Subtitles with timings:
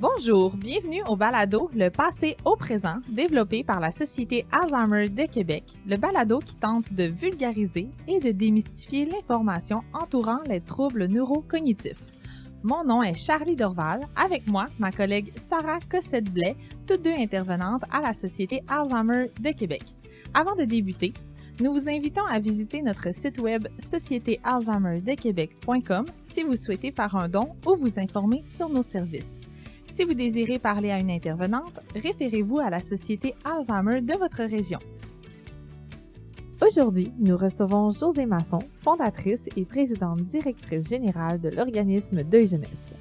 [0.00, 5.64] Bonjour, bienvenue au balado Le passé au présent, développé par la Société Alzheimer de Québec,
[5.88, 12.12] le balado qui tente de vulgariser et de démystifier l'information entourant les troubles neurocognitifs.
[12.62, 16.54] Mon nom est Charlie Dorval, avec moi ma collègue Sarah Cossette-Blais,
[16.86, 19.82] toutes deux intervenantes à la Société Alzheimer de Québec.
[20.32, 21.12] Avant de débuter,
[21.60, 27.56] nous vous invitons à visiter notre site web sociétéalzheimerdequebec.com si vous souhaitez faire un don
[27.66, 29.40] ou vous informer sur nos services.
[29.88, 34.78] Si vous désirez parler à une intervenante, référez-vous à la Société Alzheimer de votre région.
[36.60, 42.94] Aujourd'hui, nous recevons Josée Masson, fondatrice et présidente directrice générale de l'organisme Deuil Jeunesse.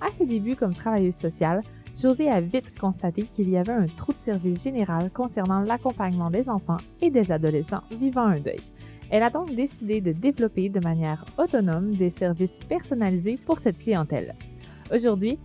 [0.00, 1.62] À ses débuts comme travailleuse sociale,
[2.00, 6.48] Josée a vite constaté qu'il y avait un trou de service général concernant l'accompagnement des
[6.48, 8.60] enfants et des adolescents vivant un deuil.
[9.10, 14.34] Elle a donc décidé de développer de manière autonome des services personnalisés pour cette clientèle.
[14.92, 15.38] Aujourd'hui,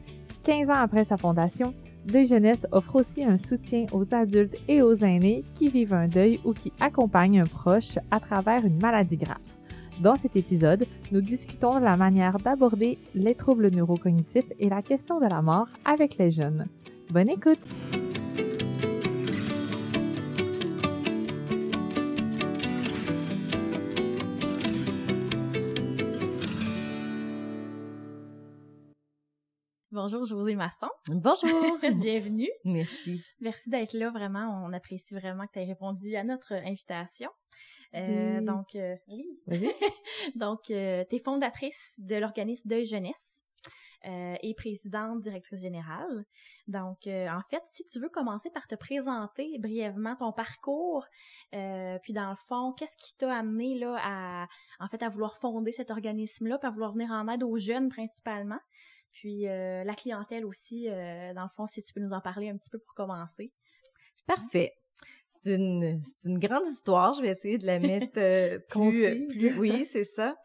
[0.48, 1.74] 15 ans après sa fondation,
[2.06, 6.40] Deuil Jeunesse offre aussi un soutien aux adultes et aux aînés qui vivent un deuil
[6.46, 9.42] ou qui accompagnent un proche à travers une maladie grave.
[10.00, 15.20] Dans cet épisode, nous discutons de la manière d'aborder les troubles neurocognitifs et la question
[15.20, 16.68] de la mort avec les jeunes.
[17.12, 17.60] Bonne écoute!
[29.98, 30.90] Bonjour José Masson.
[31.10, 31.80] Bonjour.
[31.96, 32.52] Bienvenue.
[32.64, 33.20] Merci.
[33.40, 34.64] Merci d'être là, vraiment.
[34.64, 37.32] On apprécie vraiment que tu aies répondu à notre invitation.
[37.96, 39.26] Euh, Donc, euh, oui.
[40.36, 43.42] Donc, euh, tu es fondatrice de l'organisme Deuil Jeunesse
[44.06, 46.26] euh, et présidente, directrice générale.
[46.68, 51.06] Donc, euh, en fait, si tu veux commencer par te présenter brièvement ton parcours,
[51.56, 54.48] euh, puis dans le fond, qu'est-ce qui t'a amené là à,
[54.80, 57.90] en fait, à vouloir fonder cet organisme-là, puis à vouloir venir en aide aux jeunes
[57.90, 58.60] principalement,
[59.20, 62.50] puis euh, la clientèle aussi, euh, dans le fond, si tu peux nous en parler
[62.50, 63.52] un petit peu pour commencer.
[64.28, 64.74] Parfait.
[65.28, 67.14] C'est une, c'est une grande histoire.
[67.14, 70.36] Je vais essayer de la mettre euh, plus, plus, oui, c'est ça.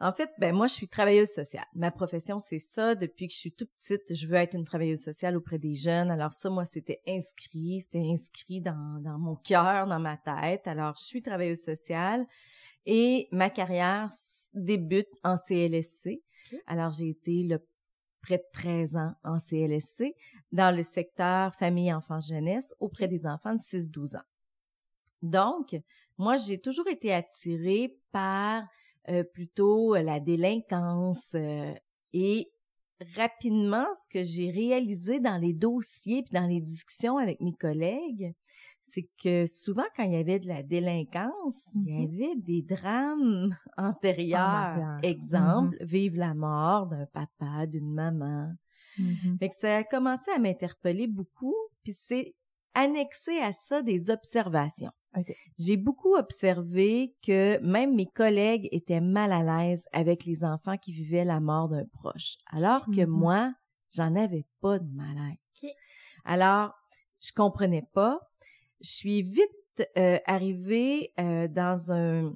[0.00, 1.66] En fait, ben moi, je suis travailleuse sociale.
[1.74, 2.94] Ma profession, c'est ça.
[2.94, 6.10] Depuis que je suis toute petite, je veux être une travailleuse sociale auprès des jeunes.
[6.10, 10.66] Alors ça, moi, c'était inscrit, c'était inscrit dans, dans mon cœur, dans ma tête.
[10.66, 12.26] Alors, je suis travailleuse sociale
[12.86, 14.08] et ma carrière
[14.54, 16.22] débute en CLSC.
[16.66, 17.58] Alors, j'ai été le
[18.22, 20.14] près de 13 ans en CLSC
[20.52, 24.24] dans le secteur famille, enfance, jeunesse auprès des enfants de 6-12 ans.
[25.22, 25.76] Donc,
[26.18, 28.64] moi, j'ai toujours été attirée par
[29.08, 31.74] euh, plutôt la délinquance euh,
[32.12, 32.50] et
[33.16, 38.34] rapidement, ce que j'ai réalisé dans les dossiers puis dans les discussions avec mes collègues,
[38.92, 43.56] c'est que souvent quand il y avait de la délinquance, il y avait des drames
[43.76, 44.98] antérieurs.
[45.02, 48.52] Exemple, vive la mort d'un papa, d'une maman.
[49.38, 52.34] Fait que ça a commencé à m'interpeller beaucoup, puis c'est
[52.74, 54.92] annexé à ça des observations.
[55.58, 60.92] J'ai beaucoup observé que même mes collègues étaient mal à l'aise avec les enfants qui
[60.92, 63.52] vivaient la mort d'un proche, alors que moi,
[63.94, 65.36] j'en avais pas de malaise.
[66.24, 66.72] Alors,
[67.20, 68.18] je comprenais pas.
[68.82, 72.34] Je suis vite euh, arrivée euh, dans un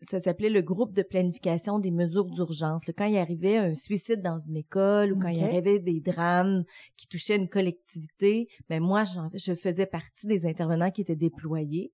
[0.00, 2.84] ça s'appelait le groupe de planification des mesures d'urgence.
[2.96, 6.64] Quand il arrivait un suicide dans une école ou quand il arrivait des drames
[6.96, 11.92] qui touchaient une collectivité, ben moi, je faisais partie des intervenants qui étaient déployés.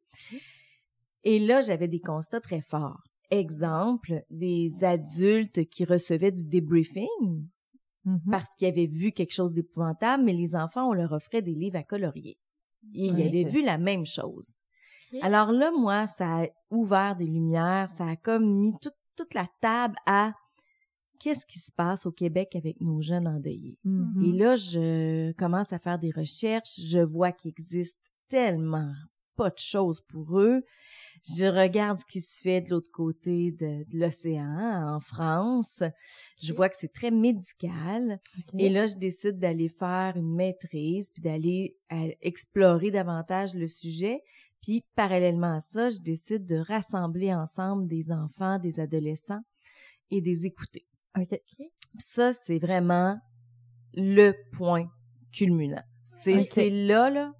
[1.24, 3.02] Et là, j'avais des constats très forts.
[3.30, 7.46] Exemple, des adultes qui recevaient du debriefing
[8.30, 11.76] parce qu'ils avaient vu quelque chose d'épouvantable, mais les enfants, on leur offrait des livres
[11.76, 12.38] à colorier.
[12.92, 14.54] Ils avaient vu la même chose.
[15.22, 19.48] Alors là, moi, ça a ouvert des lumières, ça a comme mis toute, toute la
[19.60, 20.32] table à
[21.18, 23.78] qu'est-ce qui se passe au Québec avec nos jeunes endeuillés.
[23.84, 24.24] Mm-hmm.
[24.24, 27.98] Et là, je commence à faire des recherches, je vois qu'il existe
[28.28, 28.92] tellement
[29.40, 30.62] pas de choses pour eux.
[31.38, 35.82] Je regarde ce qui se fait de l'autre côté de, de l'océan, en France.
[36.42, 38.20] Je vois que c'est très médical.
[38.58, 41.78] Et là, je décide d'aller faire une maîtrise, puis d'aller
[42.20, 44.20] explorer davantage le sujet.
[44.60, 49.40] Puis, parallèlement à ça, je décide de rassembler ensemble des enfants, des adolescents
[50.10, 50.86] et des écouter.
[51.18, 51.40] OK.
[51.98, 53.16] Ça, c'est vraiment
[53.94, 54.90] le point
[55.32, 55.82] culminant.
[56.24, 57.32] C'est là, là,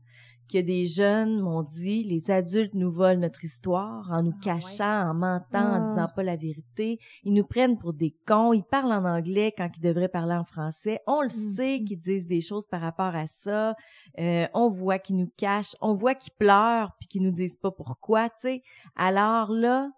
[0.50, 5.10] que des jeunes m'ont dit, les adultes nous volent notre histoire en nous Ah cachant,
[5.10, 5.88] en mentant, en Ah.
[5.88, 6.98] disant pas la vérité.
[7.24, 8.52] Ils nous prennent pour des cons.
[8.52, 11.00] Ils parlent en anglais quand ils devraient parler en français.
[11.06, 11.54] On le Mhm.
[11.56, 13.74] sait qu'ils disent des choses par rapport à ça.
[14.18, 15.76] Euh, on voit qu'ils nous cachent.
[15.80, 18.62] On voit qu'ils pleurent puis qu'ils nous disent pas pourquoi, tu sais.
[18.96, 19.90] Alors là,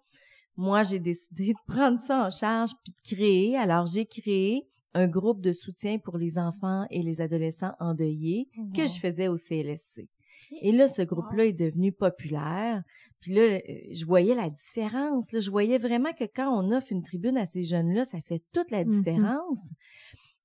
[0.57, 3.57] moi, j'ai décidé de prendre ça en charge puis de créer.
[3.57, 8.87] Alors, j'ai créé un groupe de soutien pour les enfants et les adolescents endeuillés que
[8.87, 10.07] je faisais au CLSC.
[10.61, 12.83] Et là, ce groupe-là est devenu populaire.
[13.21, 13.61] Puis là, euh,
[13.93, 15.33] je voyais la différence.
[15.33, 18.43] Là, je voyais vraiment que quand on offre une tribune à ces jeunes-là, ça fait
[18.53, 18.91] toute la Mhm.
[18.91, 19.59] différence.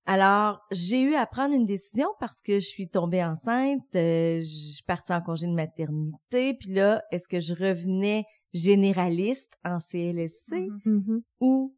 [0.06, 4.44] Alors, j'ai eu à prendre une décision parce que je suis tombée enceinte, euh, je
[4.76, 10.56] suis partie en congé de maternité, puis là, est-ce que je revenais généraliste en CLSC
[10.56, 10.80] Mhm.
[10.86, 11.22] Mhm.
[11.42, 11.76] ou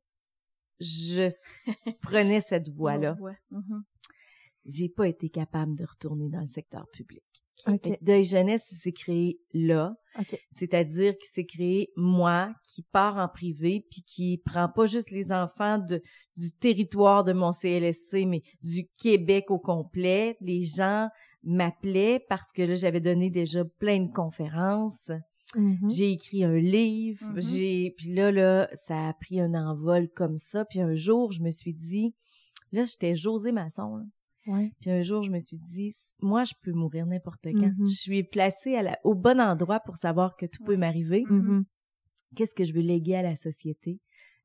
[0.79, 1.27] je
[2.03, 3.13] prenais cette voie-là?
[3.19, 3.35] Voie.
[3.51, 3.83] Mhm.
[4.65, 7.23] J'ai pas été capable de retourner dans le secteur public.
[7.67, 7.81] OK.
[7.83, 9.93] Fait que Deuil jeunesse, il s'est créé là,
[10.51, 15.31] c'est-à-dire qu'il s'est créé moi qui part en privé puis qui prend pas juste les
[15.31, 16.01] enfants de
[16.37, 20.37] du territoire de mon CLSC mais du Québec au complet.
[20.41, 21.09] Les gens
[21.43, 25.11] m'appelaient parce que là j'avais donné déjà plein de conférences.
[25.55, 25.89] Mhm.
[25.89, 27.41] J'ai écrit un livre, Mhm.
[27.41, 31.41] j'ai puis là là ça a pris un envol comme ça puis un jour je
[31.41, 32.13] me suis dit
[32.71, 34.03] là j'étais José Masson là.
[34.49, 34.71] Ouais.
[34.81, 37.53] Puis un jour, je me suis dit, moi, je peux mourir n'importe quand.
[37.77, 37.87] Mhm.
[37.87, 41.23] Je suis placée à la- au bon endroit pour savoir que tout peut m'arriver.
[41.29, 41.63] Mhm.
[42.35, 43.99] Qu'est-ce que je veux léguer à la société?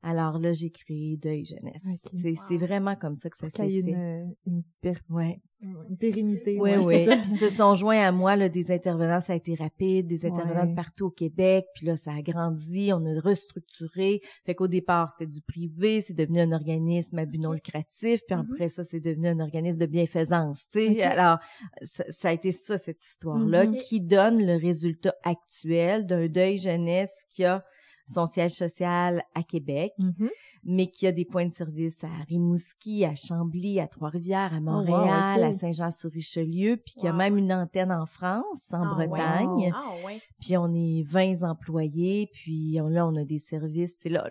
[0.07, 1.83] Alors là, j'ai créé Deuil Jeunesse.
[2.13, 2.35] C'est, Wow.
[2.47, 3.89] c'est vraiment comme ça que ça s'est ait fait.
[3.89, 5.41] une, une, pér- Ouais.
[5.63, 6.59] une pérennité.
[6.59, 7.07] Oui, oui.
[7.23, 10.61] Puis se sont joints à moi là, des intervenants, ça a été rapide, des intervenants
[10.61, 10.69] Ouais.
[10.69, 11.65] de partout au Québec.
[11.73, 14.21] Puis là, ça a grandi, on a restructuré.
[14.45, 18.21] Fait qu'au départ, c'était du privé, c'est devenu un organisme à but non lucratif.
[18.27, 18.47] Puis Mhm.
[18.51, 20.65] après ça, c'est devenu un organisme de bienfaisance.
[20.71, 21.39] Tu sais, alors
[21.81, 23.77] ça, ça a été ça cette histoire-là Mhm.
[23.77, 27.63] qui donne le résultat actuel d'un deuil jeunesse qui a
[28.07, 30.29] son siège social à Québec, Mhm.
[30.63, 34.59] mais qui a des points de service à Rimouski, à Chambly, à Trois-Rivières, à Oh,
[34.59, 37.17] wow, Montréal, à Saint-Jean-sur-Richelieu, puis qui a Wow.
[37.17, 38.93] même une antenne en France, en Ah.
[38.95, 39.71] Bretagne.
[39.75, 40.21] Ah ouais.
[40.39, 44.29] Puis on est 20 employés, puis on, là, on a des services, c'est là,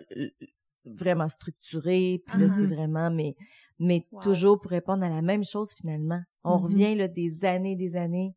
[0.85, 3.35] vraiment structurés, puis là, c'est vraiment, mais,
[3.79, 4.21] mais Wow.
[4.21, 6.21] toujours pour répondre à la même chose finalement.
[6.43, 6.63] On Mhm.
[6.63, 8.35] revient, là, des années, des années,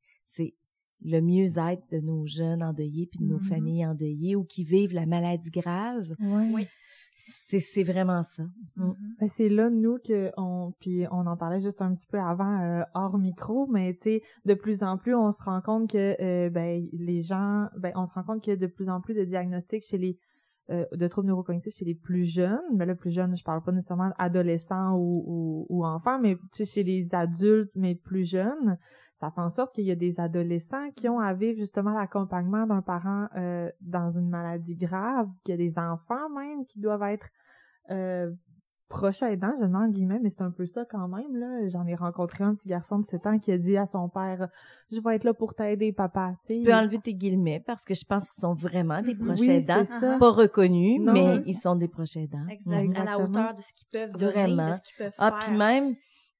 [1.05, 3.45] le mieux-être de nos jeunes endeuillés, puis de nos Mhm.
[3.45, 6.15] familles endeuillées ou qui vivent la maladie grave.
[6.21, 6.51] Ouais.
[6.53, 6.67] Oui.
[7.31, 8.43] C'est, c'est vraiment ça.
[8.77, 8.85] Mm.
[8.85, 8.95] Mhm.
[9.21, 12.59] Ben, c'est là nous que on puis on en parlait juste un petit peu avant
[12.63, 16.17] euh, hors micro mais tu sais de plus en plus on se rend compte que
[16.23, 19.03] euh, ben les gens ben on se rend compte qu'il y a de plus en
[19.03, 20.19] plus de diagnostics chez les
[20.71, 23.73] euh, de troubles neurocognitifs chez les plus jeunes mais le plus jeune je parle pas
[23.73, 28.79] nécessairement adolescents ou, ou, ou enfants mais tu sais chez les adultes mais plus jeunes
[29.21, 32.67] ça fait en sorte qu'il y a des adolescents qui ont à vivre justement l'accompagnement
[32.67, 37.03] d'un parent euh, dans une maladie grave, qu'il y a des enfants même qui doivent
[37.03, 37.27] être
[37.91, 38.31] euh,
[38.89, 41.37] proches aidants, je demande guillemets, mais c'est un peu ça quand même.
[41.37, 41.69] là.
[41.69, 44.49] J'en ai rencontré un petit garçon de 7 ans qui a dit à son père
[44.91, 48.05] «Je vais être là pour t'aider, papa.» Tu peux enlever tes guillemets parce que je
[48.07, 49.85] pense qu'ils sont vraiment des proches Oui, aidants.
[49.87, 50.17] c'est ça.
[50.19, 51.13] Pas reconnus, Non.
[51.13, 52.47] mais ils sont des proches aidants.
[52.49, 52.97] Exact.
[52.99, 54.69] À la hauteur de ce qu'ils peuvent donner, Vraiment.
[54.71, 55.39] de ce qu'ils peuvent Ah, faire.
[55.49, 55.95] puis même,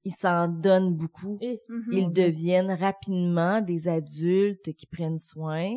[0.09, 1.39] ils s'en donnent beaucoup.
[1.41, 1.93] Et Mhm.
[1.93, 5.71] Ils deviennent rapidement des adultes qui prennent soin.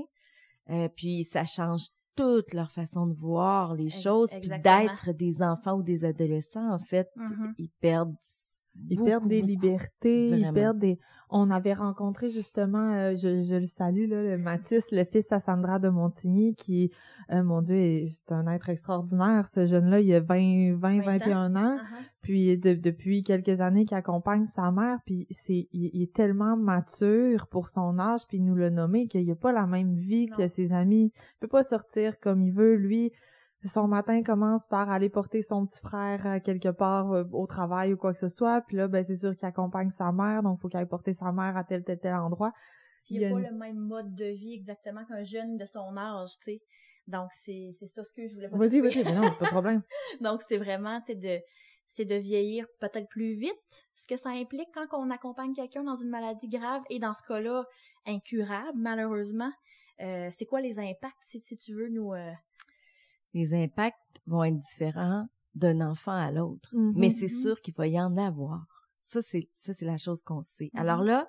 [0.70, 5.76] Euh, puis ça change toute leur façon de voir les choses, puis d'être des enfants
[5.78, 6.72] ou des adolescents.
[6.74, 7.54] En fait, Mhm.
[7.58, 8.16] ils perdent.
[8.90, 9.48] Ils beaucoup, perdent des beaucoup.
[9.52, 10.54] libertés, ils Vraiment.
[10.54, 11.00] perdent des...
[11.34, 15.40] On avait rencontré justement, euh, je, je le salue, là, le Mathis, le fils à
[15.40, 16.92] Sandra de Montigny, qui,
[17.32, 19.48] euh, mon Dieu, est- c'est un être extraordinaire.
[19.48, 21.78] Ce jeune-là, il a 20, 20, 20 21 ans.
[21.80, 21.98] Ah, ah.
[22.22, 26.58] puis de- depuis quelques années qu'il accompagne sa mère, puis c'est il, il est tellement
[26.58, 30.28] mature pour son âge, puis il nous l'a nommé qu'il a pas la même vie
[30.32, 30.36] Non.
[30.36, 31.14] que ses amis.
[31.16, 32.76] Il peut pas sortir comme il veut.
[32.76, 33.14] Lui,
[33.68, 37.94] son matin commence par aller porter son petit frère à quelque part euh, au travail
[37.94, 40.60] ou quoi que ce soit, puis là, ben c'est sûr qu'il accompagne sa mère, donc
[40.60, 42.54] faut qu'il aille porter sa mère à tel tel tel endroit.
[43.06, 45.66] Puis il Il n'y a pas le même mode de vie exactement qu'un jeune de
[45.66, 46.62] son âge, tu sais.
[47.08, 49.50] Donc, c'est c'est ça ce que je voulais pas Vas-y, vas-y, mais non, pas de
[49.50, 49.82] problème.
[50.22, 51.44] Donc, c'est vraiment, tu sais, de,
[51.88, 53.58] c'est de vieillir peut-être plus vite,
[53.96, 57.24] ce que ça implique quand on accompagne quelqu'un dans une maladie grave et dans ce
[57.28, 57.66] cas-là,
[58.06, 59.52] incurable, malheureusement.
[60.00, 62.14] Euh, c'est quoi les impacts, si, si tu veux nous...
[62.14, 62.32] euh,
[63.34, 63.98] Les impacts
[64.28, 66.70] vont être différents d'un enfant à l'autre.
[66.74, 66.94] Mhm.
[66.96, 68.66] Mais c'est sûr qu'il va y en avoir.
[69.04, 70.70] Ça, c'est, ça, c'est la chose qu'on sait.
[70.74, 70.80] Mhm.
[70.80, 71.28] Alors là,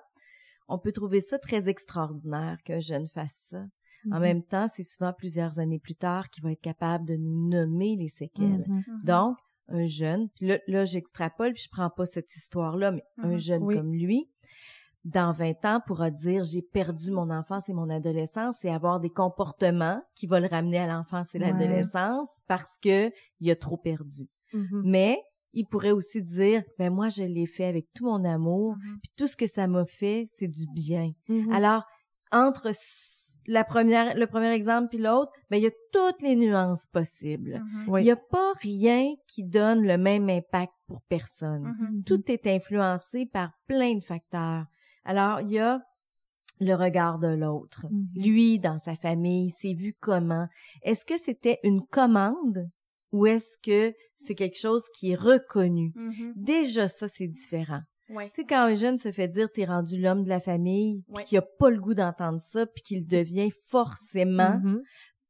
[0.67, 3.65] on peut trouver ça très extraordinaire qu'un jeune fasse ça.
[4.11, 4.21] En Mhm.
[4.21, 7.95] même temps, c'est souvent plusieurs années plus tard qu'il va être capable de nous nommer
[7.97, 8.65] les séquelles.
[9.03, 9.37] Donc,
[9.69, 13.63] un jeune, puis là, là j'extrapole, puis je prends pas cette histoire-là, mais un jeune
[13.63, 13.75] Oui.
[13.75, 14.29] comme lui,
[15.05, 19.09] dans 20 ans, pourra dire j'ai perdu mon enfance et mon adolescence et avoir des
[19.09, 21.51] comportements qui vont le ramener à l'enfance et Ouais.
[21.51, 24.29] l'adolescence parce que il a trop perdu.
[24.53, 24.81] Mhm.
[24.85, 25.17] Mais
[25.53, 28.99] il pourrait aussi dire ben moi je l'ai fait avec tout mon amour, Mhm.
[29.01, 31.11] puis tout ce que ça m'a fait, c'est du bien.
[31.27, 31.51] Mhm.
[31.51, 31.83] Alors
[32.31, 32.71] entre
[33.45, 37.61] la première, le premier exemple puis l'autre, ben il y a toutes les nuances possibles.
[37.99, 41.73] Il y a pas rien qui donne le même impact pour personne.
[42.05, 44.65] Tout est influencé par plein de facteurs.
[45.05, 45.81] Alors, il y a
[46.59, 47.85] le regard de l'autre.
[47.89, 48.07] Mhm.
[48.15, 50.47] Lui, dans sa famille, s'est vu comment?
[50.83, 52.69] Est-ce que c'était une commande
[53.11, 55.91] ou est-ce que c'est quelque chose qui est reconnu?
[55.95, 56.33] Mhm.
[56.35, 57.81] Déjà, ça, c'est différent.
[58.09, 58.29] Ouais.
[58.33, 61.23] Tu sais, quand un jeune se fait dire t'es rendu l'homme de la famille, puis
[61.23, 64.81] qu'il a pas le goût d'entendre ça, puis qu'il devient forcément, Mhm.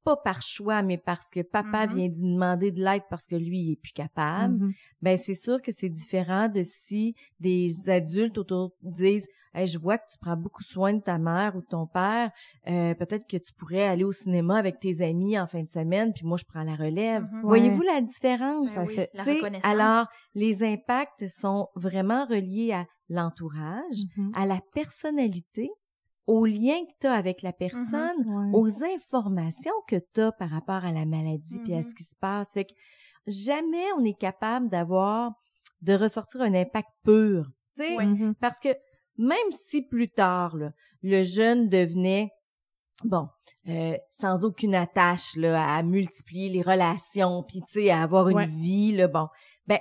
[0.03, 3.59] pas par choix, mais parce que papa vient d'y demander de l'aide parce que lui,
[3.59, 8.73] il est plus capable, ben c'est sûr que c'est différent de si des adultes autour
[8.81, 11.85] disent Hey, je vois que tu prends beaucoup soin de ta mère ou de ton
[11.85, 12.31] père.
[12.67, 16.11] Euh, peut-être que tu pourrais aller au cinéma avec tes amis en fin de semaine,
[16.13, 17.23] puis moi je prends la relève.
[17.31, 17.41] Mhm.
[17.43, 18.73] Voyez-vous la différence?
[18.73, 19.59] Ben oui, fait- la.
[19.63, 24.31] Alors, les impacts sont vraiment reliés à l'entourage, Mhm.
[24.35, 25.69] à la personnalité,
[26.25, 28.49] au lien que tu as avec la personne, Ouais.
[28.53, 32.15] aux informations que tu as par rapport à la maladie puis à ce qui se
[32.19, 32.53] passe.
[32.53, 32.71] Fait que
[33.27, 35.33] jamais on est capable d'avoir
[35.81, 37.45] de ressortir un impact pur.
[37.75, 38.05] Tu sais, Ouais.
[38.05, 38.35] Mhm.
[38.39, 38.69] parce que
[39.17, 42.31] même si plus tard là, le jeune devenait
[43.03, 43.27] bon
[43.69, 48.45] euh, sans aucune attache là à multiplier les relations puis tu sais à avoir une
[48.49, 49.27] vie là bon
[49.67, 49.79] ben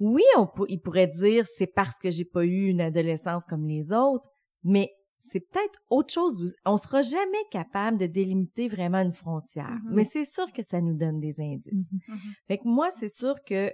[0.00, 3.66] oui on pour- il pourrait dire c'est parce que j'ai pas eu une adolescence comme
[3.66, 4.28] les autres
[4.64, 4.90] mais
[5.20, 9.94] c'est peut-être autre chose on sera jamais capable de délimiter vraiment une frontière Mhm.
[9.94, 11.92] mais c'est sûr que ça nous donne des indices.
[12.08, 12.16] Mhm.
[12.48, 13.70] fait que moi, c'est sûr que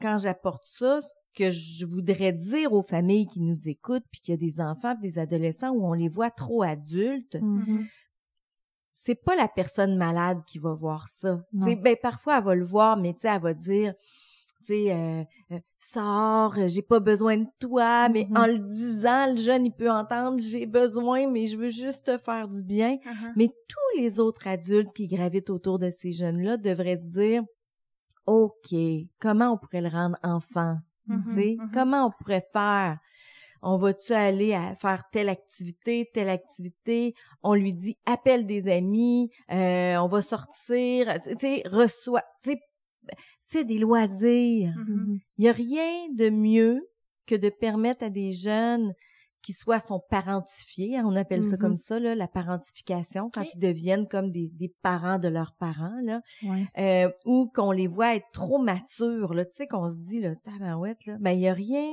[0.00, 0.98] quand j'apporte ça,
[1.34, 4.94] que je voudrais dire aux familles qui nous écoutent, puis qu'il y a des enfants,
[4.96, 7.86] puis des adolescents où on les voit trop adultes, Mhm.
[8.92, 11.40] c'est pas la personne malade qui va voir ça.
[11.52, 13.94] Ben parfois elle va le voir, mais elle va dire,
[14.62, 15.22] tu sais, euh,
[15.52, 18.36] euh, sors, j'ai pas besoin de toi, mais Mhm.
[18.36, 22.18] en le disant, le jeune il peut entendre, j'ai besoin, mais je veux juste te
[22.18, 22.98] faire du bien.
[23.06, 23.32] Mhm.
[23.36, 27.42] Mais tous les autres adultes qui gravitent autour de ces jeunes-là devraient se dire,
[28.26, 28.74] OK,
[29.18, 30.76] comment on pourrait le rendre enfant?
[31.14, 31.70] Mhm, sais, mhm.
[31.72, 32.98] Comment on pourrait faire?
[33.62, 37.14] On va-tu aller à faire telle activité, telle activité?
[37.42, 42.60] On lui dit, appelle des amis, euh, on va sortir, tu sais, reçoit, tu sais,
[43.46, 44.74] fais des loisirs.
[44.76, 44.94] Mhm.
[44.94, 45.18] Mhm.
[45.38, 46.88] Il y a rien de mieux
[47.26, 48.94] que de permettre à des jeunes
[49.42, 53.58] qui soit sont parentifiés, hein, on appelle ça comme ça, là, la parentification, quand ils
[53.58, 56.66] deviennent comme des, des parents de leurs parents, là, Ouais.
[56.78, 60.34] euh, ou qu'on les voit être trop matures, là, tu sais, qu'on se dit, là,
[60.36, 61.86] tabarouette, là, ben, il y a rien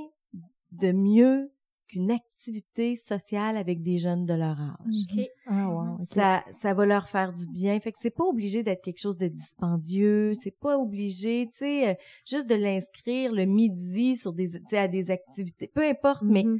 [0.71, 1.49] de mieux
[1.87, 5.27] qu'une activité sociale avec des jeunes de leur âge.
[5.47, 5.97] Ah, wow.
[6.13, 7.79] Ça, ça va leur faire du bien.
[7.79, 10.33] Fait que c'est pas obligé d'être quelque chose de dispendieux.
[10.33, 11.93] C'est pas obligé, tu sais, euh,
[12.25, 15.67] juste de l'inscrire le midi sur des, tu sais, à des activités.
[15.73, 16.59] Peu importe, mais Mhm.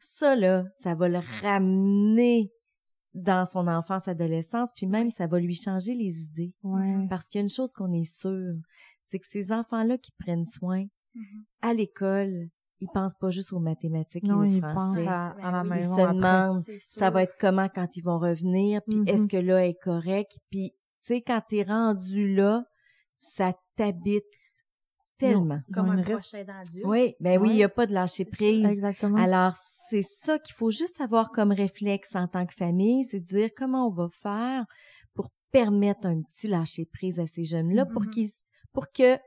[0.00, 2.50] Ça, là, ça va le ramener
[3.14, 6.54] dans son enfance, adolescence, puis même ça va lui changer les idées.
[6.62, 7.06] Ouais.
[7.10, 8.54] Parce qu'il y a une chose qu'on est sûr,
[9.02, 11.44] c'est que ces enfants-là qui prennent soin Mhm.
[11.60, 12.48] à l'école,
[12.82, 15.04] ils pensent pas juste aux mathématiques Non, et au ils français.
[15.04, 18.18] pensent à, à la Ils maison se demandent ça va être comment quand ils vont
[18.18, 19.08] revenir, puis Mhm.
[19.08, 22.64] est-ce que là est correct, puis tu sais quand t'es rendu là,
[23.18, 24.24] ça t'habite
[25.18, 25.60] tellement.
[25.72, 26.84] Comme un aidant adulte.
[26.84, 28.66] Oui, ben oui, il y a pas de lâcher prise.
[28.66, 29.16] Exactement.
[29.18, 29.54] Alors,
[29.88, 33.50] c'est ça qu'il faut juste avoir comme réflexe en tant que famille, c'est de dire
[33.56, 34.64] comment on va faire
[35.14, 38.10] pour permettre un petit lâcher prise à ces jeunes-là pour Mhm.
[38.10, 38.30] qu'ils
[38.72, 39.18] pour que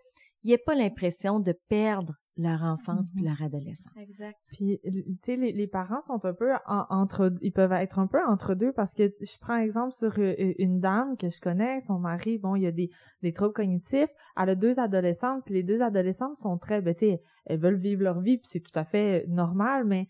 [0.43, 3.29] il ait pas l'impression de perdre leur enfance puis Mhm.
[3.29, 3.93] leur adolescence.
[3.97, 4.37] Exact.
[4.47, 8.07] Puis, tu sais, les, les parents sont un peu en- entre, ils peuvent être un
[8.07, 11.79] peu entre deux parce que je prends exemple sur euh, une dame que je connais,
[11.79, 12.89] son mari, bon, il y a des,
[13.21, 17.05] des troubles cognitifs, elle a deux adolescentes, puis les deux adolescentes sont très, ben, tu
[17.05, 20.07] sais, elles veulent vivre leur vie, puis c'est tout à fait normal, mais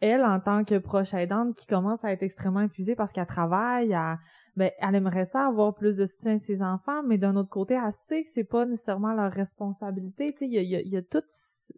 [0.00, 3.92] elle, en tant que proche aidante qui commence à être extrêmement épuisée parce qu'elle travaille,
[3.92, 4.18] elle,
[4.56, 7.74] ben, elle aimerait ça avoir plus de soutien de ses enfants, mais d'un autre côté,
[7.74, 10.26] elle sait que c'est pas nécessairement leur responsabilité.
[10.32, 11.22] Tu sais, il y a, il y a, il y a tout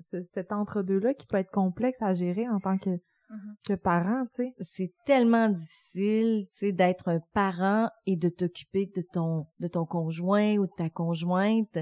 [0.01, 3.55] ce- cet entre-deux-là qui peut être complexe à gérer en tant que, Mhm.
[3.67, 4.55] que parent, tu sais.
[4.61, 9.87] C'est tellement difficile, tu sais, d'être un parent et de t'occuper de ton de ton
[9.87, 11.79] conjoint ou de ta conjointe.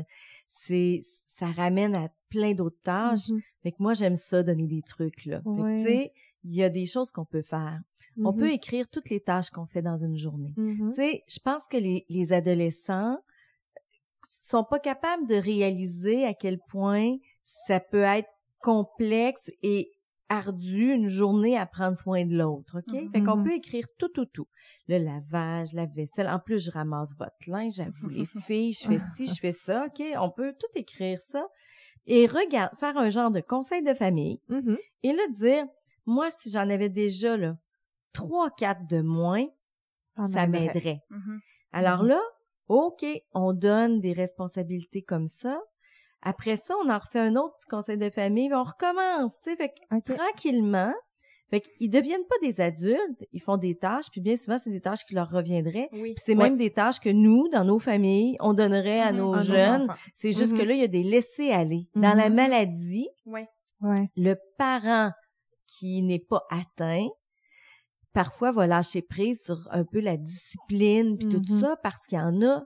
[0.49, 3.29] C'est ça ramène à plein d'autres tâches.
[3.31, 3.41] Mhm.
[3.63, 5.41] Fait que moi j'aime ça donner des trucs là.
[5.45, 5.77] Ouais.
[5.77, 6.13] tu sais,
[6.45, 7.81] il y a des choses qu'on peut faire.
[8.23, 10.53] On peut écrire toutes les tâches qu'on fait dans une journée.
[10.57, 13.17] Tu sais, je pense que les, les adolescents
[14.25, 17.17] sont pas capables de réaliser à quel point
[17.67, 18.29] ça peut être
[18.61, 19.91] complexe et
[20.29, 22.93] ardu une journée à prendre soin de l'autre, OK?
[22.93, 23.11] Mhm.
[23.11, 23.45] Fait qu'on Mhm.
[23.45, 24.47] peut écrire tout, tout, tout.
[24.87, 26.29] Le lavage, la vaisselle.
[26.29, 29.87] En plus, je ramasse votre linge, j'avoue, les filles, je fais ci, je fais ça,
[29.87, 30.01] OK?
[30.19, 31.45] On peut tout écrire ça.
[32.07, 34.79] Et regarde, faire un genre de conseil de famille Mhm.
[35.03, 35.65] et là, dire,
[36.07, 37.57] moi, si j'en avais déjà, là,
[38.13, 39.47] trois, quatre de moins,
[40.17, 41.01] ça, m'aiderait.
[41.73, 42.21] Alors là,
[42.69, 45.61] OK, on donne des responsabilités comme ça.
[46.23, 49.51] Après ça, on en refait un autre petit conseil de famille, puis on recommence, tu
[49.51, 50.93] sais, fait que tranquillement.
[51.49, 54.81] Fait qu'ils deviennent pas des adultes, ils font des tâches, puis bien souvent, c'est des
[54.81, 55.89] tâches qui leur reviendraient.
[55.93, 56.15] Oui.
[56.15, 56.45] Puis c'est Ouais.
[56.45, 59.19] même des tâches que nous, dans nos familles, on donnerait à Mhm.
[59.19, 59.89] nos jeunes.
[60.15, 60.59] C'est juste Mhm.
[60.59, 61.89] que là, il y a des laissés-aller.
[61.97, 62.37] Dans la Mhm.
[62.37, 63.49] maladie, Ouais.
[63.81, 64.11] Ouais.
[64.17, 65.11] le parent
[65.67, 67.09] qui n'est pas atteint,
[68.13, 71.61] parfois va lâcher prise sur un peu la discipline puis tout Mhm.
[71.61, 72.63] ça parce qu'il y en a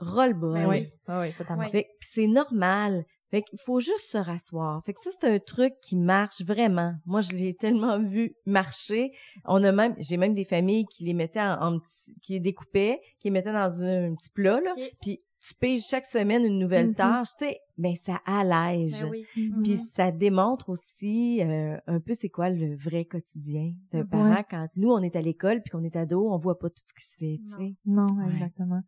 [0.00, 0.54] ras-le-bol.
[0.54, 0.90] Ben oui.
[1.06, 1.62] Ah oui, totalement.
[1.62, 1.70] Ouais.
[1.70, 3.04] Fait que pis c'est normal.
[3.30, 4.82] Fait qu'il faut juste se rasseoir.
[4.84, 6.94] Fait que ça, c'est un truc qui marche vraiment.
[7.06, 9.12] Moi, je l'ai tellement vu marcher.
[9.44, 12.40] On a même, j'ai même des familles qui les mettaient en, en petits, qui les
[12.40, 14.72] découpaient, qui les mettaient dans un, petit plat, là.
[14.76, 14.82] Ok.
[15.00, 16.94] Puis tu piges chaque semaine une nouvelle Mhm.
[16.96, 17.60] tâche, tu sais.
[17.78, 19.00] Ben, ça allège.
[19.02, 19.24] Ben oui.
[19.36, 19.62] Mhm.
[19.62, 24.08] Puis ça démontre aussi euh, un peu c'est quoi le vrai quotidien d'un Mhm.
[24.08, 26.82] parent quand nous on est à l'école puis qu'on est ado, on voit pas tout
[26.84, 27.74] ce qui se fait, tu sais.
[27.86, 28.32] Non, Ouais.
[28.34, 28.80] exactement.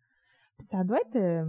[0.62, 1.44] Ça doit être euh,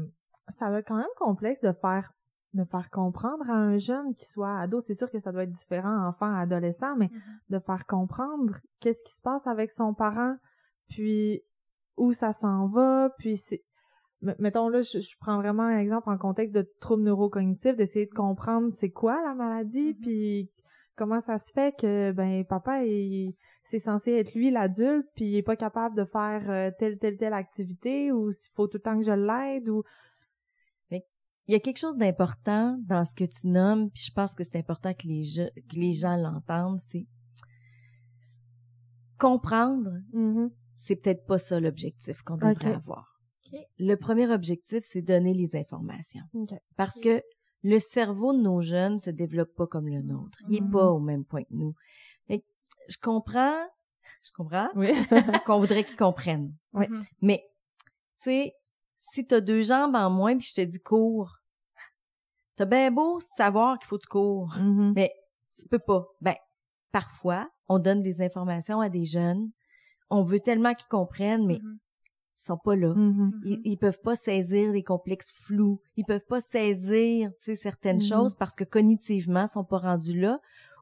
[0.57, 2.11] ça doit être quand même complexe de faire
[2.53, 5.51] de faire comprendre à un jeune qui soit ado, c'est sûr que ça doit être
[5.51, 7.21] différent enfant adolescent, mais Mhm.
[7.49, 10.35] de faire comprendre qu'est-ce qui se passe avec son parent,
[10.89, 11.41] puis
[11.97, 13.63] où ça s'en va, puis c'est
[14.39, 18.13] mettons là, je, je prends vraiment un exemple en contexte de trouble neurocognitif, d'essayer de
[18.13, 19.99] comprendre c'est quoi la maladie, Mhm.
[20.01, 20.49] puis
[20.95, 23.33] comment ça se fait que ben papa il
[23.65, 27.17] c'est censé être lui l'adulte puis il est pas capable de faire euh, telle telle
[27.17, 29.83] telle activité ou s'il faut tout le temps que je l'aide ou
[31.45, 34.45] Il y a quelque chose d'important dans ce que tu nommes, puis je pense que
[34.45, 37.05] c'est important que les, je- que les gens l'entendent, c'est
[39.19, 40.51] comprendre, Mhm.
[40.75, 43.19] c'est peut-être pas ça l'objectif qu'on devrait avoir.
[43.77, 46.23] Le premier objectif, c'est donner les informations.
[46.77, 47.21] Parce que
[47.63, 50.37] le cerveau de nos jeunes se développe pas comme le nôtre.
[50.49, 51.73] Il est pas au même point que nous.
[52.27, 52.45] Fait que
[52.89, 53.63] je comprends,
[54.23, 54.89] je comprends Oui.
[55.45, 56.53] qu'on voudrait qu'ils comprennent.
[56.73, 56.87] Ouais.
[56.89, 57.05] Mhm.
[57.21, 57.43] Mais,
[58.17, 58.53] tu sais,
[58.97, 61.37] si t'as deux jambes en moins puis je te dis cours,
[62.55, 64.93] t'as bien beau savoir qu'il faut que tu cours, Mhm.
[64.95, 65.11] mais
[65.57, 66.05] tu peux pas.
[66.21, 66.35] Ben,
[66.91, 69.49] parfois, on donne des informations à des jeunes,
[70.09, 71.59] on veut tellement qu'ils comprennent, mais.
[72.43, 72.93] Ils sont pas là.
[72.93, 73.31] Mhm.
[73.45, 75.79] Ils, ils peuvent pas saisir les complexes flous.
[75.95, 78.01] Ils peuvent pas saisir, tu sais, certaines Mhm.
[78.01, 80.39] choses parce que cognitivement, ils sont pas rendus là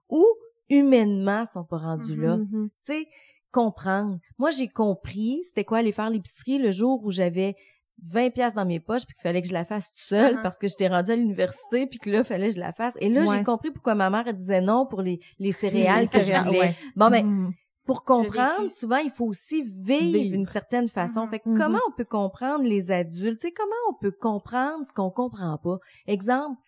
[0.10, 0.26] ou
[0.70, 2.38] humainement, ils sont pas rendus là.
[2.52, 3.08] Tu sais,
[3.52, 4.18] comprendre.
[4.38, 7.56] Moi, j'ai compris c'était quoi aller faire l'épicerie le jour où j'avais
[8.04, 10.42] 20 pièces dans mes poches puis qu'il fallait que je la fasse tout seul Mhm.
[10.42, 12.96] parce que j'étais rendue à l'université puis que là, fallait que je la fasse.
[13.00, 13.38] Et là, Ouais.
[13.38, 16.46] j'ai compris pourquoi ma mère elle disait non pour les, les céréales que je céréales,
[16.48, 16.60] voulais.
[16.60, 16.76] ouais.
[16.96, 17.52] Bon, ben.
[17.94, 20.32] Pour comprendre, souvent, il faut aussi vivre, Vivre.
[20.36, 21.26] d'une certaine façon.
[21.26, 21.30] Mhm.
[21.30, 23.42] Fait que comment on peut comprendre les adultes?
[23.42, 25.78] Sais, comment on peut comprendre ce qu'on comprend pas?
[26.08, 26.60] Exemple,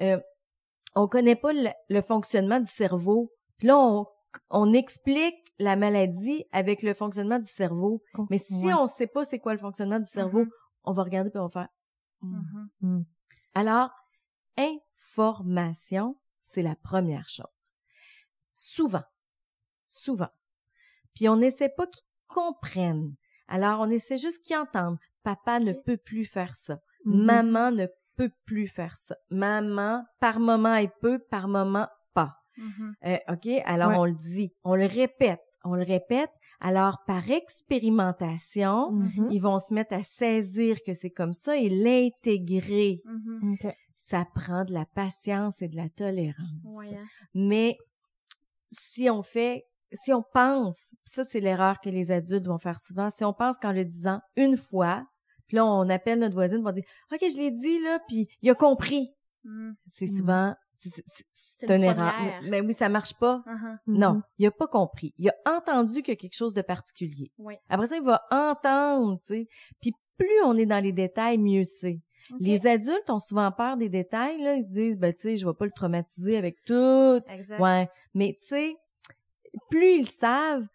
[0.00, 0.18] euh,
[0.94, 3.30] on connaît pas le, le fonctionnement du cerveau.
[3.58, 4.06] Puis là, on,
[4.50, 8.02] on explique la maladie avec le fonctionnement du cerveau.
[8.30, 8.74] Mais si Ouais.
[8.74, 10.50] on sait pas c'est quoi le fonctionnement du cerveau, Mhm.
[10.84, 11.68] on va regarder puis on va faire...
[12.22, 12.40] Hmm.
[12.80, 13.04] Mhm.
[13.54, 13.90] Alors,
[14.56, 17.46] information, c'est la première chose.
[18.52, 19.02] Souvent,
[19.86, 20.28] souvent.
[21.14, 23.14] Puis on n'essaie pas qu'ils comprennent.
[23.48, 24.98] Alors, on essaie juste qu'ils entendent.
[25.22, 26.78] Papa ne peut plus faire ça.
[27.04, 27.24] Mhm.
[27.24, 29.16] Maman ne peut plus faire ça.
[29.30, 32.34] Maman, par moment, elle peut, par moment, pas.
[32.56, 32.94] Mhm.
[33.06, 33.48] Euh, OK?
[33.64, 33.96] Alors, Ouais.
[33.98, 34.52] on le dit.
[34.64, 35.40] On le répète.
[35.64, 36.30] On le répète.
[36.60, 39.28] Alors, par expérimentation, Mhm.
[39.30, 43.54] ils vont se mettre à saisir que c'est comme ça et l'intégrer Mhm.
[43.62, 43.74] OK.
[43.96, 46.36] ça prend de la patience et de la tolérance.
[46.64, 47.04] Ouais, hein.
[47.34, 47.76] Mais
[48.70, 53.10] si on fait, si on pense, ça c'est l'erreur que les adultes vont faire souvent,
[53.10, 55.06] si on pense qu'en le disant une fois,
[55.48, 58.50] puis là on appelle notre voisine pour dire OK, je l'ai dit là, puis il
[58.50, 59.10] a compris.
[59.44, 59.74] Mhm.
[59.88, 60.16] C'est Mm.
[60.16, 61.04] souvent c'est-
[61.68, 62.12] une une erreur.
[62.14, 62.42] première.
[62.42, 63.42] Mais, mais oui, ça marche pas.
[63.46, 63.78] Mhm.
[63.86, 64.22] Non, Mhm.
[64.38, 65.14] il a pas compris.
[65.16, 67.30] Il a entendu qu'il y a quelque chose de particulier.
[67.38, 67.60] Ouais.
[67.68, 69.48] Après ça, il va entendre, tu sais.
[69.80, 72.00] Puis plus on est dans les détails, mieux c'est.
[72.40, 74.54] Les adultes ont souvent peur des détails, là.
[74.54, 77.20] Ils se disent, ben, tu sais, je vais pas le traumatiser avec tout.
[77.28, 77.60] Exact.
[77.60, 77.88] Ouais.
[78.14, 78.76] Mais, tu sais,
[79.70, 80.66] plus ils savent,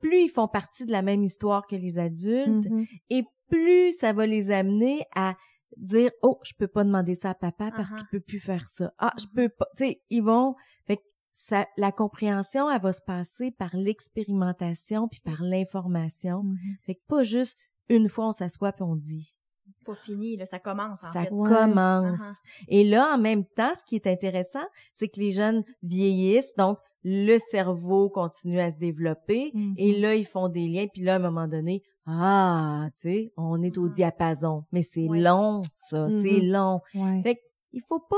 [0.00, 2.86] plus ils font partie de la même histoire que les adultes Mhm.
[3.10, 5.34] et plus ça va les amener à
[5.76, 7.96] dire, oh, je peux pas demander ça à papa parce Uh-huh.
[7.98, 8.92] qu'il peut plus faire ça.
[8.98, 9.32] Ah, je Mhm.
[9.34, 9.66] peux pas.
[9.76, 10.54] Tu sais, ils vont,
[10.86, 16.42] fait que ça, la compréhension, elle va se passer par l'expérimentation puis par l'information.
[16.42, 16.58] Mhm.
[16.84, 17.56] Fait que pas juste
[17.88, 19.34] une fois on s'assoit puis on dit.
[19.74, 21.30] C'est pas fini, là, ça commence, en ça fait.
[21.32, 21.48] Ouais.
[21.48, 22.20] commence.
[22.20, 22.64] Uh-huh.
[22.68, 26.78] Et là, en même temps, ce qui est intéressant, c'est que les jeunes vieillissent, donc
[27.04, 29.74] le cerveau continue à se développer, Mhm.
[29.76, 33.32] et là, ils font des liens, puis là, à un moment donné, ah, tu sais,
[33.36, 33.90] on est au Mhm.
[33.92, 34.64] diapason.
[34.72, 35.20] Mais c'est Ouais.
[35.20, 36.22] long, ça, Mhm.
[36.22, 36.80] c'est long.
[36.94, 37.20] Ouais.
[37.22, 37.38] Fait
[37.72, 38.16] il faut pas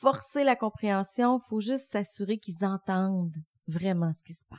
[0.00, 3.36] forcer la compréhension, faut juste s'assurer qu'ils entendent
[3.68, 4.58] vraiment ce qui se passe.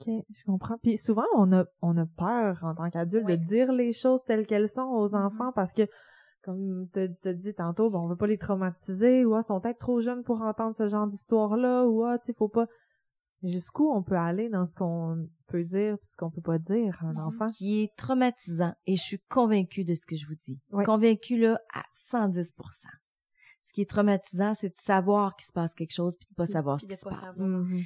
[0.00, 0.76] OK, je comprends.
[0.82, 4.46] Puis souvent, on a, on a peur en tant qu'adulte de dire les choses telles
[4.46, 5.26] qu'elles sont aux Mm-hmm.
[5.26, 5.82] enfants parce que,
[6.44, 9.78] comme tu as dit tantôt, bon, on veut pas les traumatiser ou ah, sont peut-être
[9.78, 12.66] trop jeunes pour entendre ce genre d'histoire-là ou ah, tu sais, faut pas...
[13.42, 16.96] Jusqu'où on peut aller dans ce qu'on peut dire puis ce qu'on peut pas dire
[17.02, 17.46] à un enfant?
[17.46, 18.72] Qui est traumatisant.
[18.86, 20.58] Et je suis convaincue de ce que je vous dis.
[20.84, 22.46] Convaincue, là, à 110%
[23.62, 26.46] Ce qui est traumatisant, c'est de savoir qu'il se passe quelque chose puis de pas
[26.46, 27.38] savoir puis ce qui se pas passe.
[27.38, 27.82] Mhm.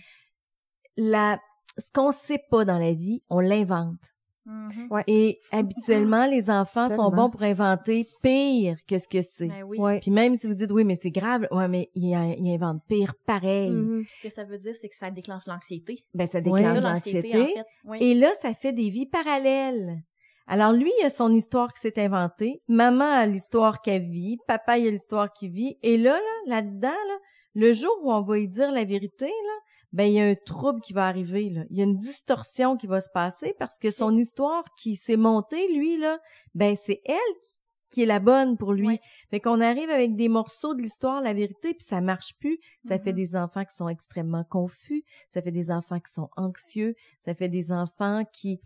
[0.97, 1.41] La,
[1.77, 4.15] ce qu'on sait pas dans la vie, on l'invente.
[4.49, 5.03] Mhm.
[5.07, 9.49] Et habituellement, les enfants sont bons pour inventer pire que ce que c'est.
[9.49, 9.79] Ben oui.
[9.79, 10.01] Ouais.
[10.01, 13.15] Puis même si vous dites oui, mais c'est grave, ouais, mais ils, ils inventent pire
[13.27, 13.71] pareil.
[13.71, 14.05] Mhm.
[14.09, 15.99] Ce que ça veut dire, c'est que ça déclenche l'anxiété.
[16.15, 17.29] Ben ça déclenche l'anxiété.
[17.41, 17.65] en fait.
[17.85, 17.99] Oui.
[18.01, 20.03] Et là, ça fait des vies parallèles.
[20.47, 22.63] Alors lui, il a son histoire qui s'est inventée.
[22.69, 24.39] Maman a l'histoire qu'elle vit.
[24.47, 25.77] Papa, il a l'histoire qu'il vit.
[25.83, 27.19] Et là, là, là-dedans, là,
[27.55, 29.59] le jour où on va lui dire la vérité, là,
[29.99, 31.51] ben il y a un trouble qui va arriver.
[31.51, 31.65] Là.
[31.71, 35.17] Il y a une distorsion qui va se passer parce que son histoire qui s'est
[35.17, 36.21] montée, lui, là,
[36.55, 37.59] ben c'est elle qui,
[37.91, 38.87] qui est la bonne pour lui.
[38.87, 39.01] Ouais.
[39.31, 42.59] Fait qu'on arrive avec des morceaux de l'histoire, la vérité, puis ça marche plus.
[42.87, 43.17] Ça fait Mhm.
[43.17, 45.03] des enfants qui sont extrêmement confus.
[45.31, 46.95] Ça fait des enfants qui sont anxieux.
[47.21, 48.61] Ça fait des enfants qui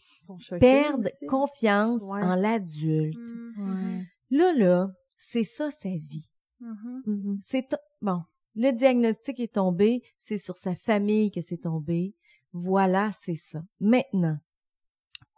[0.61, 1.27] perdent aussi.
[1.29, 2.23] confiance Ouais.
[2.23, 3.16] en l'adulte.
[3.57, 4.05] Mhm.
[4.31, 6.29] Là, là, c'est ça sa vie.
[6.61, 7.38] Mhm.
[7.40, 7.68] C'est
[8.03, 8.23] bon.
[8.55, 12.15] Le diagnostic est tombé, c'est sur sa famille que c'est tombé.
[12.53, 13.62] Voilà, c'est ça.
[13.81, 14.38] Maintenant,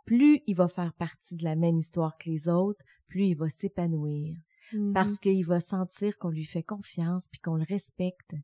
[0.07, 3.49] plus il va faire partie de la même histoire que les autres, plus il va
[3.49, 4.37] s'épanouir
[4.73, 4.93] Mhm.
[4.93, 8.35] parce qu'il va sentir qu'on lui fait confiance puis qu'on le respecte.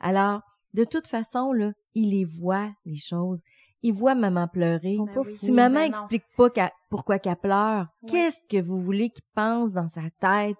[0.00, 0.40] Alors,
[0.72, 3.42] de toute façon, là, il les voit, les choses.
[3.82, 4.96] Il voit maman pleurer.
[4.96, 5.36] Ben oui.
[5.36, 5.98] Si maman Ben non.
[5.98, 10.56] explique pas qu'elle- pourquoi qu'elle pleure, qu'est-ce que vous voulez qu'il pense dans sa tête?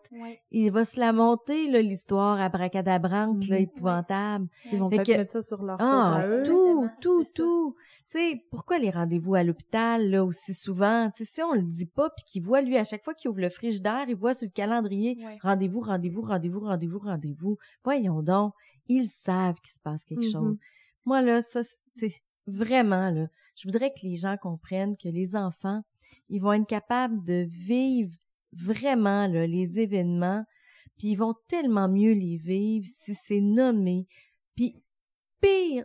[0.51, 3.63] Il va se la monter, là, l'histoire abracadabrante, là, Mhm.
[3.63, 4.49] épouvantable.
[4.73, 6.43] Ils vont peut-être que- mettre ça sur leur Ah, tête à eux.
[6.43, 7.77] tout, tout, tout.
[8.11, 11.09] Tu sais, pourquoi les rendez-vous à l'hôpital, là, aussi souvent?
[11.17, 13.31] Tu sais, si on le dit pas, puis qu'il voit, lui, à chaque fois qu'il
[13.31, 17.57] ouvre le frigidaire, il voit sur le calendrier, rendez-vous, rendez-vous, rendez-vous, rendez-vous, rendez-vous.
[17.85, 18.55] Voyons donc,
[18.89, 20.33] ils savent qu'il se passe quelque Mhm.
[20.33, 20.59] chose.
[21.05, 21.61] Moi, là, ça,
[21.95, 22.13] c'est
[22.47, 25.83] vraiment, là, je voudrais que les gens comprennent que les enfants,
[26.29, 28.13] ils vont être capables de vivre
[28.53, 30.45] vraiment, là, les événements,
[30.99, 34.07] puis ils vont tellement mieux les vivre si c'est nommé.
[34.57, 34.83] Puis,
[35.41, 35.85] pire,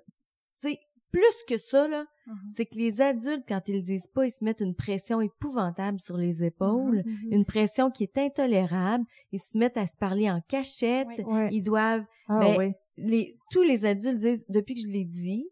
[0.61, 0.75] tu
[1.11, 2.35] plus que ça, là, Mhm.
[2.55, 5.99] c'est que les adultes, quand ils le disent pas, ils se mettent une pression épouvantable
[5.99, 7.31] sur les épaules, Mhm.
[7.33, 9.03] une pression qui est intolérable.
[9.31, 11.07] Ils se mettent à se parler en cachette.
[11.51, 12.73] Ils doivent, Ah ben, oui.
[12.97, 15.49] les, tous les adultes disent, depuis que je l'ai dit,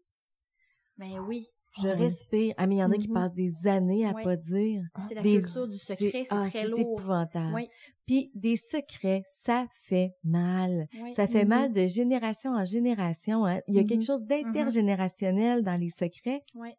[0.98, 1.46] Ben oui.
[1.82, 2.00] je Ah oui.
[2.04, 2.54] respire.
[2.56, 3.14] Ah, mais il y en a qui Mhm.
[3.14, 4.24] passent des années à Ouais.
[4.24, 4.82] pas dire.
[5.06, 6.80] C'est la Des- culture du secret, c'est ah, très c'est lourd.
[6.80, 7.54] épouvantable.
[7.54, 7.68] Oui.
[8.06, 10.86] Puis des secrets, ça fait mal.
[11.00, 11.12] Oui.
[11.14, 11.48] Ça fait Mhm.
[11.50, 13.44] mal de génération en génération.
[13.44, 13.60] hein.
[13.68, 13.88] Il y a Mhm.
[13.88, 16.42] quelque chose d'intergénérationnel dans les secrets.
[16.54, 16.70] Oui.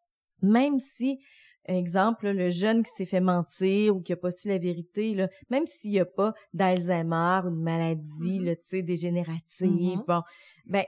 [0.41, 1.19] Même si,
[1.65, 5.13] exemple, là, le jeune qui s'est fait mentir ou qui a pas su la vérité,
[5.13, 8.45] là, même s'il n'y a pas d'Alzheimer ou de maladie, Mhm.
[8.45, 10.03] là, tu sais, dégénérative, Mhm.
[10.07, 10.21] bon,
[10.65, 10.83] ben,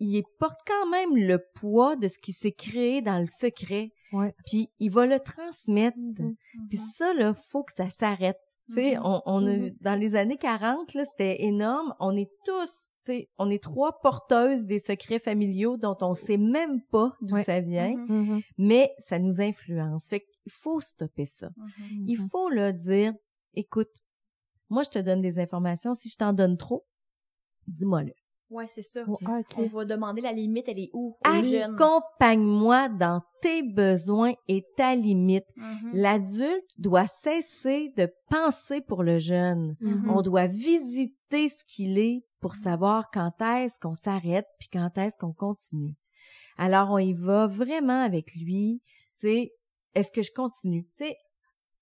[0.00, 3.90] il porte quand même le poids de ce qui s'est créé dans le secret.
[4.12, 4.34] Ouais.
[4.46, 5.96] Puis il va le transmettre.
[5.98, 6.34] Mhm.
[6.68, 8.38] Puis ça, là, faut que ça s'arrête.
[8.68, 9.02] Tu sais, Mhm.
[9.04, 9.76] on, on a, Mhm.
[9.80, 11.94] dans les années 40, là, c'était énorme.
[12.00, 12.70] On est tous,
[13.04, 17.34] tu sais, on est trois porteuses des secrets familiaux dont on sait même pas d'où
[17.34, 17.44] Ouais.
[17.44, 18.22] ça vient, Mhm.
[18.34, 18.40] Mhm.
[18.58, 20.06] mais ça nous influence.
[20.08, 21.50] Fait qu'il faut stopper ça.
[22.06, 23.12] Il faut le dire,
[23.54, 23.90] écoute,
[24.70, 25.94] moi, je te donne des informations.
[25.94, 26.84] Si je t'en donne trop,
[27.66, 28.12] dis-moi-le.
[28.50, 29.04] Ouais, c'est ça.
[29.06, 31.16] Oh, ah, On va demander la limite, elle est où?
[31.22, 35.46] Accompagne-moi dans tes besoins et ta limite.
[35.56, 35.90] Mhm.
[35.92, 39.76] L'adulte doit cesser de penser pour le jeune.
[39.80, 40.10] Mhm.
[40.10, 45.16] On doit visiter ce qu'il est pour savoir quand est-ce qu'on s'arrête puis quand est-ce
[45.16, 45.94] qu'on continue.
[46.56, 48.82] Alors on y va vraiment avec lui.
[49.20, 49.52] Tu sais,
[49.94, 50.84] est-ce que je continue?
[50.96, 51.16] Tu sais,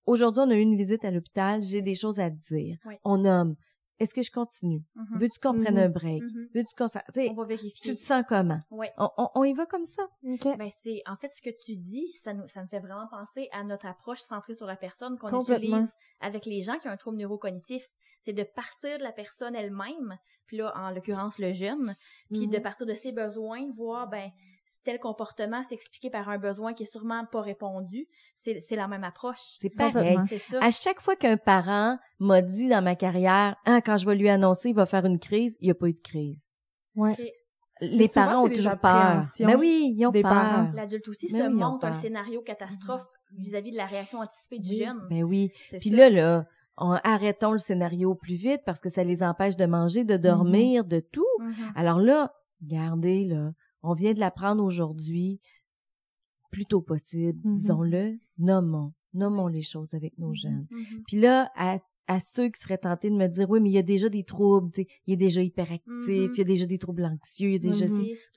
[0.04, 2.76] aujourd'hui on a eu une visite à l'hôpital, j'ai des choses à te dire.
[2.84, 2.94] Oui.
[3.04, 3.56] On nomme.
[4.00, 4.82] Est-ce que je continue?
[4.94, 5.18] Mhm.
[5.18, 6.22] Veux-tu qu'on prenne un break?
[6.22, 6.48] Mhm.
[6.54, 6.86] Veux-tu qu'on?
[6.86, 7.96] Tu On va tu vérifier.
[7.96, 8.58] te sens comment?
[8.70, 8.92] Ouais.
[8.96, 10.02] on, on, on y va comme ça.
[10.22, 10.44] Ok.
[10.56, 13.48] Ben c'est en fait ce que tu dis, ça nous ça me fait vraiment penser
[13.52, 16.96] à notre approche centrée sur la personne qu'on utilise avec les gens qui ont un
[16.96, 17.84] trouble neurocognitif,
[18.20, 21.94] c'est de partir de la personne elle-même, puis là en l'occurrence le jeune,
[22.30, 24.30] puis de partir de ses besoins, voir ben
[24.84, 29.04] tel comportement s'expliquer par un besoin qui est sûrement pas répondu, c'est c'est la même
[29.04, 29.56] approche.
[29.60, 29.92] C'est pareil.
[29.92, 30.24] Complètement.
[30.28, 30.58] C'est ça.
[30.62, 34.28] À chaque fois qu'un parent m'a dit dans ma carrière, ah, quand je vais lui
[34.28, 36.48] annoncer, il va faire une crise, il n'y a pas eu de crise.
[36.94, 37.14] Ouais.
[37.80, 39.24] Les souvent, parents ont toujours peur.
[39.40, 40.72] Mais oui, ils ont des peur.
[40.74, 44.70] L'adulte aussi Mais se oui, monte un scénario catastrophe vis-à-vis de la réaction anticipée du
[44.70, 44.78] Oui.
[44.78, 45.00] jeune.
[45.10, 45.52] Mais oui.
[45.78, 45.96] Puis ça.
[45.96, 46.44] là, là,
[46.76, 50.84] on, arrêtons le scénario plus vite parce que ça les empêche de manger, de dormir,
[50.84, 51.24] de tout.
[51.40, 51.54] Mhm.
[51.76, 53.50] Alors là, regardez, là,
[53.82, 55.40] on vient de l'apprendre aujourd'hui.
[56.50, 57.60] plus tôt possible, Mhm.
[57.60, 60.34] disons-le, nommons, nommons les choses avec nos Mhm.
[60.34, 60.66] jeunes.
[60.70, 61.02] Mhm.
[61.06, 63.78] Puis là, à, à ceux qui seraient tentés de me dire, oui, mais il y
[63.78, 66.78] a déjà des troubles, tu sais, il est déjà hyperactif, il y a déjà des
[66.78, 67.86] troubles anxieux, il y a déjà...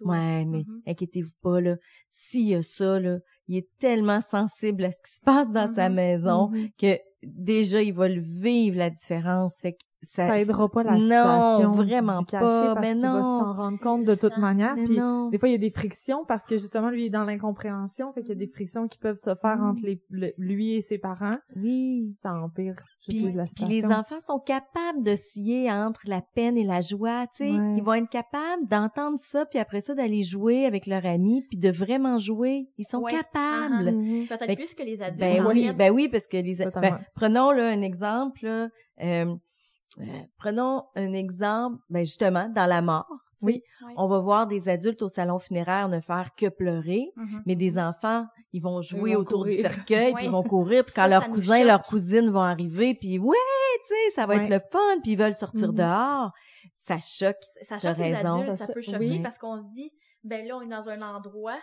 [0.02, 1.78] Ouais, mais inquiétez-vous pas, là,
[2.10, 5.74] s'il y a ça, là, il est tellement sensible à ce qui se passe dans
[5.74, 9.56] sa maison que déjà, il va le vivre, la différence.
[9.62, 10.28] Fait que ça...
[10.28, 11.72] Ça aidera pas la Non, situation.
[11.72, 13.22] vraiment pas, parce mais qu'il va non.
[13.40, 14.76] s'en rendre compte de toute manière.
[14.76, 15.30] Mais Puis non.
[15.30, 18.12] des fois, il y a des frictions parce que justement, lui il est dans l'incompréhension.
[18.14, 19.70] Fait qu'il y a des frictions qui peuvent se faire Mhm.
[19.70, 21.38] entre les, le- lui et ses parents.
[21.56, 22.16] Oui.
[22.22, 22.76] Ça empire
[23.08, 27.28] Puis, la puis les enfants sont capables de scier entre la peine et la joie,
[27.28, 27.52] tu sais.
[27.52, 27.76] Ouais.
[27.78, 31.60] Ils vont être capables d'entendre ça, puis après ça, d'aller jouer avec leur ami, puis
[31.60, 32.68] de vraiment jouer.
[32.78, 33.12] Ils sont Ouais.
[33.12, 33.92] capables.
[33.92, 34.28] Mhm.
[34.28, 35.20] Peut-être Fait- plus que les adultes.
[35.20, 36.58] Ben en oui, ben oui, parce que les...
[36.82, 38.68] Ben, prenons là un exemple, là,
[39.04, 39.36] euh,
[40.00, 40.04] euh,
[40.38, 43.08] prenons un exemple, ben justement, dans la mort.
[43.44, 43.64] Oui.
[43.88, 43.94] Oui.
[43.98, 47.42] On va voir des adultes au salon funéraire ne faire que pleurer, Mhm.
[47.48, 50.86] mais des enfants, ils vont jouer Ils vont autour du cercueil, puis ils vont courir,
[50.86, 53.36] puis quand leurs cousins, leurs cousines vont arriver, puis ouais,
[53.88, 55.76] tu sais, ça va être le fun, puis ils veulent sortir Mhm.
[55.76, 56.32] dehors.
[56.76, 57.36] Ça choque.
[57.64, 58.42] ça choque les raison.
[58.42, 59.20] adultes, Ça ça peut cho- choquer oui.
[59.24, 59.92] parce qu'on se dit,
[60.24, 61.58] ben là, on est dans un endroit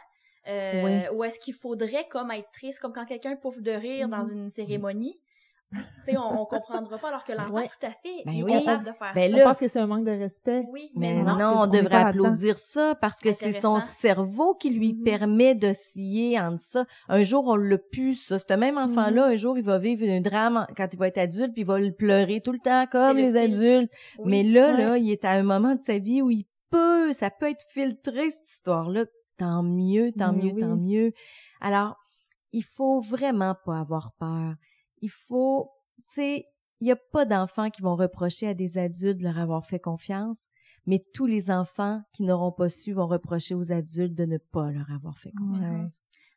[0.49, 4.27] euh, où est-ce qu'il faudrait comme être triste, comme quand quelqu'un pouffe de rire dans
[4.27, 5.15] une cérémonie.
[5.71, 5.79] Tu
[6.13, 7.69] sais, on, on comprendra pas alors que l'enfant, Ouais.
[7.69, 8.65] tout à fait, Ben il est oui.
[8.65, 9.37] capable de faire Ben ça.
[9.37, 10.65] là, On pense que c'est un manque de respect.
[10.73, 11.55] Oui, Mais mais, non, non.
[11.63, 15.03] on devrait applaudir ça parce que c'est son cerveau qui lui Mhm.
[15.05, 16.87] permet de scier entre ça.
[17.09, 18.39] Un jour, on l'a pu, ça.
[18.39, 21.53] Ce même enfant-là, un jour, il va vivre un drame quand il va être adulte,
[21.53, 23.93] puis il va le pleurer tout le temps comme le les adultes.
[24.19, 24.25] Oui.
[24.31, 24.83] Mais là, Ouais.
[24.85, 27.65] là, il est à un moment de sa vie où il peut, ça peut être
[27.71, 29.05] filtré, cette histoire-là.
[29.37, 30.61] Tant mieux, tant Mais mieux, oui.
[30.63, 31.13] tant mieux.
[31.61, 31.97] Alors,
[32.53, 34.55] il faut vraiment pas avoir peur.
[35.03, 36.45] Il faut, tu sais,
[36.81, 39.81] il y a pas d'enfants qui vont reprocher à des adultes de leur avoir fait
[39.81, 40.39] confiance,
[40.87, 44.71] mais tous les enfants qui n'auront pas su vont reprocher aux adultes de ne pas
[44.71, 45.83] leur avoir fait confiance.
[45.83, 45.91] Ouais.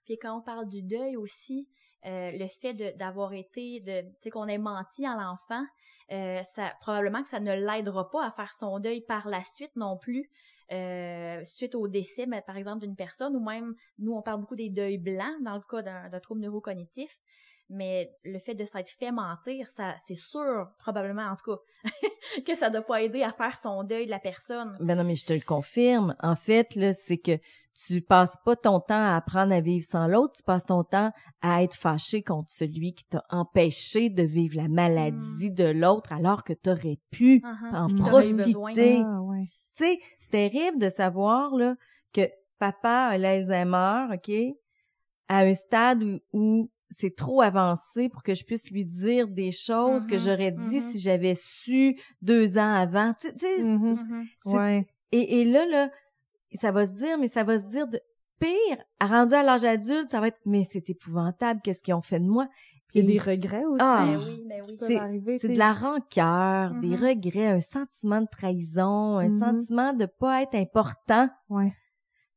[0.06, 1.69] Puis quand on parle du deuil aussi,
[2.06, 5.63] euh, le fait de- d'avoir été, de, tu sais, qu'on ait menti à l'enfant,
[6.12, 9.76] euh, ça probablement que ça ne l'aidera pas à faire son deuil par la suite
[9.76, 10.28] non plus,
[10.71, 14.56] euh, suite au décès, mais, par exemple, d'une personne, ou même, nous, on parle beaucoup
[14.56, 17.19] des deuils blancs dans le cas d'un trouble neurocognitif,
[17.71, 21.62] mais le fait de s'être fait mentir, ça, c'est sûr, probablement, en tout cas,
[22.45, 24.77] que ça doit pas aider à faire son deuil de la personne.
[24.79, 26.15] Ben non, mais je te le confirme.
[26.21, 27.38] En fait, là, c'est que
[27.73, 31.12] tu passes pas ton temps à apprendre à vivre sans l'autre, tu passes ton temps
[31.41, 36.43] à être fâché contre celui qui t'a empêché de vivre la maladie de l'autre alors
[36.43, 37.75] que t'aurais pu Uh-huh.
[37.75, 39.01] en profiter.
[39.05, 39.45] Ah, ouais.
[39.77, 41.75] Tu sais, c'est terrible de savoir là
[42.13, 42.29] que
[42.60, 44.31] papa a l'Alzheimer, OK,
[45.29, 49.51] à un stade où, où c'est trop avancé pour que je puisse lui dire des
[49.51, 50.89] choses que Mhm, j'aurais dit mhm.
[50.91, 53.13] si j'avais su deux ans avant.
[53.19, 53.89] Tu sais, tu sais, Mhm.
[53.91, 54.25] Mhm.
[54.43, 54.88] c'est- Ouais.
[55.13, 55.89] et, et là, là,
[56.54, 57.99] ça va se dire, mais ça va se dire de
[58.39, 62.19] pire, rendu à l'âge adulte, ça va être, mais c'est épouvantable, qu'est-ce qu'ils ont fait
[62.19, 62.47] de moi?
[62.93, 63.77] Et des regrets aussi.
[63.82, 64.04] Ah.
[64.06, 64.75] Ben oui, ben oui.
[64.77, 70.41] c'est- c'est de la rancœur, des regrets, un sentiment de trahison, un sentiment de pas
[70.41, 71.30] être important.
[71.47, 71.73] Ouais.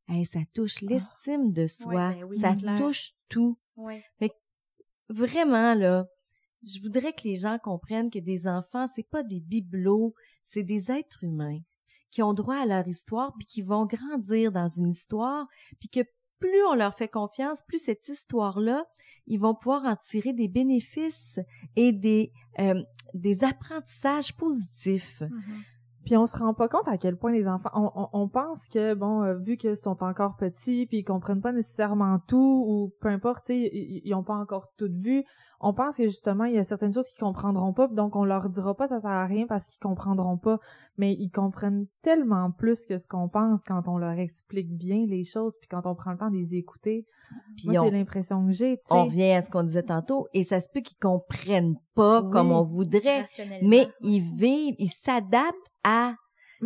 [0.06, 3.58] Hey, ça touche l'estime de soi, Ouais, ben oui, ça touche tout.
[3.76, 4.04] Ouais.
[5.08, 6.06] Vraiment, là,
[6.62, 10.90] je voudrais que les gens comprennent que des enfants, c'est pas des bibelots, c'est des
[10.90, 11.60] êtres humains
[12.10, 15.46] qui ont droit à leur histoire puis qui vont grandir dans une histoire
[15.80, 16.00] puis que
[16.38, 18.86] plus on leur fait confiance, plus cette histoire-là,
[19.26, 21.40] ils vont pouvoir en tirer des bénéfices
[21.76, 22.82] et des euh,
[23.14, 25.20] des apprentissages positifs.
[25.20, 25.62] Mhm.
[26.04, 28.68] Puis on se rend pas compte à quel point les enfants, on, on, on pense
[28.68, 32.92] que bon, euh, vu qu'ils sont encore petits, puis ils comprennent pas nécessairement tout ou
[33.00, 35.24] peu importe, ils, ils ont pas encore tout vu.
[35.64, 38.48] On pense que justement il y a certaines choses qu'ils comprendront pas, donc on leur
[38.48, 40.58] dira pas ça sert à rien parce qu'ils comprendront pas.
[40.96, 45.24] Mais ils comprennent tellement plus que ce qu'on pense quand on leur explique bien les
[45.24, 47.06] choses, puis quand on prend le temps de les écouter.
[47.56, 48.94] Puis Moi on, c'est l'impression que j'ai, tu sais.
[48.94, 52.30] on revient à ce qu'on disait tantôt et ça se peut qu'ils comprennent pas Oui.
[52.30, 53.24] comme on voudrait,
[53.62, 56.14] mais ils vivent, ils s'adaptent à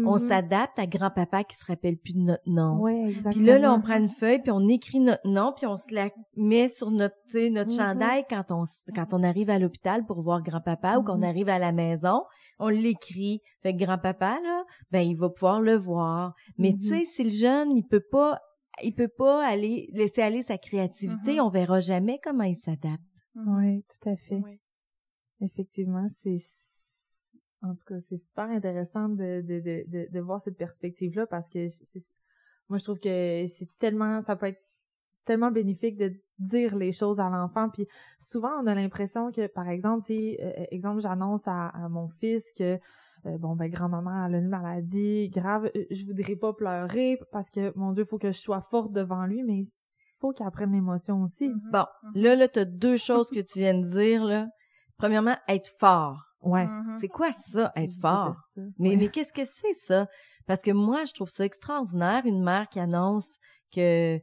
[0.07, 0.29] on Mhm.
[0.29, 2.87] s'adapte à grand-papa qui se rappelle plus de notre nom.
[2.89, 3.31] Exactement.
[3.31, 5.95] Puis là, là, on prend une feuille, puis on écrit notre nom, puis on se
[5.95, 7.77] la met sur notre, tu sais, notre Mhm.
[7.77, 8.63] chandail quand on,
[8.95, 11.25] quand on arrive à l'hôpital pour voir grand-papa ou qu'on Mhm.
[11.25, 12.23] arrive à la maison.
[12.59, 13.41] On l'écrit.
[13.63, 16.35] Fait que grand-papa, là, ben, il va pouvoir le voir.
[16.59, 18.41] Mais tu sais, si le jeune, il peut pas,
[18.83, 23.03] il peut pas aller, laisser aller sa créativité, on verra jamais comment il s'adapte.
[23.35, 24.41] Ouais, tout à fait.
[25.41, 26.39] Effectivement, c'est
[27.63, 31.51] en tout cas c'est super intéressant de, de, de, de, de voir cette perspective-là parce
[31.51, 32.03] que c'est
[32.69, 34.63] moi je trouve que c'est tellement ça peut être
[35.25, 37.87] tellement bénéfique de dire les choses à l'enfant puis
[38.21, 42.09] souvent on a l'impression que par exemple tu sais euh, exemple j'annonce à, à mon
[42.09, 42.79] fils que
[43.27, 47.51] euh, bon ben grand-maman elle a une maladie grave euh, je voudrais pas pleurer parce
[47.51, 49.65] que mon dieu faut que je sois forte devant lui mais
[50.21, 51.49] faut qu'ils apprennent l'émotion aussi.
[51.49, 51.71] Mhm.
[51.73, 54.49] Bon, là, là, t'as deux choses que tu viens de dire, là.
[54.97, 56.28] Premièrement, être fort.
[56.43, 56.67] Ouais.
[56.67, 56.97] Mhm.
[57.01, 58.37] C'est quoi ça, être fort?
[58.55, 58.61] ça.
[58.79, 58.97] Mais, Ouais.
[58.97, 60.07] mais qu'est-ce que c'est ça?
[60.47, 63.39] Parce que moi, je trouve ça extraordinaire, une mère qui annonce
[63.75, 64.19] que euh,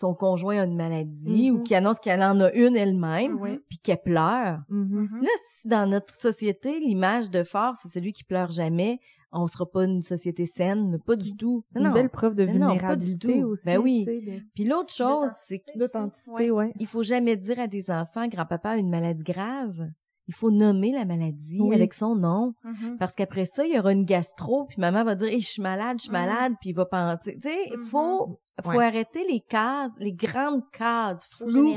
[0.00, 3.60] son conjoint a une maladie ou qui annonce qu'elle en a une elle-même, Ouais.
[3.68, 4.58] puis qu'elle pleure.
[4.68, 5.08] Mhm.
[5.22, 8.98] Là, si dans notre société, l'image de fort, c'est celui qui pleure jamais,
[9.30, 11.64] on sera pas une société saine, pas du tout.
[11.72, 13.46] C'est une belle preuve de Mais non, pas du vulnérabilité tout.
[13.46, 13.64] aussi.
[13.64, 14.04] Ben oui.
[14.04, 16.72] de- Puis l'autre chose, c'est L'authenticité, ouais.
[16.78, 19.88] il faut jamais dire à des enfants, grand-papa a une maladie grave.
[20.28, 21.74] Il faut nommer la maladie Oui.
[21.74, 22.54] avec son nom.
[22.64, 22.96] Mhm.
[22.98, 25.62] Parce qu'après ça, il y aura une gastro, puis maman va dire hey, je suis
[25.62, 26.18] malade, je suis Mhm.
[26.18, 27.34] malade, puis il va penser.
[27.42, 28.84] Tu sais, il faut, faut Ouais.
[28.86, 31.74] arrêter les cases, les grandes cases floues.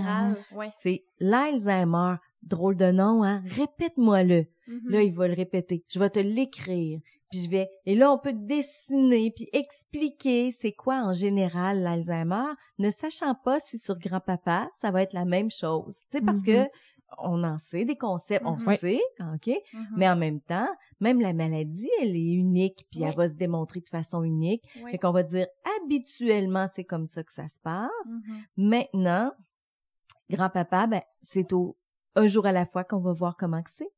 [0.56, 0.70] ouais.
[0.82, 2.16] C'est l'Alzheimer.
[2.44, 3.42] Drôle de nom, hein?
[3.48, 4.46] Répète-moi-le.
[4.88, 5.84] Là, il va le répéter.
[5.90, 7.00] Je vais te l'écrire.
[7.32, 7.68] Puis je vais...
[7.88, 13.58] Et là, on peut dessiner, puis expliquer c'est quoi en général l'Alzheimer, ne sachant pas
[13.60, 15.98] si sur grand-papa, ça va être la même chose.
[16.12, 16.68] Tu sais, parce que
[17.20, 18.68] on en sait des concepts, on Mhm.
[18.68, 18.78] Ouais.
[18.78, 19.00] sait,
[19.34, 19.48] OK?
[19.74, 19.88] Mhm.
[19.98, 20.68] Mais en même temps,
[21.00, 23.08] même la maladie, elle est unique, puis Oui.
[23.10, 24.63] elle va se démontrer de façon unique.
[24.84, 24.91] Ouais.
[24.91, 25.48] Fait qu'on va dire,
[25.82, 27.89] habituellement, c'est comme ça que ça se passe.
[28.08, 28.41] Mhm.
[28.58, 29.32] Maintenant,
[30.30, 31.78] grand-papa, ben, c'est au
[32.15, 33.91] un jour à la fois qu'on va voir comment que c'est.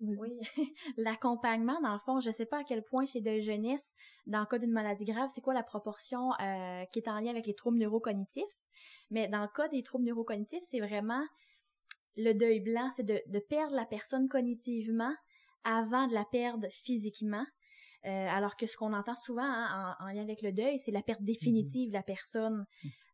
[0.00, 0.38] Oui,
[0.96, 4.46] l'accompagnement, dans le fond, je sais pas à quel point chez de jeunesse, dans le
[4.46, 7.54] cas d'une maladie grave, c'est quoi la proportion euh, qui est en lien avec les
[7.54, 8.66] troubles neurocognitifs.
[9.10, 11.24] Mais dans le cas des troubles neurocognitifs, c'est vraiment
[12.16, 15.14] le deuil blanc, c'est de, de perdre la personne cognitivement
[15.64, 17.44] avant de la perdre physiquement.
[18.04, 20.92] Euh, alors que ce qu'on entend souvent hein, en, en lien avec le deuil, c'est
[20.92, 22.64] la perte définitive de la personne.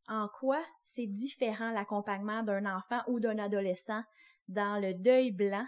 [0.06, 4.02] En quoi c'est différent l'accompagnement d'un enfant ou d'un adolescent
[4.48, 5.66] dans le deuil blanc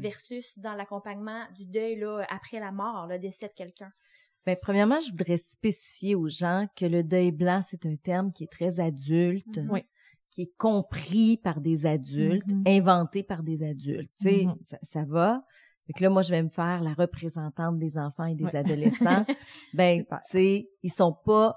[0.00, 3.90] versus dans l'accompagnement du deuil là, après la mort, le décès de quelqu'un?
[4.46, 8.44] Ben, premièrement, je voudrais spécifier aux gens que le deuil blanc, c'est un terme qui
[8.44, 9.70] est très adulte, Mhm.
[9.70, 9.84] Oui.
[10.30, 12.64] qui est compris par des adultes, Mhm.
[12.66, 14.10] inventé par des adultes.
[14.20, 14.56] Tu sais, Mhm.
[14.62, 15.42] ça, ça va.
[15.86, 19.24] Fait que là, moi, je vais me faire la représentante des enfants et des adolescents.
[19.74, 21.56] ben, tu sais, ils sont pas...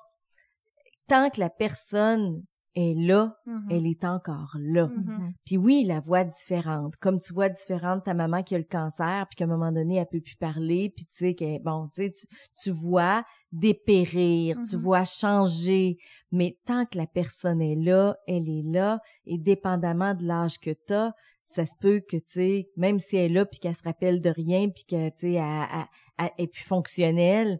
[1.08, 2.44] Tant que la personne
[2.76, 3.68] est là, Mhm.
[3.70, 4.88] elle est encore là.
[4.88, 5.34] Mhm.
[5.46, 6.96] Puis oui, la voix différente.
[7.02, 9.96] Comme tu vois différente ta maman qui a le cancer, puis qu'à un moment donné,
[9.96, 12.28] elle peut plus parler, puis tu sais que bon, tu sais, tu,
[12.64, 15.98] tu vois dépérir, tu vois changer,
[16.32, 20.72] mais tant que la personne est là, elle est là, et dépendamment de l'âge que
[20.72, 21.12] t'as,
[21.44, 24.20] ça se peut que tu sais, même si elle est là, puis qu'elle se rappelle
[24.20, 27.60] de rien, puis que tu sais, elle, elle- elle est plus fonctionnelle,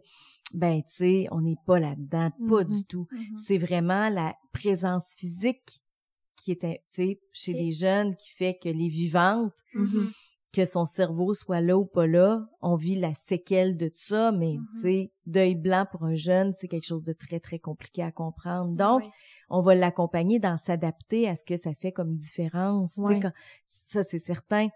[0.54, 3.36] ben tu sais, on n'est pas là-dedans, pas du tout Mhm.
[3.46, 5.80] c'est vraiment la présence physique
[6.36, 10.10] qui est, tu sais, chez les jeunes qui fait que les vivantes, Mhm.
[10.52, 14.32] que son cerveau soit là ou pas là, on vit la séquelle de tout ça,
[14.32, 18.02] mais tu sais, deuil blanc pour un jeune, c'est quelque chose de très, très compliqué
[18.02, 18.74] à comprendre.
[18.74, 19.02] Donc,
[19.48, 22.98] on va l'accompagner dans s'adapter à ce que ça fait comme différence.
[23.20, 23.32] Quand-
[23.64, 24.68] ça, c'est certain.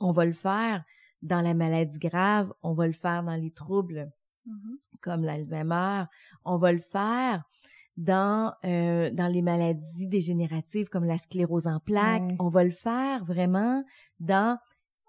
[0.00, 0.84] On va le faire
[1.22, 4.10] dans la maladie grave, on va le faire dans les troubles
[4.46, 4.78] Mhm.
[5.02, 6.04] comme l'Alzheimer.
[6.44, 7.44] On va le faire
[7.96, 12.22] dans euh, dans les maladies dégénératives comme la sclérose en plaques.
[12.22, 12.36] Ouais.
[12.40, 13.82] On va le faire vraiment
[14.20, 14.58] dans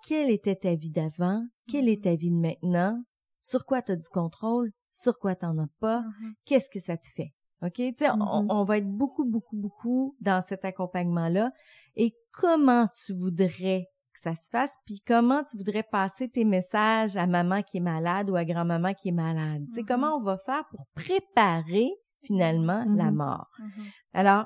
[0.07, 3.03] quelle était ta vie d'avant, quelle est ta vie de maintenant,
[3.39, 6.33] sur quoi tu as du contrôle, sur quoi t'en as pas, Mhm.
[6.45, 7.33] qu'est-ce que ça te fait?
[7.63, 7.73] OK?
[7.73, 11.51] Tu sais, on, on va être beaucoup, beaucoup, beaucoup dans cet accompagnement-là.
[11.95, 17.15] Et comment tu voudrais que ça se fasse, puis comment tu voudrais passer tes messages
[17.17, 19.63] à maman qui est malade ou à grand-maman qui est malade?
[19.69, 19.87] Tu sais, Mhm.
[19.87, 21.89] comment on va faire pour préparer
[22.23, 23.15] finalement la Mhm.
[23.15, 23.47] mort?
[23.59, 23.83] Mhm.
[24.13, 24.45] Alors,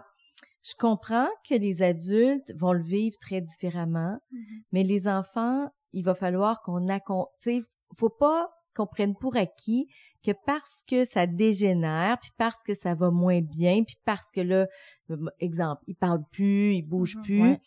[0.64, 4.18] je comprends que les adultes vont le vivre très différemment,
[4.72, 7.26] mais les enfants, il va falloir qu'on accom...
[7.42, 7.62] Tu sais,
[7.98, 9.88] faut pas qu'on prenne pour acquis
[10.24, 14.40] que parce que ça dégénère, puis parce que ça va moins bien, puis parce que
[14.42, 14.68] là,
[15.40, 17.60] exemple, ils parlent plus, ils bougent Mhm, plus, ouais.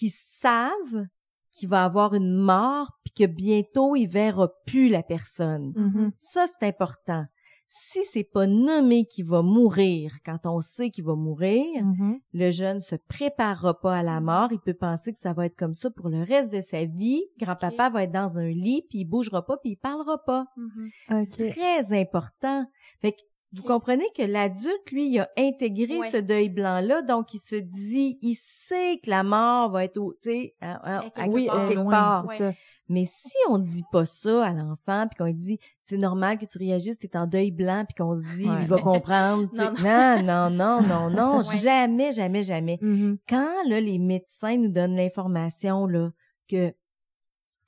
[0.00, 1.06] Qu'ils savent
[1.52, 5.72] qu'il va avoir une mort, puis que bientôt il verra plus la personne.
[5.76, 6.12] Mhm.
[6.16, 7.24] Ça, c'est important.
[7.72, 12.18] Si c'est pas nommé qu'il va mourir quand on sait qu'il va mourir, Mhm.
[12.32, 14.48] le jeune se préparera pas à la mort.
[14.52, 17.22] Il peut penser que ça va être comme ça pour le reste de sa vie.
[17.38, 20.46] Grand-papa va être dans un lit, puis il bougera pas, puis il parlera pas.
[20.56, 21.22] Mhm.
[21.22, 21.36] OK.
[21.52, 22.64] Très important.
[23.00, 23.20] Fait que
[23.52, 26.10] vous comprenez que l'adulte, lui, il a intégré Ouais.
[26.10, 30.12] ce deuil blanc-là, donc il se dit, il sait que la mort va être au,
[30.22, 31.64] tu sais, à- à- quelque part.
[31.66, 32.26] quelque loin, part.
[32.30, 32.52] c'est ça.
[32.88, 36.44] Mais si on dit pas ça à l'enfant, puis qu'on lui dit c'est normal que
[36.44, 38.56] tu réagisses, t'es en deuil blanc, puis qu'on se dit Ouais.
[38.62, 39.48] il va comprendre,
[40.22, 42.78] Non, non, non, non, non, non, jamais, jamais, jamais.
[42.82, 43.18] Mhm.
[43.28, 46.10] Quand là les médecins nous donnent l'information là
[46.48, 46.72] que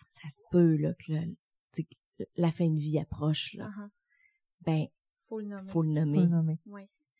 [0.09, 1.20] ça se peut là que, là,
[2.37, 3.91] la fin de vie approche là, Mhm.
[4.66, 4.87] ben
[5.33, 5.68] Faut le nommer.
[5.68, 6.18] faut le Faut nommer.
[6.20, 6.59] le nommer.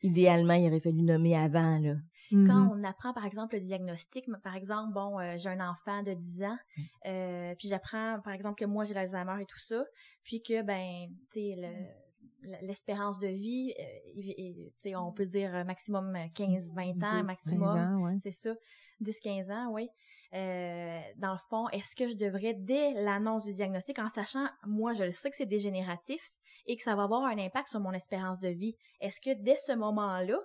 [0.03, 1.95] Idéalement, il aurait fallu nommer avant, là.
[2.31, 2.71] Quand Mhm.
[2.73, 6.43] on apprend, par exemple, le diagnostic, par exemple, bon, euh, j'ai un enfant de 10
[6.43, 6.83] ans, Mm.
[7.07, 9.85] euh, puis j'apprends, par exemple, que moi, j'ai l'Alzheimer et tout ça,
[10.25, 16.13] puis que, ben, tu sais, le- l'espérance de vie, euh, on peut dire euh, maximum
[16.35, 17.75] 15-20 ans, 10, maximum.
[17.77, 18.17] 15 ans, ouais.
[18.19, 18.55] C'est ça,
[19.01, 19.89] 10-15 ans, oui.
[20.35, 24.93] Euh, dans le fond, est-ce que je devrais, dès l'annonce du diagnostic, en sachant, moi,
[24.95, 26.23] je le sais que c'est dégénératif
[26.67, 29.57] et que ça va avoir un impact sur mon espérance de vie, est-ce que dès
[29.67, 30.39] ce moment-là,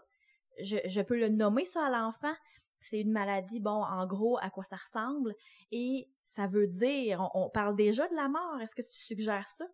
[0.61, 2.33] je, je peux le nommer ça à l'enfant?
[2.81, 5.33] C'est une maladie, bon, en gros, à quoi ça ressemble?
[5.71, 8.59] Et ça veut dire, on, on parle déjà de la mort.
[8.61, 9.65] Est-ce que tu suggères ça?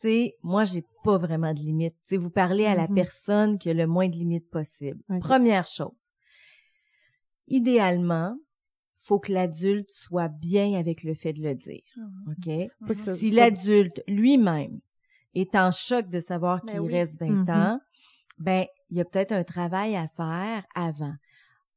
[0.00, 1.94] Tu sais, moi, j'ai pas vraiment de limite.
[2.06, 2.94] Tu sais, vous parlez à la Mhm.
[2.94, 5.00] personne qui a le moins de limites possible.
[5.08, 5.20] Ok.
[5.20, 6.12] Première chose.
[7.46, 8.36] Idéalement,
[9.00, 11.82] faut que l'adulte soit bien avec le fait de le dire.
[12.26, 12.68] OK?
[12.88, 14.80] Que ça- Si l'adulte lui-même
[15.34, 16.92] est en choc de savoir Ben qu'il oui.
[16.92, 17.50] reste 20 Mhm.
[17.50, 17.80] ans,
[18.38, 21.14] ben, il y a peut-être un travail à faire avant.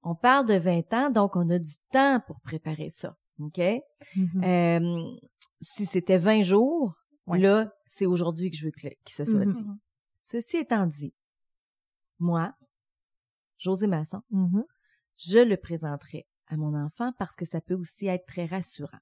[0.03, 3.15] On parle de 20 ans, donc on a du temps pour préparer ça.
[3.39, 3.59] OK?
[4.15, 4.43] Mhm.
[4.43, 5.15] Euh,
[5.61, 6.93] si c'était 20 jours,
[7.39, 9.51] là, c'est aujourd'hui que je veux que, qu'il se soit Mhm.
[9.51, 9.65] dit.
[10.23, 11.13] Ceci étant dit,
[12.19, 12.53] moi,
[13.57, 14.21] José Masson,
[15.17, 18.99] je le présenterai à mon enfant parce que ça peut aussi être très rassurant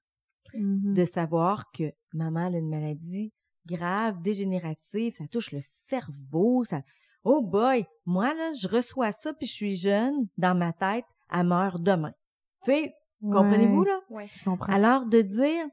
[0.94, 3.32] de savoir que maman a une maladie
[3.66, 5.58] grave, dégénérative, ça touche le
[5.88, 6.80] cerveau, ça...
[7.24, 7.84] Oh boy!
[8.04, 12.12] Moi, là, je reçois ça puis je suis jeune, dans ma tête, elle meurt demain.
[12.64, 13.98] Tu sais, comprenez-vous, là?
[14.10, 14.28] Ouais.
[14.32, 14.72] Je comprends.
[14.72, 15.64] Alors, de dire,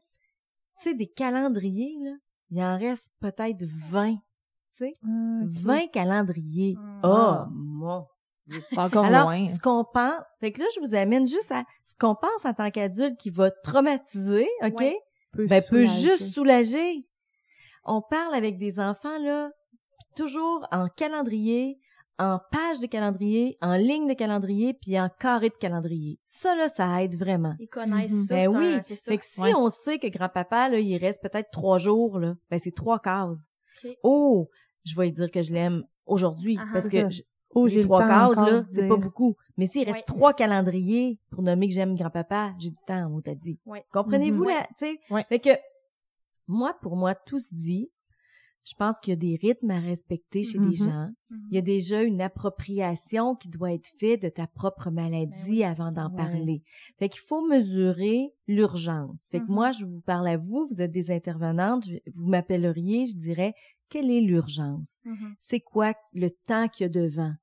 [0.77, 2.11] tu sais, des calendriers, là,
[2.49, 4.19] il en reste peut-être 20, tu
[4.71, 5.49] sais, Ah, ok.
[5.51, 6.75] 20 calendriers.
[6.75, 6.99] Mm.
[7.03, 7.47] Oh, Ah.
[7.51, 8.05] mon
[8.71, 9.47] C'est encore alors, loin.
[9.47, 12.53] ce qu'on pense, fait que là, je vous amène juste à ce qu'on pense en
[12.53, 14.79] tant qu'adulte qui va traumatiser, OK?
[14.79, 14.99] Ouais.
[15.33, 17.07] Peut Ben, peut juste soulager.
[17.85, 19.51] On parle avec des enfants, là,
[20.15, 21.79] toujours en calendrier,
[22.19, 26.19] en page de calendrier, en ligne de calendrier, puis en carré de calendrier.
[26.25, 27.55] Ça, là, ça aide vraiment.
[27.59, 28.23] Ils connaissent Mhm.
[28.25, 28.35] ça.
[28.35, 28.73] Ben oui.
[28.75, 29.11] un- c'est ça.
[29.11, 29.53] Fait que si Ouais.
[29.55, 33.47] on sait que grand-papa, là, il reste peut-être trois jours, là, ben, c'est trois cases.
[33.83, 33.97] Ok.
[34.03, 34.47] Oh,
[34.85, 37.23] je vais lui dire que je l'aime aujourd'hui, Ah, parce c'est que je-
[37.55, 39.35] Oh, les trois cases, là, c'est pas beaucoup.
[39.57, 40.03] Mais s'il reste Ouais.
[40.07, 43.59] trois calendriers pour nommer que j'aime grand-papa, j'ai du temps, on t'a dit.
[43.67, 43.83] Ouais.
[43.91, 44.49] Comprenez-vous, Mhm.
[44.49, 44.99] là, tu sais?
[45.11, 45.23] Ouais.
[45.29, 45.49] Fait que,
[46.47, 47.89] moi, pour moi, tout se dit.
[48.65, 50.69] Je pense qu'il y a des rythmes à respecter chez Mhm.
[50.69, 51.09] des gens.
[51.29, 51.47] Mhm.
[51.51, 55.49] Il y a déjà une appropriation qui doit être faite de ta propre maladie Ben
[55.49, 55.63] oui.
[55.65, 56.63] avant d'en parler.
[56.97, 59.19] Fait qu'il faut mesurer l'urgence.
[59.31, 59.53] Fait que Mhm.
[59.53, 63.53] moi, je vous parle à vous, vous êtes des intervenantes, je- vous m'appelleriez, je dirais,
[63.89, 64.97] quelle est l'urgence?
[65.37, 67.33] C'est quoi le temps qu'il y a devant?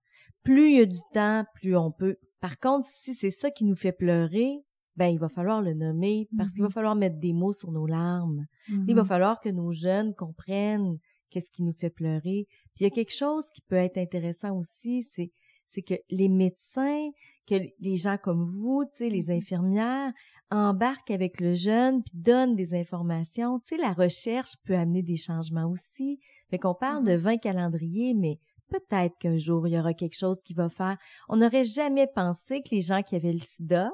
[0.42, 2.16] Plus il y a du temps, plus on peut.
[2.40, 4.64] Par contre, si c'est ça qui nous fait pleurer,
[5.00, 6.72] ben il va falloir le nommer parce qu'il va Mhm.
[6.78, 8.44] falloir mettre des mots sur nos larmes.
[8.88, 10.98] Il va falloir que nos jeunes comprennent
[11.30, 12.46] qu'est-ce qui nous fait pleurer.
[12.74, 15.30] Puis il y a quelque chose qui peut être intéressant aussi, c'est
[15.72, 17.08] c'est que les médecins,
[17.46, 19.36] que les gens comme vous, tu sais, les Mhm.
[19.38, 20.12] infirmières,
[20.50, 23.60] embarquent avec le jeune puis donnent des informations.
[23.60, 26.18] Tu sais, la recherche peut amener des changements aussi.
[26.50, 27.18] Fait qu'on parle de Mhm.
[27.18, 28.38] 20 calendriers, mais
[28.68, 30.98] peut-être qu'un jour, il y aura quelque chose qui va faire.
[31.28, 33.90] On n'aurait jamais pensé que les gens qui avaient le sida.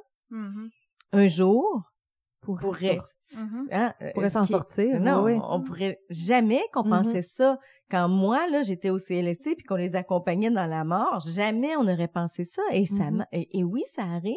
[1.13, 1.83] Un jour,
[2.41, 2.99] Pour pourraient,
[3.37, 3.69] Mhm.
[3.73, 5.01] hein, euh, pourrait s'en sortir.
[5.01, 6.91] non, oui, on pourrait jamais qu'on Mhm.
[6.91, 7.59] pensait ça.
[7.91, 11.89] Quand moi, là, j'étais au CLSC puis qu'on les accompagnait dans la mort, jamais on
[11.89, 12.63] aurait pensé ça.
[12.73, 13.17] Et ça, Mhm.
[13.19, 14.35] m'a- et, et oui, ça arrive.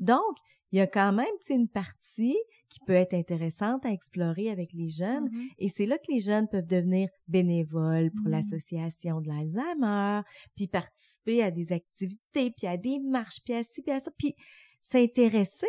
[0.00, 0.36] Donc,
[0.72, 2.36] il y a quand même, une partie
[2.68, 5.28] qui peut être intéressante à explorer avec les jeunes.
[5.58, 10.20] Et c'est là que les jeunes peuvent devenir bénévoles pour l'association de l'Alzheimer,
[10.56, 14.10] puis participer à des activités, puis à des marches, puis à ci, puis à ça,
[14.16, 14.34] puis
[14.78, 15.66] s'intéresser.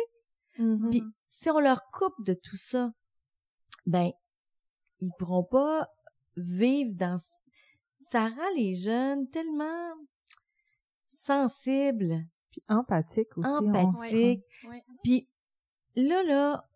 [0.58, 0.90] Mhm.
[0.90, 2.92] Puis si on leur coupe de tout ça,
[3.86, 4.10] ben
[5.00, 5.88] ils pourront pas
[6.36, 7.16] vivre dans
[8.10, 9.92] ça rend les jeunes tellement
[11.06, 13.48] sensibles, Puis empathique aussi.
[13.48, 14.44] on- empathiques.
[14.68, 14.82] Ouais.
[15.02, 15.28] Puis
[15.96, 16.68] là là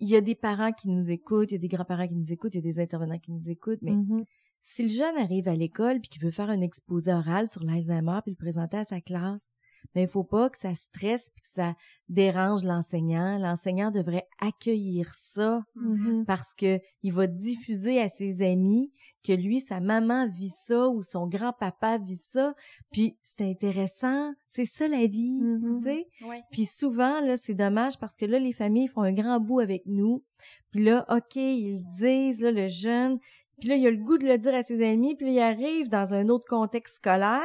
[0.00, 2.32] il y a des parents qui nous écoutent, il y a des grands-parents qui nous
[2.32, 4.24] écoutent, il y a des intervenants qui nous écoutent, mais Mhm.
[4.62, 8.20] si le jeune arrive à l'école puis qu'il veut faire un exposé oral sur l'Alzheimer
[8.22, 9.52] puis le présenter à sa classe,
[9.94, 11.74] ben il faut pas que ça stresse puis que ça
[12.08, 13.38] dérange l'enseignant.
[13.38, 16.24] L'enseignant devrait accueillir ça Mhm.
[16.26, 18.92] parce que il va diffuser à ses amis
[19.24, 22.54] que lui sa maman vit ça ou son grand-papa vit ça,
[22.92, 25.78] puis c'est intéressant, c'est ça la vie, Mhm.
[25.78, 26.06] tu sais.
[26.24, 26.42] Ouais.
[26.52, 29.82] Puis souvent, là, c'est dommage parce que là, les familles font un grand bout avec
[29.86, 30.22] nous.
[30.70, 33.18] Puis là, OK, ils disent, là, le jeune.
[33.60, 35.16] Puis là, il a le goût de le dire à ses amis.
[35.16, 37.42] Puis là, il arrive dans un autre contexte scolaire.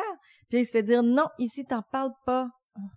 [0.54, 2.48] Puis là, il se fait dire, non, ici, t'en parles pas.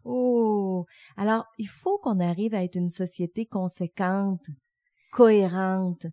[0.05, 0.85] Oh!
[1.17, 4.45] Alors, il faut qu'on arrive à être une société conséquente,
[5.11, 6.05] cohérente.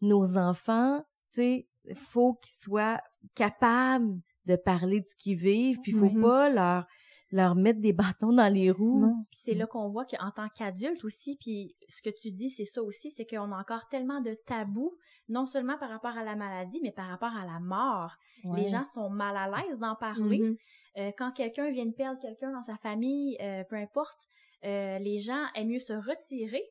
[0.00, 3.00] Nos enfants, tu sais, faut qu'ils soient
[3.36, 6.20] capables de parler de ce qu'ils vivent, puis il faut Mhm.
[6.20, 6.86] pas leur
[7.32, 9.24] leur mettre des bâtons dans les roues.
[9.30, 12.66] Puis c'est là qu'on voit qu'en tant qu'adulte aussi, puis ce que tu dis, c'est
[12.66, 14.96] ça aussi, c'est qu'on a encore tellement de tabous,
[15.28, 18.12] non seulement par rapport à la maladie, mais par rapport à la mort.
[18.56, 20.40] Les gens sont mal à l'aise d'en parler.
[20.40, 20.56] Mhm.
[20.98, 24.28] Euh, quand quelqu'un vient de perdre quelqu'un dans sa famille, euh, peu importe,
[24.64, 26.62] euh, les gens aiment mieux se retirer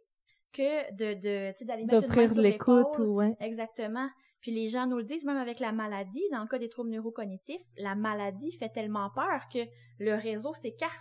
[0.53, 3.35] que de, de tu sais, d'aller mettre une main sur l'écoute ou ouais.
[3.39, 4.07] Exactement.
[4.41, 6.89] Puis les gens nous le disent, même avec la maladie, dans le cas des troubles
[6.89, 9.59] neurocognitifs, la maladie fait tellement peur que
[9.99, 10.91] le réseau s'écarte.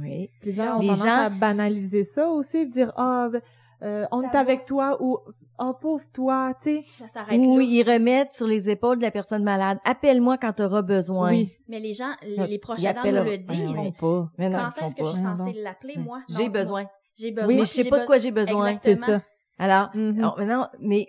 [0.00, 0.30] Oui.
[0.42, 3.40] Les gens ont Les tendance gens- à banaliser ça aussi, dire ah ben,
[3.82, 4.40] euh, on Ça est va.
[4.40, 5.16] avec toi ou
[5.60, 6.84] oh pauvre toi, tu sais.
[6.98, 7.64] Ça s'arrête Ou là.
[7.64, 9.78] ils remettent sur les épaules de la personne malade.
[9.84, 11.30] Appelle-moi quand tu auras besoin.
[11.30, 11.52] Oui.
[11.68, 13.70] Mais les gens, les, les proches aidants nous le Ben disent.
[13.78, 13.92] oui.
[13.92, 14.28] pas.
[14.36, 16.20] Mais non, Quand est-ce que je suis censée l'appeler, moi?
[16.28, 16.86] J'ai Non, besoin.
[17.18, 17.48] J'ai besoin.
[17.48, 18.78] Oui, mais je sais pas de quoi j'ai besoin.
[18.82, 19.22] C'est ça.
[19.58, 21.06] Alors, on- non, mais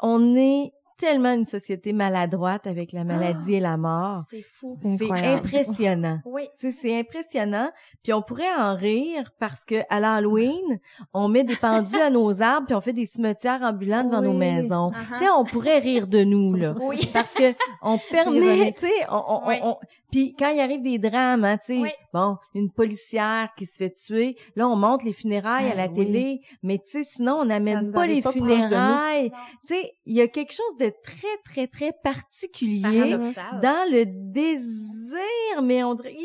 [0.00, 4.22] on est tellement une société maladroite avec la maladie et la mort.
[4.30, 4.78] C'est fou.
[4.96, 6.20] C'est impressionnant.
[6.24, 6.48] Oui.
[6.58, 7.70] Tu sais, c'est impressionnant.
[8.04, 10.78] Puis on pourrait en rire parce que à l'Halloween,
[11.12, 14.26] on met des pendus à nos arbres puis on fait des cimetières ambulants devant Oui.
[14.28, 14.90] nos maisons.
[14.90, 15.18] Uh-huh.
[15.18, 16.74] Tu sais, on pourrait rire de nous là.
[16.80, 17.10] Oui.
[17.12, 19.54] Parce que on permet, tu sais, on, on, Oui.
[19.62, 19.76] on-
[20.14, 21.88] puis quand il arrive des drames, hein, tu sais, Oui.
[22.12, 25.94] bon, une policière qui se fait tuer, là on monte les funérailles à la oui.
[25.94, 29.32] télé, mais tu sais, sinon on n'amène pas les pas funérailles.
[29.66, 33.16] Tu sais, il y a quelque chose de très très très particulier
[33.60, 36.16] dans le désir, mais on dirait,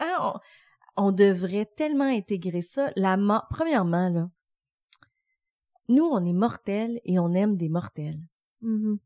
[0.00, 0.16] hein,
[0.96, 2.92] on, on devrait tellement intégrer ça.
[2.96, 4.30] La mort, premièrement là,
[5.90, 8.20] nous on est mortels et on aime des mortels.
[8.62, 8.98] Mhm.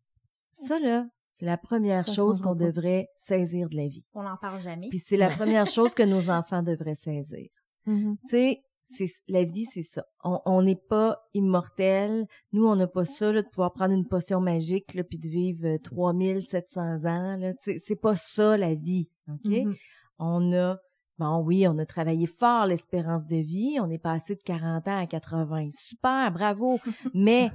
[0.52, 1.06] Ça là,
[1.38, 4.06] c'est la première Ça chose qu'on devrait saisir de la vie.
[4.14, 4.88] On n'en parle jamais.
[4.88, 7.50] Puis c'est la première chose que nos enfants devraient saisir.
[7.84, 8.16] Mhm.
[8.22, 10.04] Tu sais, c'est la vie, c'est ça.
[10.24, 12.26] On on n'est pas immortel.
[12.52, 15.28] Nous, on n'a pas ça là, de pouvoir prendre une potion magique là, puis de
[15.28, 17.36] vivre euh, 3700 ans.
[17.36, 17.52] Là.
[17.60, 19.50] C'est pas ça la vie, ok?
[19.50, 19.74] Mhm.
[20.18, 20.78] On a,
[21.18, 23.78] bon oui, on a travaillé fort l'espérance de vie.
[23.80, 25.68] On est passé de 40 ans à 80.
[25.70, 26.78] Super, bravo.
[27.14, 27.50] Mais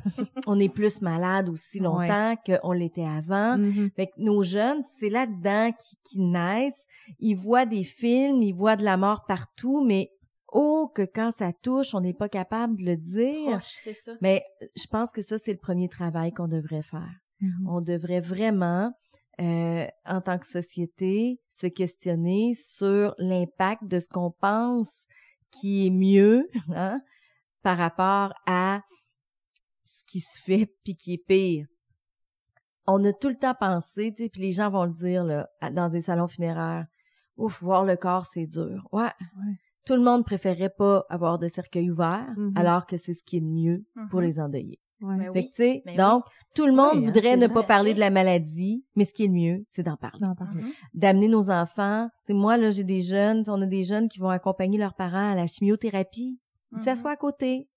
[0.48, 3.58] on est plus malade aussi longtemps qu'on l'était avant.
[3.58, 3.92] Mhm.
[3.96, 6.86] Fait que nos jeunes, c'est là-dedans qui, qui naissent.
[7.20, 10.12] Ils voient des films, ils voient de la mort partout, mais
[10.52, 13.60] oh que quand ça touche, on n'est pas capable de le dire.
[13.60, 14.14] Proche, ça.
[14.22, 14.44] Mais
[14.76, 17.16] je pense que ça, c'est le premier travail qu'on devrait faire.
[17.42, 17.68] Mhm.
[17.68, 18.92] On devrait vraiment,
[19.42, 25.06] euh, en tant que société, se questionner sur l'impact de ce qu'on pense
[25.52, 27.02] qui est mieux hein,
[27.64, 28.82] par rapport à
[29.84, 31.66] ce qui se fait puis qui est pire.
[32.88, 35.48] On a tout le temps pensé, tu sais, puis les gens vont le dire là,
[35.72, 36.86] dans des salons funéraires.
[37.38, 38.88] Ouf, voir le corps, c'est dur.
[38.92, 39.04] Ouais.
[39.04, 39.54] Ouais.
[39.86, 42.54] Tout le monde préférait pas avoir de cercueil ouvert, Mhm.
[42.56, 44.26] alors que c'est ce qui est mieux pour Mhm.
[44.26, 44.80] les endeuillés.
[45.02, 45.16] Ouais.
[45.18, 45.50] Ben Fait
[45.82, 46.24] que, Ben donc,
[46.56, 49.24] tout le monde Oui, hein, voudrait ne pas parler de la maladie, mais ce qui
[49.24, 50.20] est le mieux, c'est d'en parler.
[50.22, 50.62] D'en parler.
[50.62, 50.72] Mhm.
[50.94, 52.08] D'amener nos enfants.
[52.26, 54.94] Tu sais, moi, là, j'ai des jeunes, on a des jeunes qui vont accompagner leurs
[54.94, 56.40] parents à la chimiothérapie.
[56.74, 56.84] Ils Mhm.
[56.84, 57.68] s'assoient à côté.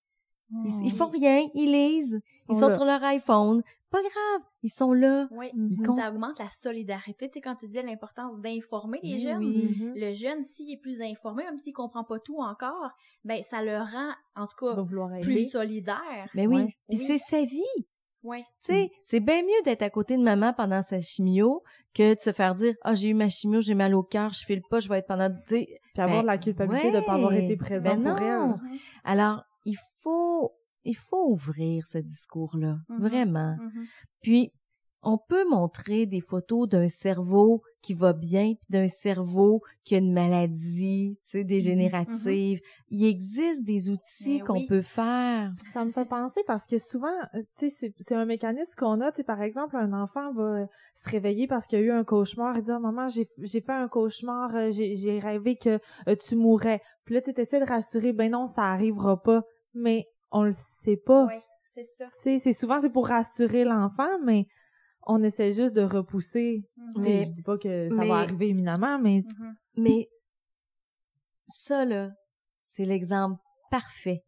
[0.67, 2.21] Ils, ils font rien, ils lisent.
[2.51, 3.63] Ils sont sur leur iPhone.
[3.95, 5.29] Pas grave, ils sont là.
[5.31, 5.51] Oui.
[5.87, 6.01] Comptent.
[6.01, 7.29] Ça augmente la solidarité.
[7.29, 9.77] Tu sais, quand tu disais l'importance d'informer les Oui, jeunes, oui.
[9.79, 9.93] Mhm.
[9.95, 12.91] le jeune, s'il est plus informé, même s'il comprend pas tout encore,
[13.25, 14.83] ben, ça le rend, en tout cas,
[15.23, 16.29] plus solidaire.
[16.35, 16.77] Mais oui, Ouais.
[16.89, 17.05] puis Oui.
[17.07, 17.63] c'est sa vie.
[18.25, 18.43] Ouais.
[18.65, 21.63] Tu sais, c'est bien mieux d'être à côté de maman pendant sa chimio
[21.95, 24.45] que de se faire dire «Ah, j'ai eu ma chimio, j'ai mal au cœur, je
[24.47, 27.13] file pas, je vais être pendant...» Tu Puis avoir Ben, de la culpabilité de pas
[27.13, 27.45] avoir ouais.
[27.45, 28.55] été présent Ben pour elle.
[29.05, 30.53] Alors, il faut,
[30.85, 32.99] il faut ouvrir ce discours-là, Mhm.
[33.01, 33.57] vraiment.
[33.61, 33.87] Mhm.
[34.23, 34.51] Puis,
[35.07, 39.99] on peut montrer des photos d'un cerveau qui va bien, puis d'un cerveau qui a
[39.99, 42.59] une maladie, tu sais, dégénérative.
[42.89, 44.67] Il existe des outils qu'on oui.
[44.67, 45.53] peut faire.
[45.75, 49.13] Ça me fait penser parce que souvent, euh, tu sais, c'est- un mécanisme qu'on a.
[49.13, 52.57] Tu sais, par exemple, un enfant va se réveiller parce qu'il a eu un cauchemar
[52.57, 55.79] et dire, maman, j'ai j'ai fait un cauchemar, euh, j'ai j'ai rêvé que
[56.09, 56.81] euh, tu mourrais.
[57.05, 59.43] Puis là, tu essaies de rassurer, ben non, ça arrivera pas.
[59.75, 61.25] Mais on le sait pas.
[61.27, 61.43] Ouais,
[61.75, 62.09] c'est ça.
[62.23, 64.47] C'est souvent c'est pour rassurer l'enfant, mais
[65.07, 66.65] on essaie juste de repousser.
[66.97, 69.55] Mais- je dis pas que ça mais- va arriver éminemment, mais Mhm.
[69.77, 70.09] Mais
[71.47, 72.11] ça, là,
[72.63, 74.25] c'est l'exemple parfait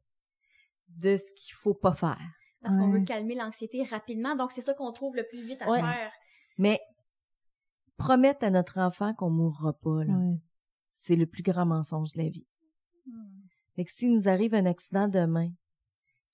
[0.89, 2.21] de ce qu'il faut pas faire.
[2.63, 5.71] Parce qu'on veut calmer l'anxiété rapidement, donc c'est ça qu'on trouve le plus vite à
[5.71, 5.81] Ouais.
[5.81, 6.11] faire.
[6.59, 6.81] Mais
[7.97, 10.41] promettre à notre enfant qu'on mourra pas, là, ouais.
[10.93, 12.47] c'est le plus grand mensonge de la vie.
[13.07, 13.41] Hmm.
[13.77, 15.51] Fait que s'il nous arrive un accident demain,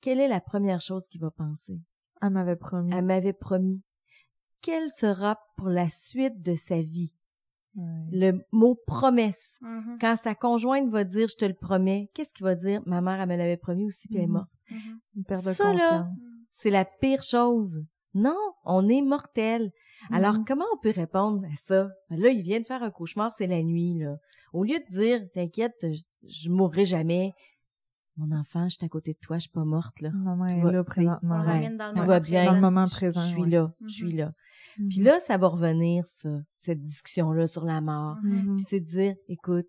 [0.03, 1.81] quelle est la première chose qu'il va penser?
[2.21, 2.93] elle m'avait promis.
[2.95, 3.83] Elle m'avait promis.
[4.61, 7.17] Quelle sera pour la suite de sa vie?
[7.75, 7.85] Ouais.
[8.13, 9.57] Le mot promesse.
[9.61, 9.97] Mhm.
[10.01, 12.81] Quand sa conjointe va dire je te le promets, qu'est-ce qu'il va dire?
[12.87, 14.33] Ma mère, elle me l'avait promis aussi, puis elle est Mhm.
[14.35, 14.51] morte.
[14.71, 15.01] Mhm.
[15.17, 16.21] Une perte de Ça, là, confiance.
[16.51, 17.83] C'est la pire chose.
[18.15, 19.73] Non, on est mortel.
[20.11, 21.89] Alors, comment on peut répondre à ça?
[22.11, 24.17] Ben là, il vient de faire un cauchemar, c'est la nuit, là.
[24.53, 27.33] Au lieu de dire, t'inquiète, je, je mourrai jamais.
[28.17, 30.11] Mon enfant, je suis à côté de toi, je suis pas morte, là.
[30.13, 31.41] Maman Tu est là présentement.
[31.41, 31.47] Ouais.
[31.47, 31.93] dans bien.
[31.95, 32.61] Dans le présent.
[32.61, 33.21] moment Je- présent.
[33.21, 33.49] Je suis ouais.
[33.51, 33.89] là, Mhm.
[33.89, 34.33] je suis là.
[34.79, 34.89] Mhm.
[34.89, 38.17] Puis là, ça va revenir, ça, cette discussion-là sur la mort.
[38.23, 38.57] Mhm.
[38.57, 39.67] Puis c'est de dire, écoute,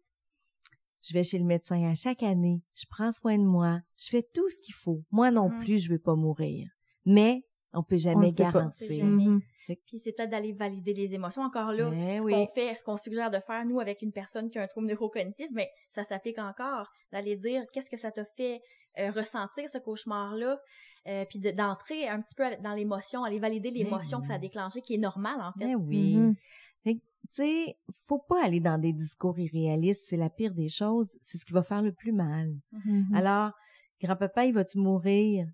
[1.06, 4.24] je vais chez le médecin à chaque année, je prends soin de moi, je fais
[4.34, 5.04] tout ce qu'il faut.
[5.12, 5.60] Moi non Mhm.
[5.64, 6.70] plus, je veux pas mourir.
[7.06, 8.52] Mais on peut jamais pas.
[8.52, 9.04] garantir.
[9.06, 9.42] Mhm.
[9.88, 11.42] Puis c'est peut-être d'aller valider les émotions.
[11.42, 12.34] Encore là, Ben ce oui.
[12.34, 14.88] qu'on fait, ce qu'on suggère de faire, nous, avec une personne qui a un trouble
[14.88, 16.92] neurocognitif, mais ça s'applique encore.
[17.12, 18.62] D'aller dire, qu'est-ce que ça t'a fait
[19.00, 20.60] euh, ressentir, ce cauchemar-là,
[21.08, 24.38] euh, puis de- d'entrer un petit peu dans l'émotion, aller valider l'émotion que ça a
[24.38, 25.66] déclenché, qui est normale, en fait.
[25.66, 26.18] Ben oui.
[26.18, 26.36] Mhm.
[26.84, 30.70] Fait que, tu sais, faut pas aller dans des discours irréalistes, c'est la pire des
[30.70, 32.54] choses, c'est ce qui va faire le plus mal.
[32.72, 33.16] Mhm.
[33.16, 33.52] Alors,
[34.02, 35.48] grand-papa, il va-tu mourir?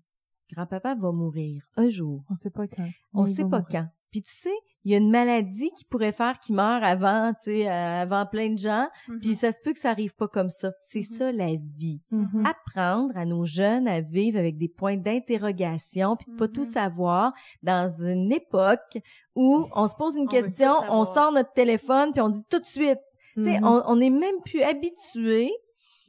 [0.54, 2.22] Grand-papa va mourir un jour.
[2.30, 2.88] On sait pas quand.
[3.14, 3.66] On sait pas mourir.
[3.70, 3.86] quand.
[4.10, 4.50] Puis tu sais,
[4.84, 8.26] il y a une maladie qui pourrait faire qu'il meurt avant, tu sais, euh, avant
[8.26, 8.88] plein de gens.
[9.08, 9.20] Mhm.
[9.20, 10.72] Puis ça se peut que ça arrive pas comme ça.
[10.80, 11.16] C'est Mhm.
[11.16, 12.00] ça la vie.
[12.10, 12.44] Mhm.
[12.44, 17.32] Apprendre à nos jeunes à vivre avec des points d'interrogation, puis de pas tout savoir
[17.62, 18.98] dans une époque
[19.36, 22.58] où on se pose une On question, on sort notre téléphone, puis on dit tout
[22.58, 22.98] de suite.
[23.36, 25.52] Tu sais, on, on est même plus habitué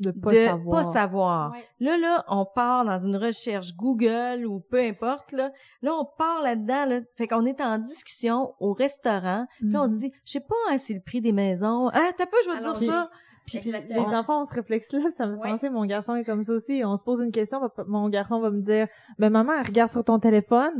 [0.02, 0.84] de pas de savoir.
[0.84, 1.52] pas savoir.
[1.52, 1.64] Ouais.
[1.80, 5.52] Là, là, on part dans une recherche Google ou peu importe, là.
[5.82, 6.99] Là, on part là-dedans, là.
[7.18, 9.45] Fait qu'on est en discussion au restaurant.
[9.60, 9.99] Puis là, on se Mhm.
[9.99, 11.89] dit, je sais pas, hein, c'est le prix des maisons.
[11.93, 13.10] Ah, t'as pas, je vais te dire ça.
[13.47, 14.08] Puis Exactement.
[14.10, 15.52] les enfants ont ce réflexe-là, puis ça me fait Ouais.
[15.52, 16.84] penser, mon garçon est comme ça aussi.
[16.86, 18.88] On se pose une question, mon garçon va me dire,
[19.18, 20.78] ben maman, elle regarde sur ton téléphone,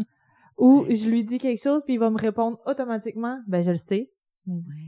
[0.58, 3.78] ou je lui dis quelque chose, puis il va me répondre automatiquement, ben je le
[3.78, 4.12] sais,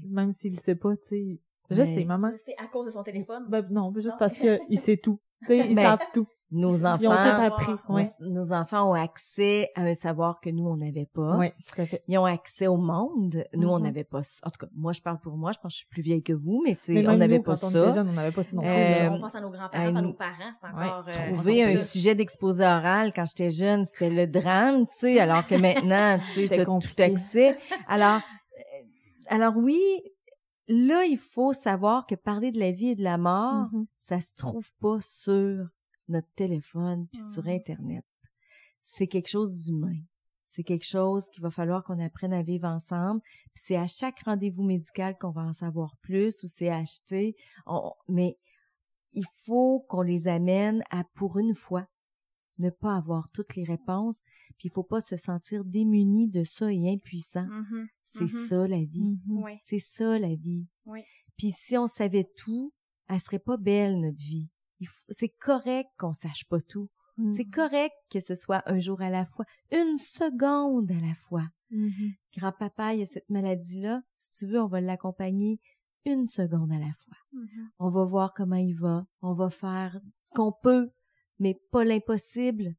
[0.10, 1.40] même s'il le sait pas, tu sais.
[1.74, 2.32] Je sais, maman.
[2.46, 3.46] C'est à cause de son téléphone?
[3.50, 4.14] Ben non, juste Non.
[4.20, 5.20] parce que il sait tout.
[5.42, 6.28] Tu sais, ils Ben, savent tout.
[6.56, 7.72] Nos Ils ont tout enfants, appris.
[7.90, 8.04] nos- Ouais.
[8.22, 11.36] nos enfants ont accès à un savoir que nous, on n'avait pas.
[11.38, 12.04] Oui, tout à fait.
[12.08, 13.44] Ils ont accès au monde.
[13.56, 13.84] Nous, on Mhm.
[13.86, 14.40] n'avait pas ça.
[14.46, 15.52] En tout cas, moi, je parle pour moi.
[15.52, 17.40] Je pense que je suis plus vieille que vous, mais tu sais, Mais on n'avait
[17.40, 17.94] pas quand on était ça.
[17.96, 18.70] jeune, on n'avait pas ça non plus.
[18.72, 21.06] Euh, on pense à nos grands-parents, à nos parents, c'est encore...
[21.08, 25.48] euh, Trouver un sujet d'exposé oral quand j'étais jeune, c'était le drame, tu sais, alors
[25.48, 27.58] que maintenant, tu sais, tout accès.
[27.88, 28.18] Alors,
[28.60, 28.84] euh,
[29.28, 29.82] alors oui,
[30.68, 33.86] là, il faut savoir que parler de la vie et de la mort, Mhm.
[34.00, 35.68] ça se trouve pas sur
[36.08, 37.50] notre téléphone puis sur Mhm.
[37.50, 38.06] Internet.
[38.82, 40.00] C'est quelque chose d'humain.
[40.46, 43.22] C'est quelque chose qu'il va falloir qu'on apprenne à vivre ensemble.
[43.22, 47.36] Puis c'est à chaque rendez-vous médical qu'on va en savoir plus ou c'est acheté.
[47.66, 48.38] On- mais
[49.14, 51.88] il faut qu'on les amène à, pour une fois,
[52.60, 54.22] ne pas avoir toutes les réponses.
[54.60, 57.48] Puis il faut pas se sentir démuni de ça et impuissant.
[57.48, 57.88] Mhm.
[58.14, 58.48] C'est Mhm.
[58.48, 59.20] ça la vie.
[59.28, 59.60] Ouais.
[59.64, 60.68] C'est ça la vie.
[60.86, 61.02] Oui.
[61.38, 62.72] Puis si on savait tout,
[63.10, 64.50] elle serait pas belle notre vie.
[65.10, 66.90] C'est correct qu'on sache pas tout.
[67.18, 67.34] Mhm.
[67.36, 71.48] C'est correct que ce soit un jour à la fois, une seconde à la fois.
[72.38, 74.02] Grand-papa, il y a cette maladie-là.
[74.16, 75.60] Si tu veux, on va l'accompagner
[76.06, 77.16] une seconde à la fois.
[77.80, 79.06] On va voir comment il va.
[79.22, 80.90] On va faire ce qu'on peut,
[81.40, 82.76] mais pas l'impossible.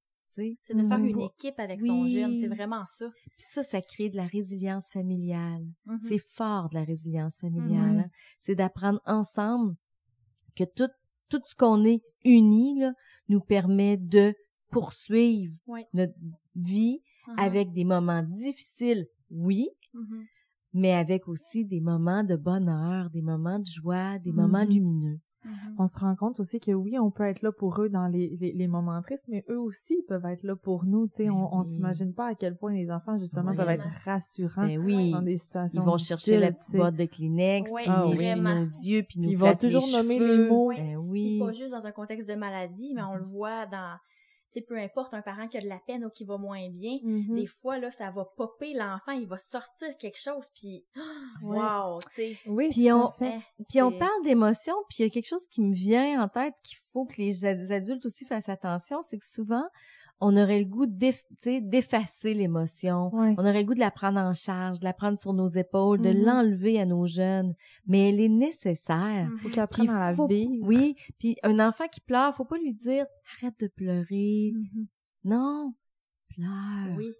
[0.62, 1.07] C'est de faire Mhm.
[1.07, 3.11] une équipe avec son jeune, c'est vraiment ça.
[3.11, 5.64] Puis ça, ça crée de la résilience familiale.
[5.87, 5.99] Mhm.
[6.03, 7.93] C'est fort de la résilience familiale.
[7.95, 8.01] Mhm.
[8.01, 8.11] hein.
[8.41, 9.76] C'est d'apprendre ensemble
[10.57, 10.89] que tout,
[11.28, 12.93] tout ce qu'on est unis là,
[13.28, 14.35] nous permet de
[14.70, 15.55] poursuivre
[15.93, 16.14] notre
[16.55, 17.01] vie
[17.39, 19.68] avec des moments difficiles, oui,
[20.72, 25.18] mais avec aussi des moments de bonheur, des moments de joie, des moments lumineux.
[25.45, 25.74] Mhm.
[25.78, 28.36] On se rend compte aussi que oui, on peut être là pour eux dans les,
[28.40, 31.07] les, les moments tristes, mais eux aussi peuvent être là pour nous.
[31.09, 31.68] Tu sais, Ben on, on oui.
[31.68, 33.57] s'imagine pas à quel point les enfants justement Oui.
[33.57, 35.82] peuvent être rassurants Ben oui, dans des situations.
[35.82, 38.40] ils vont chercher la petite boîte de Kleenex, puis Ah ils oui.
[38.40, 40.42] nos yeux, puis ils nous Ils vont toujours les nommer cheveux.
[40.45, 40.68] les mots.
[40.70, 41.38] Ben Puis oui.
[41.38, 43.97] pas juste dans un contexte de maladie, mais on le voit dans,
[44.55, 46.98] sais, peu importe, un parent qui a de la peine ou qui va moins bien,
[47.02, 47.34] Mhm.
[47.34, 50.84] des fois, là, ça va popper l'enfant, il va sortir quelque chose, puis
[51.42, 51.59] Ouais.
[51.59, 52.38] wow, tu sais.
[52.46, 53.38] Oui, Puis on- fait.
[53.61, 56.28] Eh, Puis on parle d'émotions, puis il y a quelque chose qui me vient en
[56.28, 59.64] tête qu'il faut que les ad- adultes aussi fassent attention, c'est que souvent,
[60.20, 63.14] on aurait le goût d'effacer l'émotion.
[63.14, 63.34] Ouais.
[63.36, 66.00] On aurait le goût de la prendre en charge, de la prendre sur nos épaules,
[66.00, 66.24] de Mhm.
[66.24, 67.54] l'enlever à nos jeunes.
[67.86, 69.28] Mais elle est nécessaire.
[69.28, 69.38] Mhm.
[69.38, 70.66] Faut qu'ils Puis apprennent à la vivre.
[70.66, 73.06] Oui, puis un enfant qui pleure, faut pas lui dire
[73.36, 74.52] arrête de pleurer.
[74.54, 74.86] Mhm.
[75.24, 75.74] Non,
[76.28, 76.96] pleure.
[76.96, 77.12] Oui.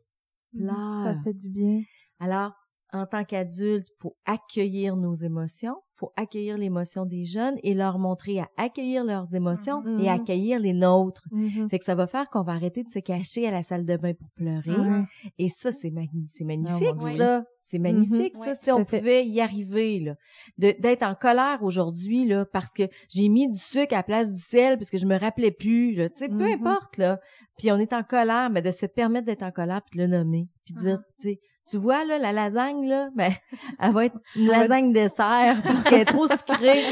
[0.53, 1.05] Pleure.
[1.05, 1.83] Ça fait du bien.
[2.21, 2.53] Alors,
[2.95, 8.39] en tant qu'adulte, faut accueillir nos émotions, faut accueillir l'émotion des jeunes et leur montrer
[8.41, 10.01] à accueillir leurs émotions Mhm.
[10.01, 11.23] et accueillir les nôtres.
[11.33, 11.69] Mhm.
[11.69, 13.97] Fait que ça va faire qu'on va arrêter de se cacher à la salle de
[13.97, 15.03] bain pour pleurer.
[15.39, 16.31] Et ça, c'est magnifique.
[16.37, 17.45] C'est magnifique, ça.
[17.67, 18.99] C'est magnifique, ça, Ouais, si on fait.
[18.99, 20.15] pouvait y arriver, là.
[20.59, 24.39] D'être en colère aujourd'hui, là, parce que j'ai mis du sucre à la place du
[24.39, 26.09] sel, parce que je me rappelais plus, là.
[26.11, 27.19] Tu sais, peu importe, là.
[27.59, 30.09] Puis on est en colère, mais de se permettre d'être en colère puis de le
[30.09, 30.47] nommer.
[30.67, 33.33] Puis de dire, tu sais, tu vois, là, la lasagne, là, ben,
[33.81, 36.83] elle va être une lasagne dessert parce qu'elle est trop sucrée.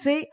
[0.00, 0.30] tu sais,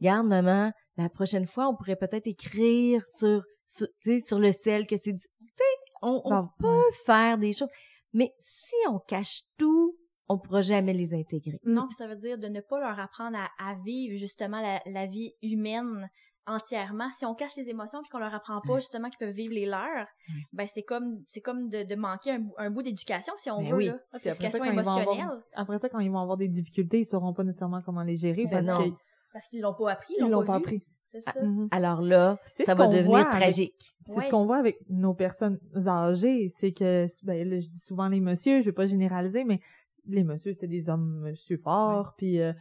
[0.00, 3.88] regarde, maman, la prochaine fois, on pourrait peut-être écrire sur, sur,
[4.20, 5.12] sur le sel que c'est.
[5.12, 5.64] Tu sais,
[6.02, 7.68] on, on peut faire des choses.
[8.12, 9.96] Mais si on cache tout,
[10.28, 11.60] on pourra jamais les intégrer.
[11.64, 15.06] Non, puis ça veut dire de ne pas leur apprendre à, vivre justement la, la,
[15.06, 16.08] vie humaine
[16.46, 17.10] entièrement.
[17.10, 19.66] Si on cache les émotions puis qu'on leur apprend pas justement qu'ils peuvent vivre les
[19.66, 20.06] leurs,
[20.52, 23.86] ben c'est comme c'est comme de, de manquer un, bout d'éducation si on ben veut
[23.86, 23.98] là.
[24.12, 25.28] Ah, éducation émotionnelle.
[25.54, 28.46] après ça quand ils vont avoir des difficultés, ils sauront pas nécessairement comment les gérer
[28.46, 28.88] ben parce,
[29.32, 30.82] parce qu'ils l'ont pas appris, ils l'ont pas, appris.
[31.24, 31.32] Ça.
[31.34, 31.68] Ah, mhm.
[31.70, 33.96] Alors là, ça va devenir tragique.
[34.06, 38.20] C'est ce qu'on voit avec nos personnes âgées, c'est que ben, je dis souvent les
[38.20, 39.60] messieurs, je vais pas généraliser, mais
[40.08, 42.52] les messieurs c'était des hommes monsieur forts, puis euh,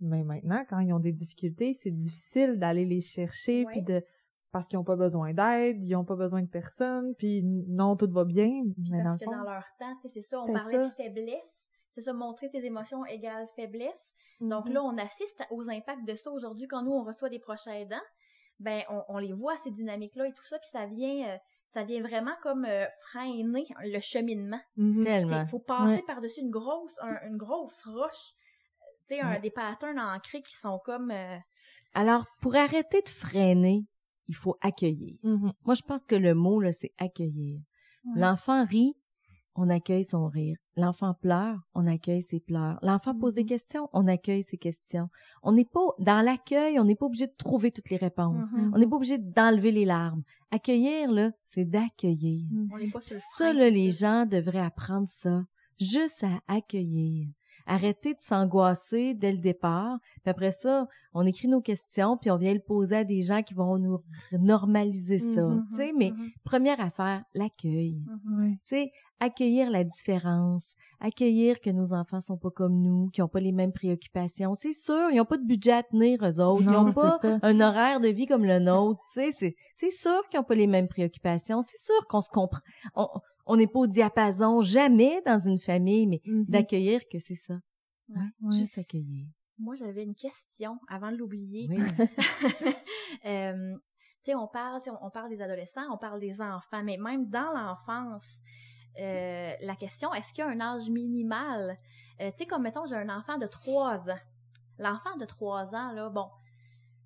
[0.00, 4.02] mais maintenant, quand ils ont des difficultés, c'est difficile d'aller les chercher, puis de
[4.50, 8.10] parce qu'ils n'ont pas besoin d'aide, ils n'ont pas besoin de personne, puis non, tout
[8.10, 8.64] va bien.
[8.90, 11.66] Mais parce que dans leur temps, c'est ça, on parlait de faiblesse.
[11.94, 14.14] C'est ça, montrer ses émotions égale faiblesse.
[14.40, 14.72] Donc mm-hmm.
[14.72, 17.96] là, on assiste aux impacts de ça aujourd'hui quand nous, on reçoit des prochains aidants.
[18.60, 21.28] Ben, on, les voit, ces dynamiques-là et tout ça, puis ça vient...
[21.28, 21.36] Euh,
[21.70, 24.60] ça vient vraiment comme euh, freiner le cheminement.
[24.78, 25.42] Mm-hmm.
[25.42, 28.32] Il faut passer par-dessus une grosse, une grosse roche
[29.08, 31.10] tu sais, des patterns ancrés qui sont comme...
[31.10, 31.38] Euh,
[31.94, 33.84] Alors, pour arrêter de freiner,
[34.26, 35.16] il faut accueillir.
[35.24, 35.52] Mm-hmm.
[35.64, 37.60] Moi, je pense que le mot, là, c'est accueillir.
[38.14, 38.94] L'enfant rit,
[39.54, 40.56] on accueille son rire.
[40.76, 42.78] L'enfant pleure, on accueille ses pleurs.
[42.82, 43.46] L'enfant pose des mm-hmm.
[43.46, 45.08] questions, on accueille ses questions.
[45.42, 48.52] On n'est pas dans l'accueil, on n'est pas obligé de trouver toutes les réponses.
[48.52, 48.70] Mm-hmm.
[48.72, 50.22] On n'est pas obligé d'enlever les larmes.
[50.50, 52.46] Accueillir là, c'est d'accueillir.
[53.36, 55.42] Ça là, les gens devraient apprendre ça,
[55.80, 57.28] juste à accueillir
[57.68, 59.98] arrêter de s'angoisser dès le départ.
[60.22, 63.42] Puis après ça, on écrit nos questions, puis on vient le poser à des gens
[63.42, 64.02] qui vont nous
[64.32, 65.42] normaliser ça.
[65.42, 66.32] Mm-hmm, tu sais, mais mm-hmm.
[66.44, 68.02] première affaire, l'accueil.
[68.06, 68.50] Mm-hmm.
[68.52, 68.90] Tu sais,
[69.20, 70.64] accueillir la différence,
[71.00, 74.54] accueillir que nos enfants sont pas comme nous, qui ont pas les mêmes préoccupations.
[74.54, 77.60] C'est sûr, ils ont pas de budget à tenir eux autres, ils ont pas un
[77.60, 79.00] horaire de vie comme le nôtre.
[79.12, 81.62] Tu sais, c'est c'est sûr qu'ils ont pas les mêmes préoccupations.
[81.62, 82.60] C'est sûr qu'on se comprend
[82.94, 83.08] on
[83.56, 86.46] n'est pas au diapason jamais dans une famille, mais mm-hmm.
[86.48, 87.54] d'accueillir que c'est ça.
[88.50, 89.26] Juste accueillir.
[89.58, 91.68] Moi, j'avais une question avant de l'oublier.
[93.26, 93.76] euh,
[94.22, 97.52] tu sais, on parle, on parle des adolescents, on parle des enfants, mais même dans
[97.52, 98.40] l'enfance,
[99.00, 101.78] euh, la question, est-ce qu'il y a un âge minimal?
[102.20, 104.20] Euh, tu sais, comme mettons, j'ai un enfant de trois ans.
[104.78, 106.28] L'enfant de trois ans, là, bon,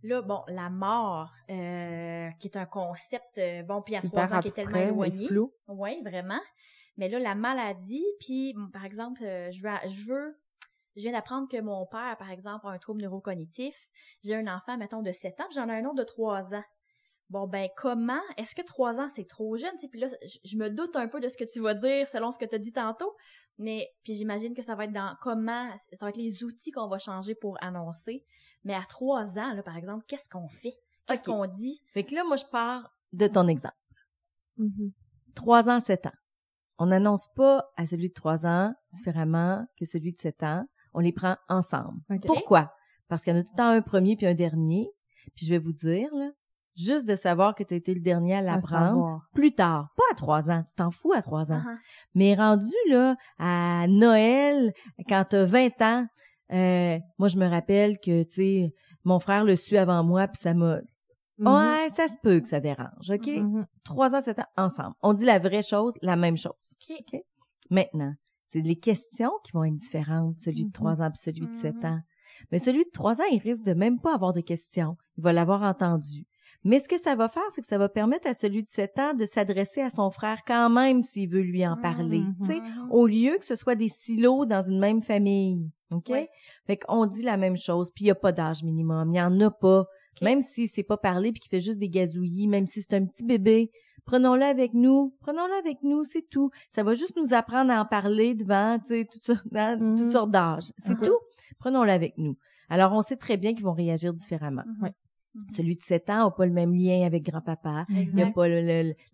[0.03, 4.41] Là, bon, la mort, euh, qui est un concept, euh, bon, puis à trois ans,
[4.41, 5.29] qui est tellement éloigné.
[5.69, 6.41] Oui, vraiment.
[6.97, 10.41] Mais là, la maladie, puis, par exemple, euh, je veux, je veux,
[10.97, 13.89] je viens d'apprendre que mon père, par exemple, a un trouble neurocognitif.
[14.25, 16.65] J'ai un enfant, mettons, de 7 ans, j'en ai un autre de 3 ans.
[17.31, 18.21] Bon, ben, comment?
[18.37, 19.73] Est-ce que 3 ans, c'est trop jeune?
[19.91, 20.09] Puis là,
[20.45, 22.57] je, me doute un peu de ce que tu vas dire selon ce que tu
[22.57, 23.15] as dit tantôt.
[23.57, 26.89] Mais, puis j'imagine que ça va être dans comment, ça va être les outils qu'on
[26.89, 28.27] va changer pour annoncer.
[28.65, 30.75] Mais à trois ans, là, par exemple, qu'est-ce qu'on fait?
[31.07, 31.81] Qu'est-ce qu'on dit?
[31.93, 33.75] Fait que là, moi, je pars de ton exemple.
[34.59, 34.93] Mm-hmm.
[35.35, 36.13] Trois ans, sept ans.
[36.79, 40.65] On n'annonce pas à celui de trois ans différemment que celui de sept ans.
[40.95, 42.01] On les prend ensemble.
[42.27, 42.73] Pourquoi?
[43.09, 44.91] Parce qu'il y en a tout le temps un premier puis un dernier.
[45.35, 46.31] Puis je vais vous dire, là,
[46.77, 50.15] juste de savoir que tu as été le dernier à l'apprendre plus tard, pas à
[50.15, 51.63] trois ans, tu t'en fous à trois ans.
[51.63, 51.79] Uh-huh.
[52.15, 54.73] Mais rendu là à Noël,
[55.09, 56.07] quand tu as 20 ans,
[56.53, 58.74] euh, moi, je me rappelle que, tu sais,
[59.05, 60.80] mon frère le suit avant moi, puis ça m'a...
[61.38, 61.82] Mm-hmm.
[61.84, 63.26] Ouais, ça se peut que ça dérange, OK?
[63.26, 63.64] Mm-hmm.
[63.84, 64.95] Trois ans, sept ans, ensemble.
[65.03, 66.76] On dit la vraie chose, la même chose.
[66.90, 67.20] OK?
[67.70, 68.14] Maintenant,
[68.49, 70.72] c'est les questions qui vont être différentes, celui de mm-hmm.
[70.72, 72.01] trois ans puis celui de sept ans.
[72.51, 74.97] Mais celui de trois ans, il risque de même pas avoir de questions.
[75.16, 76.26] Il va l'avoir entendu.
[76.65, 78.99] Mais ce que ça va faire, c'est que ça va permettre à celui de 7
[78.99, 82.47] ans de s'adresser à son frère quand même s'il veut lui en parler, mm-hmm.
[82.47, 82.61] tu sais,
[82.91, 85.71] au lieu que ce soit des silos dans une même famille.
[85.93, 86.13] OK?
[86.67, 89.23] Fait qu'on dit la même chose, puis il y a pas d'âge minimum, il y
[89.23, 89.85] en a pas.
[90.21, 93.05] Même si c'est pas parlé puis qu'il fait juste des gazouillis, même si c'est un
[93.05, 93.71] petit bébé,
[94.05, 96.51] prenons-le avec nous, prenons-le avec nous, c'est tout.
[96.69, 99.47] Ça va juste nous apprendre à en parler devant, tu sais, toutes sortes,
[100.11, 100.71] sortes d'âges.
[100.79, 101.19] C'est tout.
[101.59, 102.37] Prenons-le avec nous.
[102.69, 104.65] Alors, on sait très bien qu'ils vont réagir différemment.
[105.35, 105.49] Mhm.
[105.49, 107.87] Celui de 7 ans n'a pas le même lien avec grand-papa.
[107.89, 108.49] Il n'a pas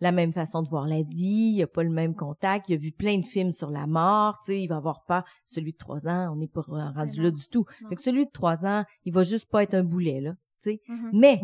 [0.00, 2.68] la même façon de voir la vie, il n'a pas le même contact.
[2.68, 5.24] Il a vu plein de films sur la mort, tu sais, il va avoir pas.
[5.46, 7.64] Celui de 3 ans, on n'est pas rendu là du tout.
[7.88, 10.70] Fait que celui de 3 ans, il va juste pas être un boulet, là, tu
[10.72, 10.80] sais.
[10.88, 11.10] Mhm.
[11.12, 11.40] Mais,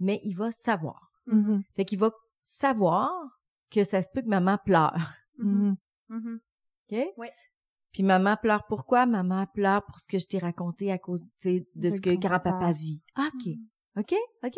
[0.00, 1.12] mais il va savoir.
[1.26, 1.62] Mhm.
[1.76, 2.10] Fait qu'il va
[2.42, 3.10] savoir
[3.70, 5.12] que ça se peut que maman pleure.
[6.90, 6.98] OK?
[7.16, 7.28] Oui.
[7.94, 9.06] Puis maman pleure pourquoi?
[9.06, 13.02] Maman pleure pour ce que je t'ai raconté à cause de ce que grand-papa vit?
[13.14, 13.46] Ah, OK.
[13.46, 14.00] Mm-hmm.
[14.00, 14.14] OK?
[14.44, 14.56] OK?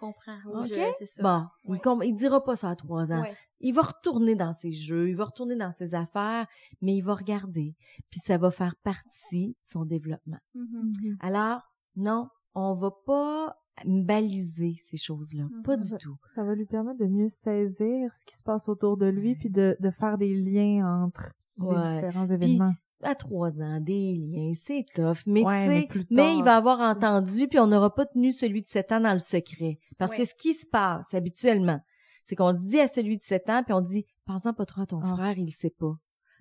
[0.00, 0.38] comprends.
[0.54, 0.72] OK?
[0.96, 1.22] c'est ça.
[1.24, 3.24] Bon, il, com- il dira pas ça à trois ans.
[3.60, 6.46] Il va retourner dans ses jeux, il va retourner dans ses affaires,
[6.80, 7.74] mais il va regarder.
[8.10, 10.38] Puis ça va faire partie de son développement.
[10.54, 11.16] Mhm.
[11.20, 11.62] Alors,
[11.96, 15.44] non, on va pas baliser ces choses-là.
[15.64, 15.82] Pas Mhm.
[15.82, 16.16] du tout.
[16.34, 19.50] Ça va lui permettre de mieux saisir ce qui se passe autour de lui, puis
[19.50, 21.74] de, de faire des liens entre Ouais.
[22.00, 22.74] les différents événements.
[23.02, 25.18] À trois ans, des liens, c'est tough.
[25.26, 28.60] Mais Ouais, tu sais, mais, il va avoir entendu, puis on n'aura pas tenu celui
[28.62, 29.78] de sept ans dans le secret.
[29.98, 30.18] Parce Ouais.
[30.18, 31.80] que ce qui se passe habituellement,
[32.24, 34.86] c'est qu'on dit à celui de sept ans, puis on dit, pense pas trop à
[34.86, 35.14] ton Ah.
[35.14, 35.94] frère, il le sait pas.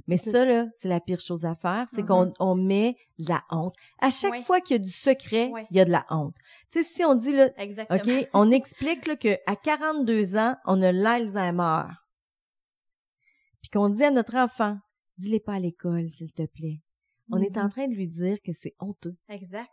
[0.07, 3.43] Mais ça, là, c'est la pire chose à faire, c'est qu'on on met de la
[3.51, 3.75] honte.
[3.99, 4.41] À chaque Ouais.
[4.43, 5.67] fois qu'il y a du secret, Ouais.
[5.69, 6.33] il y a de la honte.
[6.71, 7.99] Tu sais, si on dit, là, Exactement.
[7.99, 11.83] OK, on explique là, que à 42 ans, on a l'Alzheimer.
[13.61, 14.77] Puis qu'on dit à notre enfant,
[15.17, 16.81] dis-les pas à l'école, s'il te plaît.
[17.31, 19.15] On est en train de lui dire que c'est honteux.
[19.29, 19.69] Exact.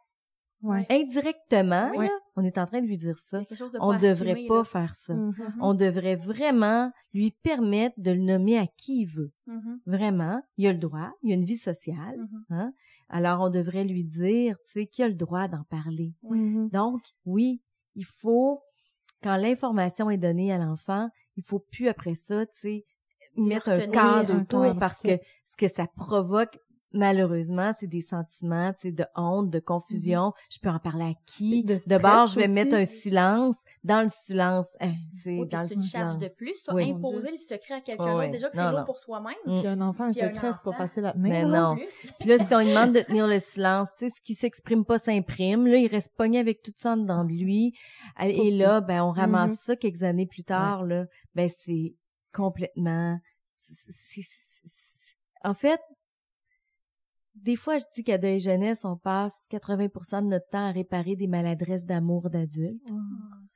[0.63, 0.87] Ouais.
[0.89, 3.39] Indirectement, là, on est en train de lui dire ça.
[3.39, 4.65] a quelque chose de On pas devrait pas là.
[4.65, 5.15] faire ça.
[5.15, 5.35] Mhm.
[5.39, 5.55] Mhm.
[5.61, 9.31] On devrait vraiment lui permettre de le nommer à qui il veut.
[9.47, 9.81] Mhm.
[9.85, 12.19] Vraiment, il a le droit, il a une vie sociale.
[12.49, 12.73] Hein?
[13.11, 16.15] Alors, on devrait lui dire, tu sais, qu'il a le droit d'en parler.
[16.73, 17.61] Donc, oui,
[17.95, 18.63] il faut,
[19.23, 22.85] quand l'information est donnée à l'enfant, il faut plus après ça, tu sais,
[23.37, 26.59] mettre cadre Oui, un autour parce que ce que ça provoque,
[26.97, 30.33] malheureusement, c'est des sentiments, tu sais, de honte, de confusion.
[30.51, 31.65] Je peux en parler à qui?
[31.65, 32.53] De bord, je vais aussi.
[32.53, 33.57] mettre un silence.
[33.83, 36.31] Dans le silence, hein, tu sais, Oui, dans le c'est une charge silence.
[36.31, 36.55] de plus.
[36.65, 36.73] ça.
[36.75, 36.91] Oui.
[36.91, 38.31] Imposer le secret à quelqu'un Ouais, d'autre, ouais.
[38.31, 39.35] déjà que c'est lourd pour soi-même.
[39.45, 39.59] Mm.
[39.59, 41.31] Puis un enfant, un Puis secret, c'est pas facile à tenir.
[41.33, 41.49] Mais là.
[41.75, 41.77] non.
[42.19, 44.87] Puis là, si on lui demande de tenir le silence, tu sais, ce qui s'exprime
[44.87, 45.67] pas s'imprime.
[45.67, 47.75] Là, il reste pogné avec tout ça en dedans de lui.
[48.23, 49.57] Et là, ben, on ramasse Mhm.
[49.67, 51.05] ça quelques années plus tard, là.
[51.35, 51.95] Ben, c'est
[52.35, 53.19] complètement...
[55.43, 55.81] En fait,
[57.35, 61.17] des fois, je dis qu'à Deuil Jeunesse, on passe 80% de notre temps à réparer
[61.17, 62.91] des maladresses d'amour d'adultes,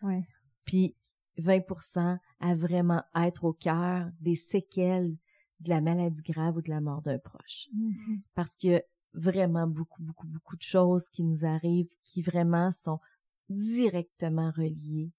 [0.03, 0.27] Ouais.
[0.65, 0.97] puis
[1.39, 5.17] 20% à vraiment être au cœur des séquelles
[5.61, 7.69] de la maladie grave ou de la mort d'un proche.
[7.73, 8.23] Mhm.
[8.35, 8.83] parce qu'il y a
[9.15, 12.99] vraiment beaucoup, beaucoup, beaucoup de choses qui nous arrivent qui vraiment sont
[13.49, 15.11] directement reliées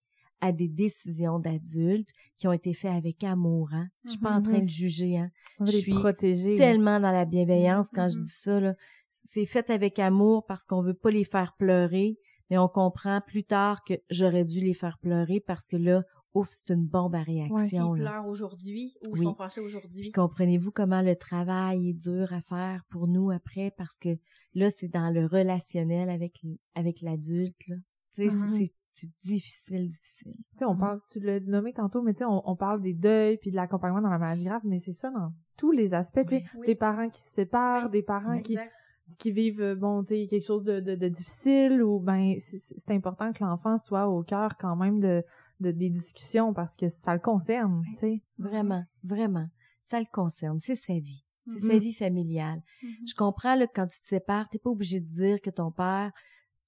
[0.42, 3.70] à des décisions d'adultes qui ont été faites avec amour.
[3.74, 3.90] Hein?
[4.06, 5.18] Je suis pas en train de juger.
[5.18, 5.30] Hein?
[5.60, 6.56] Je suis protéger.
[6.56, 8.24] Tellement dans la bienveillance quand je Mhm.
[8.24, 8.60] dis ça.
[8.60, 8.76] Là.
[9.10, 12.18] C'est fait avec amour parce qu'on veut pas les faire pleurer,
[12.50, 16.04] mais on comprend plus tard que j'aurais dû les faire pleurer parce que là,
[16.36, 17.96] ouf, c'est une bombe à réaction.
[17.96, 18.12] ils là.
[18.12, 19.24] pleurent aujourd'hui ou Oui.
[19.24, 20.02] sont fâchés aujourd'hui.
[20.02, 24.10] Puis comprenez-vous comment le travail est dur à faire pour nous après parce que
[24.54, 26.40] là c'est dans le relationnel avec
[26.76, 27.76] avec l'adulte là.
[28.12, 28.56] Sais Mhm.
[28.58, 28.72] c'est
[29.02, 30.34] c'est difficile difficile.
[30.54, 32.94] Tu sais, on parle, tu l'as nommé tantôt, mais tu sais, on, on parle des
[32.94, 36.26] deuils puis de l'accompagnement dans la maladie grave, mais c'est ça dans tous les aspects,
[36.28, 36.68] tu sais, Oui.
[36.68, 37.92] des parents qui se séparent, Oui.
[37.92, 38.72] des parents qui, Exact.
[39.18, 42.92] qui vivent, euh, bon, tu sais, quelque chose de, de, de difficile ou, ben, c'est
[42.94, 45.24] important que l'enfant soit au cœur quand même de,
[45.60, 48.22] de, des discussions parce que ça le concerne, tu sais.
[48.38, 49.48] Vraiment vraiment
[49.82, 51.26] ça le concerne, c'est sa vie.
[51.48, 52.62] C'est sa vie familiale.
[52.84, 52.90] Mhm.
[53.08, 55.72] Je comprends là que quand tu te sépares, t'es pas obligé de dire que ton
[55.72, 56.12] père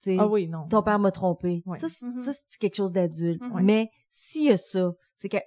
[0.01, 0.67] tu sais, Ah oui, non.
[0.67, 1.63] ton père m'a trompé.
[1.65, 1.77] Ouais.
[1.77, 3.41] Ça, c'est quelque chose d'adulte.
[3.41, 3.63] Mhm.
[3.63, 5.37] Mais s'il y a ça, c'est que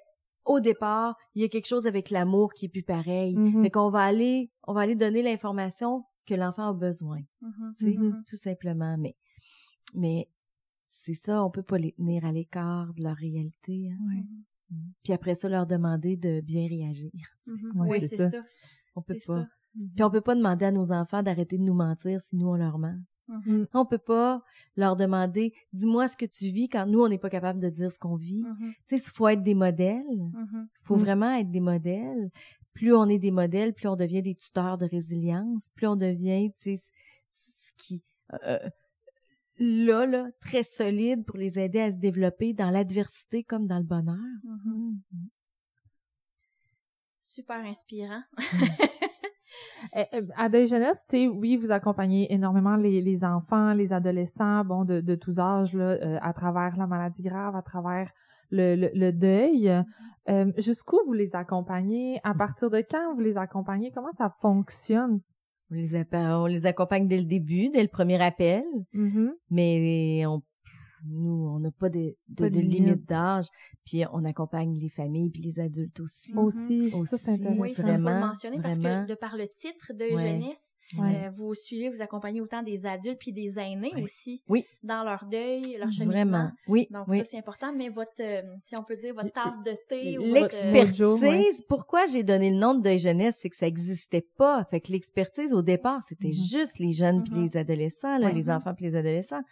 [0.44, 3.34] au départ, il y a quelque chose avec l'amour qui est plus pareil.
[3.36, 3.62] Mhm.
[3.62, 7.20] Fait qu'on va aller, on va aller donner l'information que l'enfant a besoin,
[7.78, 8.22] tu sais, Mhm.
[8.26, 8.96] tout simplement.
[8.98, 9.16] Mais,
[9.94, 10.28] mais
[10.86, 13.90] c'est ça, on peut pas les tenir à l'écart de leur réalité.
[13.90, 14.22] hein.
[14.70, 14.76] Mm.
[15.02, 17.11] Puis après ça, leur demander de bien réagir.
[17.74, 18.30] Ouais, Oui, c'est ça.
[18.30, 18.42] ça.
[18.96, 19.40] On peut pas.
[19.42, 19.48] ça.
[19.94, 22.55] Puis on peut pas demander à nos enfants d'arrêter de nous mentir si nous on
[22.55, 22.96] leur ment.
[23.29, 23.66] Mhm.
[23.72, 24.43] On peut pas
[24.77, 27.91] leur demander dis-moi ce que tu vis quand nous on n'est pas capable de dire
[27.91, 28.43] ce qu'on vit.
[28.43, 28.72] Mhm.
[28.89, 30.03] Tu sais, il faut être des modèles.
[30.33, 30.68] Mhm.
[30.85, 31.01] faut Mm.
[31.01, 32.31] vraiment être des modèles.
[32.75, 36.51] Plus on est des modèles, plus on devient des tuteurs de résilience, plus on devient,
[36.61, 36.83] tu sais,
[37.31, 38.03] ce qui,
[38.47, 38.59] euh,
[39.59, 43.85] là, là, très solide pour les aider à se développer dans l'adversité comme dans le
[43.85, 44.18] bonheur.
[44.43, 44.99] Mhm.
[47.18, 48.22] Super inspirant.
[50.36, 54.84] À Deuil Jeunesse, tu sais, oui, vous accompagnez énormément les, les enfants, les adolescents, bon,
[54.84, 58.10] de, de tous âges, là, euh, à travers la maladie grave, à travers
[58.50, 59.68] le, le, le deuil.
[60.28, 62.18] Euh, Jusqu'où vous les accompagnez?
[62.24, 63.90] À partir de quand vous les accompagnez?
[63.94, 65.20] Comment ça fonctionne?
[65.70, 69.32] On les, appa- on les accompagne dès le début, dès le premier appel, Mhm.
[69.50, 70.42] mais on,
[71.09, 73.05] nous, on n'a pas de, de, Pas de de limite.
[73.09, 73.46] d'âge,
[73.84, 76.32] puis on accompagne les familles puis les adultes aussi.
[76.32, 76.38] Mhm.
[76.44, 77.61] Aussi, ça, c'est Aussi, intéressant.
[77.61, 79.05] Oui, ça, il faut le Vraiment, mentionner parce vraiment.
[79.05, 80.28] que de par le titre de Ouais.
[80.28, 84.42] jeunesse, Euh, vous suivez, vous accompagnez autant des adultes puis des aînés aussi.
[84.48, 84.64] Oui.
[84.82, 86.12] Dans leur deuil, leur cheminement.
[86.12, 86.50] Vraiment.
[86.68, 86.86] Oui.
[86.90, 87.18] Donc oui.
[87.18, 87.72] ça, c'est important.
[87.74, 92.22] Mais votre, euh, si on peut dire, votre tasse de thé ou L'expertise, pourquoi j'ai
[92.22, 94.62] donné le nom de deuil jeunesse, c'est que ça existait pas.
[94.64, 96.59] Fait que l'expertise, au départ, c'était mm-hmm.
[96.59, 97.42] juste les jeunes puis mm-hmm.
[97.42, 99.42] les adolescents, là, les enfants puis les adolescents.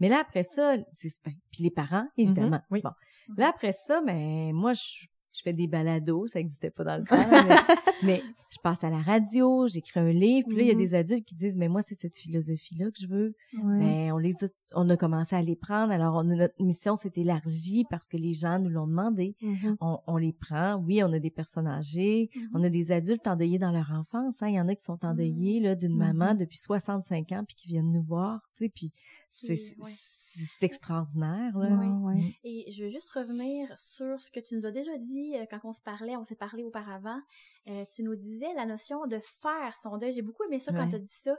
[0.00, 1.08] Mais là, après ça, c'est
[1.50, 2.58] puis les parents, évidemment.
[2.58, 2.70] Mm-hmm.
[2.70, 2.80] Oui.
[2.82, 2.90] Bon.
[3.36, 5.06] Là, après ça, ben, moi, je
[5.38, 9.00] je fais des balados, ça n'existait pas dans le temps, mais, je passe à la
[9.00, 10.78] radio, j'écris un livre, puis là, il y a mm-hmm.
[10.78, 13.34] des adultes qui disent, mais moi, c'est cette philosophie-là que je veux.
[13.52, 17.12] Ben, on les a, on a commencé à les prendre, alors on, notre mission s'est
[17.16, 19.36] élargie parce que les gens nous l'ont demandé.
[19.42, 19.76] Mm-hmm.
[19.80, 22.48] on, on, les prend, oui, on a des personnes âgées, mm-hmm.
[22.54, 24.48] on a des adultes endeuillés dans leur enfance, hein.
[24.48, 27.68] il y en a qui sont endeuillés, là, d'une maman depuis 65 ans, puis qui
[27.68, 28.92] viennent nous voir, tu sais, puis
[29.28, 29.56] c'est
[30.46, 31.56] c'est extraordinaire.
[31.56, 31.68] Là.
[31.70, 31.86] Oui.
[31.88, 32.32] Mm.
[32.44, 35.60] Et je veux juste revenir sur ce que tu nous as déjà dit euh, quand
[35.64, 37.20] on se parlait, on s'est parlé auparavant.
[37.68, 40.12] Euh, tu nous disais la notion de faire son deuil.
[40.12, 41.36] J'ai beaucoup aimé ça quand tu as dit ça.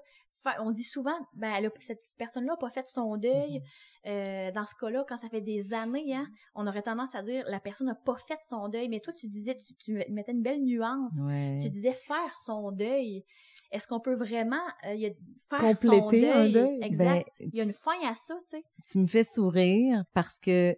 [0.60, 3.60] On dit souvent, ben, cette personne-là n'a pas fait son deuil.
[3.60, 4.10] Mm-hmm.
[4.10, 7.44] Euh, dans ce cas-là, quand ça fait des années, hein, on aurait tendance à dire
[7.48, 8.90] la personne n'a pas fait son deuil.
[8.90, 11.14] Mais toi, tu disais, tu, tu mettais une belle nuance.
[11.62, 13.26] Tu disais faire son deuil
[13.72, 15.10] est-ce qu'on peut vraiment euh, y a,
[15.50, 16.26] faire Compléter son deuil?
[16.26, 16.80] Un deuil?
[16.82, 17.28] Exact.
[17.40, 18.64] Ben, il y a une fin à ça, tu sais.
[18.90, 20.76] Tu me fais sourire parce que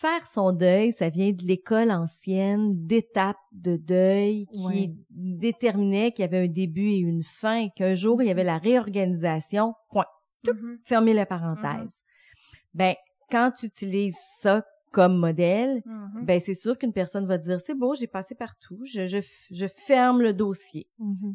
[0.00, 6.28] faire son deuil, ça vient de l'école ancienne d'étapes de deuil qui déterminait qu'il y
[6.28, 10.06] avait un début et une fin, qu'un jour il y avait la réorganisation, point.
[10.84, 11.64] Fermer la parenthèse.
[11.64, 12.74] Mm-hmm.
[12.74, 12.94] Ben,
[13.30, 15.82] quand tu utilises ça comme modèle,
[16.22, 19.18] ben c'est sûr qu'une personne va dire c'est beau, j'ai passé partout, je, je,
[19.50, 20.88] je ferme le dossier.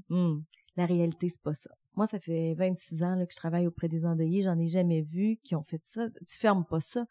[0.10, 0.40] Hmm.
[0.76, 1.70] La réalité c'est pas ça.
[1.96, 5.02] Moi ça fait 26 ans là, que je travaille auprès des endeuillés, j'en ai jamais
[5.02, 6.10] vu qui ont fait ça.
[6.28, 7.06] Tu fermes pas ça.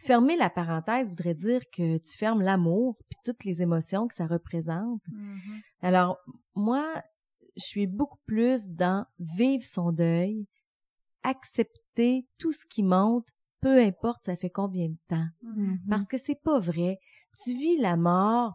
[0.00, 4.26] Fermer la parenthèse voudrait dire que tu fermes l'amour puis toutes les émotions que ça
[4.26, 5.02] représente.
[5.12, 5.62] Mm-hmm.
[5.82, 6.18] Alors
[6.54, 7.02] moi
[7.56, 10.46] je suis beaucoup plus dans vivre son deuil,
[11.22, 13.28] accepter tout ce qui monte
[13.60, 15.28] peu importe ça fait combien de temps.
[15.44, 15.78] Mm-hmm.
[15.88, 16.98] Parce que c'est pas vrai.
[17.44, 18.54] Tu vis la mort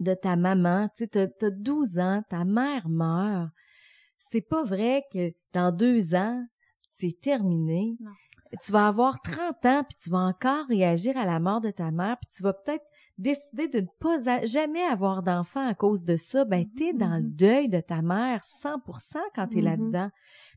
[0.00, 3.50] de ta maman, tu sais, t'as, 12 ans, ta mère meurt.
[4.18, 6.44] C'est pas vrai que dans deux ans,
[6.88, 7.96] c'est terminé.
[8.64, 11.90] Tu vas avoir 30 ans, puis tu vas encore réagir à la mort de ta
[11.90, 12.84] mère, puis tu vas peut-être
[13.18, 16.44] décider de ne pas jamais avoir d'enfant à cause de ça.
[16.44, 16.74] Ben, mm-hmm.
[16.76, 17.36] t'es dans le mm-hmm.
[17.36, 20.10] deuil de ta mère 100% quand t'es là-dedans.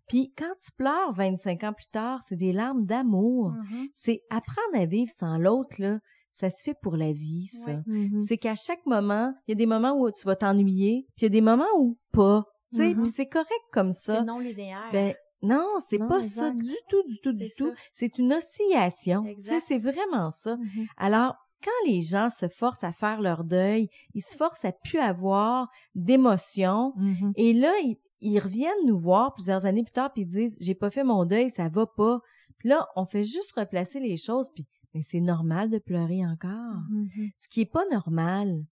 [0.07, 3.53] Puis quand tu pleures 25 ans plus tard, c'est des larmes d'amour.
[3.93, 5.99] C'est apprendre à vivre sans l'autre, là.
[6.31, 7.81] Ça se fait pour la vie, ça.
[8.27, 11.23] C'est qu'à chaque moment, il y a des moments où tu vas t'ennuyer, puis il
[11.23, 12.45] y a des moments où pas.
[12.71, 14.19] Tu sais, c'est correct comme ça.
[14.19, 14.89] C'est non linéaire.
[14.91, 17.73] Ben, non, c'est pas ça du tout, du tout, du tout.
[17.93, 19.25] C'est une oscillation.
[19.67, 20.57] C'est vraiment ça.
[20.97, 24.99] Alors, quand les gens se forcent à faire leur deuil, ils se forcent à plus
[24.99, 26.93] avoir d'émotions.
[27.35, 30.75] Et là, ils, ils reviennent nous voir plusieurs années plus tard puis ils disent j'ai
[30.75, 32.19] pas fait mon deuil, ça va pas.
[32.57, 36.81] Puis là, on fait juste replacer les choses puis mais c'est normal de pleurer encore.
[36.91, 37.31] Mm-hmm.
[37.37, 38.63] Ce qui est pas normal,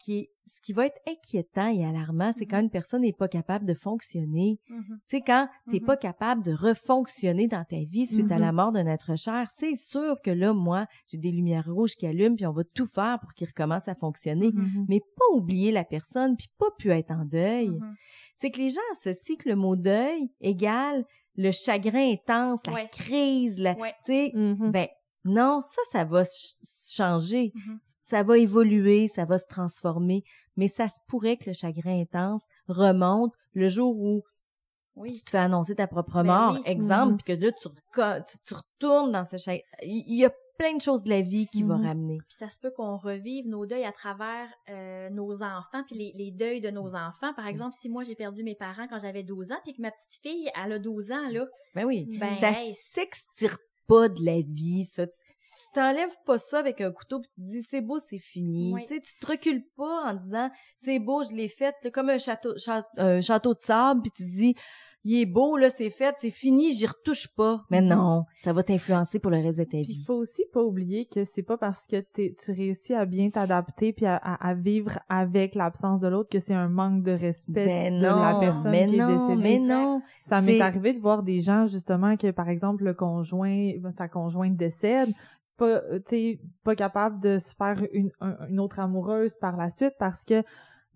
[0.00, 2.64] ce qui est ce qui va être inquiétant et alarmant, c'est quand mm-hmm.
[2.64, 4.60] une personne n'est pas capable de fonctionner.
[4.68, 4.96] Mm-hmm.
[5.08, 8.70] Tu sais quand t'es pas capable de refonctionner dans ta vie suite à la mort
[8.70, 12.44] d'un être cher, c'est sûr que là moi, j'ai des lumières rouges qui allument puis
[12.44, 14.52] on va tout faire pour qu'il recommence à fonctionner,
[14.86, 17.70] mais pas oublier la personne puis pas pu être en deuil
[18.34, 21.04] c'est que les gens associent que le mot deuil égale
[21.36, 24.70] le chagrin intense, la crise, la, tu sais, mm-hmm.
[24.70, 24.86] ben
[25.24, 26.24] non, ça, ça va
[26.90, 27.78] changer, mm-hmm.
[28.02, 30.22] ça va évoluer, ça va se transformer,
[30.56, 34.22] mais ça se pourrait que le chagrin intense remonte le jour où
[34.96, 35.14] oui.
[35.14, 37.22] tu te fais annoncer ta propre ben mort, exemple, mm-hmm.
[37.24, 39.62] puis que là, tu, tu, retournes dans ce chagrin.
[39.82, 42.18] Il y a plein de choses de la vie qui vont ramener.
[42.28, 46.12] Puis ça se peut qu'on revive nos deuils à travers euh, nos enfants, puis les,
[46.14, 47.32] les, deuils de nos enfants.
[47.34, 49.90] Par exemple, si moi j'ai perdu mes parents quand j'avais 12 ans, puis que ma
[49.90, 51.46] petite fille, elle a 12 ans, là.
[51.74, 52.06] Ben oui.
[52.20, 52.52] Ben, ça
[52.92, 55.06] s'extire pas de la vie, ça.
[55.06, 55.14] Tu,
[55.72, 59.00] t'enlèves pas ça avec un couteau puis tu dis c'est beau c'est fini tu sais
[59.00, 62.88] tu te recules pas en disant c'est beau je l'ai fait comme un château, château
[62.96, 64.56] un château de sable puis tu dis
[65.06, 67.62] il est beau, là, c'est fait, c'est fini, j'y retouche pas.
[67.70, 69.98] Mais non, ça va t'influencer pour le reste de ta vie.
[70.00, 73.92] Il faut aussi pas oublier que c'est pas parce que tu réussis à bien t'adapter
[73.92, 78.02] puis à, vivre avec l'absence de l'autre que c'est un manque de respect ben de
[78.02, 79.42] la personne mais qui non, est décédée.
[79.42, 83.72] Mais non, ça m'est arrivé de voir des gens justement que par exemple le conjoint,
[83.98, 85.10] sa conjointe décède,
[85.58, 85.82] pas,
[86.64, 88.10] pas capable de se faire une,
[88.48, 90.42] une autre amoureuse par la suite parce que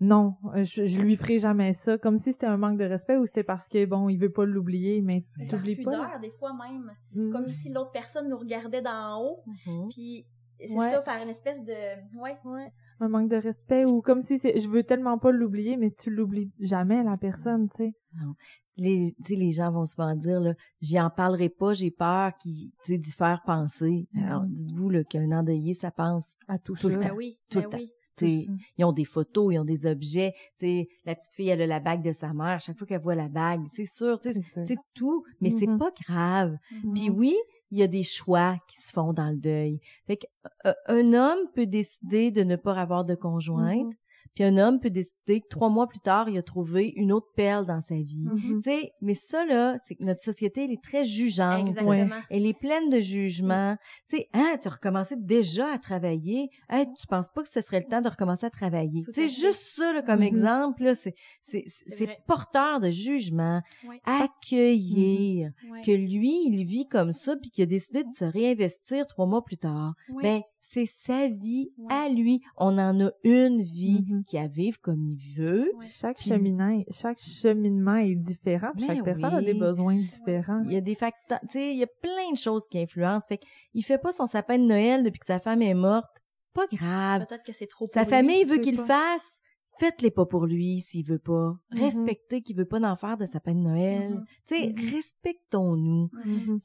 [0.00, 3.16] non, euh, je, je lui ferai jamais ça, comme si c'était un manque de respect
[3.16, 6.18] ou c'était parce que bon, il veut pas l'oublier, mais t'oublies pas.
[6.18, 7.32] des fois même, mm-hmm.
[7.32, 9.88] comme si l'autre personne nous regardait d'en haut, mm-hmm.
[9.88, 10.26] puis
[10.60, 11.72] c'est ça par une espèce de,
[12.20, 12.72] ouais, ouais.
[13.00, 16.10] un manque de respect ou comme si c'est je veux tellement pas l'oublier mais tu
[16.10, 17.94] l'oublies jamais la personne tu sais.
[18.14, 18.34] Non.
[18.76, 22.32] Les tu sais les gens vont souvent dire là j'y en parlerai pas j'ai peur
[22.38, 24.08] qui tu sais d'y faire penser.
[24.12, 24.24] Mm-hmm.
[24.24, 27.02] alors dites-vous là qu'un endeuillé ça pense à tout, tout le temps.
[27.02, 27.80] Ben oui tout le ben
[28.18, 30.34] temps ils ont des photos, ils ont des objets.
[30.56, 32.60] sais, la petite fille, elle a la bague de sa mère.
[32.60, 35.24] Chaque fois qu'elle voit la bague, c'est sûr, c'est tout.
[35.40, 35.78] Mais c'est mm-hmm.
[35.78, 36.56] pas grave.
[36.94, 37.10] Puis mm-hmm.
[37.10, 37.36] oui,
[37.70, 39.80] il y a des choix qui se font dans le deuil.
[40.06, 43.92] Fait qu'un homme peut décider de ne pas avoir de conjointe.
[43.92, 44.07] Mm-hmm.
[44.34, 47.28] Puis un homme peut décider que trois mois plus tard, il a trouvé une autre
[47.34, 48.28] perle dans sa vie.
[48.36, 51.68] Tu sais, mais ça là, c'est que notre société, elle est très jugeante.
[51.68, 52.20] Exactement.
[52.30, 53.76] Elle est pleine de jugements.
[54.08, 56.48] Tu sais, hein, tu as recommencé déjà à travailler.
[56.68, 59.04] Hein, tu penses pas que ce serait le temps de recommencer à travailler?
[59.12, 60.26] Tu sais, juste ça là, comme mm-hmm.
[60.26, 63.60] exemple là, c'est c'est c'est porteur de jugement.
[64.04, 65.84] Accueillir mm-hmm.
[65.84, 69.44] que lui, il vit comme ça puis qu'il a décidé de se réinvestir trois mois
[69.44, 69.94] plus tard.
[70.22, 72.42] Ben c'est sa vie à lui.
[72.56, 74.24] On en a une vie mm-hmm.
[74.24, 75.70] qui a vivre comme il veut.
[76.00, 78.70] Chaque cheminement, chaque cheminement est différent.
[78.76, 80.62] Ben chaque personne a des besoins différents.
[80.64, 83.26] Il y a des facteurs, tu sais, il y a plein de choses qui influencent.
[83.28, 83.40] Fait
[83.74, 86.10] il fait pas son sapin de Noël depuis que sa femme est morte.
[86.54, 87.26] Pas grave.
[87.26, 87.86] Peut-être que c'est trop.
[87.88, 89.40] Sa famille veut qu'il le fasse
[89.78, 91.56] faites-les pas pour lui s'il veut pas.
[91.72, 91.80] Mm-hmm.
[91.80, 94.12] Respectez qu'il veut pas d'en faire de sa peine de Noël.
[94.12, 94.24] Mm-hmm.
[94.46, 94.94] Tu sais, mm-hmm.
[94.94, 96.10] respectons-nous.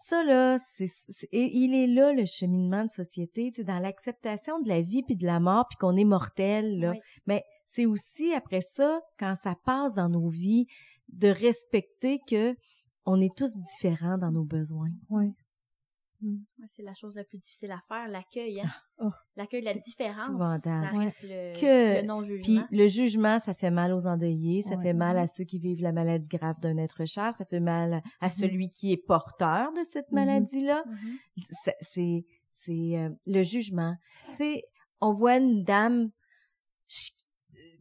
[0.06, 0.88] Ça là, c'est
[1.32, 5.16] il est là le cheminement de société, tu sais, dans l'acceptation de la vie puis
[5.16, 6.94] de la mort puis qu'on est mortel là.
[7.28, 10.66] Mais c'est aussi après ça quand ça passe dans nos vies
[11.10, 12.56] de respecter que
[13.06, 14.92] on est tous différents dans nos besoins.
[15.10, 15.34] Oui.
[16.24, 16.38] Mm.
[16.72, 18.62] C'est la chose la plus difficile à faire, l'accueil.
[18.62, 18.70] Hein?
[18.98, 22.64] Ah, oh, l'accueil de la différence, ça reste le, non-jugement.
[22.68, 25.82] Puis le jugement, ça fait mal aux endeuillés, ça fait mal à ceux qui vivent
[25.82, 28.32] la maladie grave d'un être cher, ça fait mal à mm-hmm.
[28.32, 30.16] celui qui est porteur de cette mm-hmm.
[30.16, 30.84] maladie-là.
[30.88, 31.74] Mm-hmm.
[31.82, 33.96] C'est c'est euh, le jugement.
[34.32, 34.64] Tu sais,
[35.02, 36.12] on voit une dame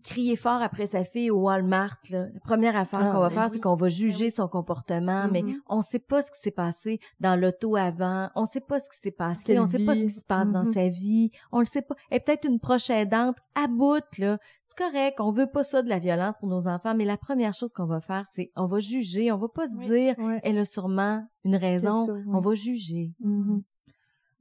[0.02, 1.98] crier fort après sa fille au Walmart.
[2.10, 2.26] Là.
[2.32, 5.42] La première affaire ah, qu'on va ben faire, c'est qu'on va juger son comportement, mais
[5.42, 5.60] mm-hmm.
[5.68, 8.98] on sait pas ce qui s'est passé dans l'auto avant, on sait pas ce qui
[8.98, 10.74] s'est passé, on sait pas ce qui se passe dans mm-hmm.
[10.74, 11.94] sa vie, on le sait pas.
[12.10, 14.38] Et peut-être une prochaine dente à bout, là.
[14.64, 17.52] C'est correct, on veut pas ça de la violence pour nos enfants, mais la première
[17.52, 20.64] chose qu'on va faire, c'est on va juger, on va pas se dire, elle a
[20.64, 23.12] sûrement une raison, on va juger.
[23.24, 23.62] Mm-hmm.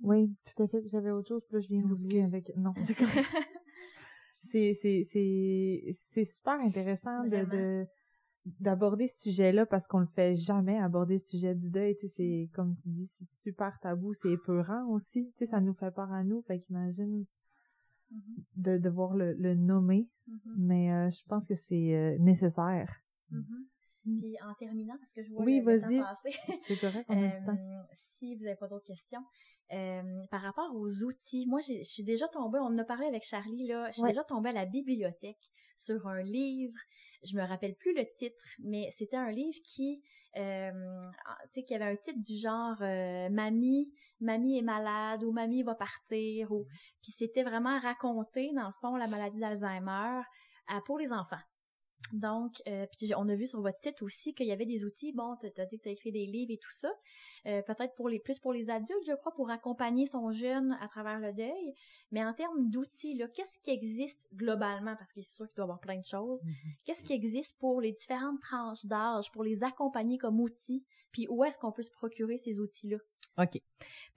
[0.03, 0.81] Oui, tout à fait.
[0.91, 2.51] J'avais autre chose, puis là, je viens d'oublier avec...
[2.57, 3.27] Non, c'est correct.
[4.51, 7.85] C'est c'est super intéressant de,
[8.59, 12.13] d'aborder ce sujet-là parce qu'on le fait jamais aborder le sujet du deuil tu sais
[12.15, 15.91] c'est comme tu dis c'est super tabou c'est épeurant aussi tu sais ça nous fait
[15.91, 17.25] peur à nous fait qu'imagine
[18.11, 18.43] mm-hmm.
[18.55, 20.55] de devoir le, le nommer mm-hmm.
[20.57, 22.91] mais euh, je pense que c'est euh, nécessaire.
[23.29, 23.41] Mm.
[24.03, 26.37] Puis en terminant, parce que je vois oui, le temps passer.
[26.65, 29.21] C'est correct, euh, Si vous n'avez pas d'autres questions,
[29.73, 33.23] euh, par rapport aux outils, moi, je suis déjà tombée, on en a parlé avec
[33.23, 35.39] Charlie, là, je suis déjà tombée à la bibliothèque
[35.77, 36.77] sur un livre,
[37.23, 40.01] je me rappelle plus le titre, mais c'était un livre qui,
[40.35, 40.71] euh,
[41.53, 45.63] tu sais, qui avait un titre du genre euh, Mamie, Mamie est malade ou Mamie
[45.63, 46.65] va partir, ou
[47.01, 50.21] puis c'était vraiment raconté, dans le fond, la maladie d'Alzheimer
[50.85, 51.37] pour les enfants.
[52.13, 55.13] Donc, euh, puis on a vu sur votre site aussi qu'il y avait des outils.
[55.13, 56.91] Bon, tu as dit que tu as écrit des livres et tout ça.
[57.45, 60.87] Euh, peut-être pour les plus pour les adultes, je crois, pour accompagner son jeune à
[60.87, 61.73] travers le deuil.
[62.11, 64.95] Mais en termes d'outils, qu'est-ce qui existe globalement?
[64.97, 66.41] Parce que c'est sûr qu'il doit y avoir plein de choses.
[66.41, 66.75] Mm-hmm.
[66.85, 70.83] Qu'est-ce qui existe pour les différentes tranches d'âge, pour les accompagner comme outils?
[71.11, 72.97] Puis où est-ce qu'on peut se procurer ces outils-là?
[73.41, 73.59] OK.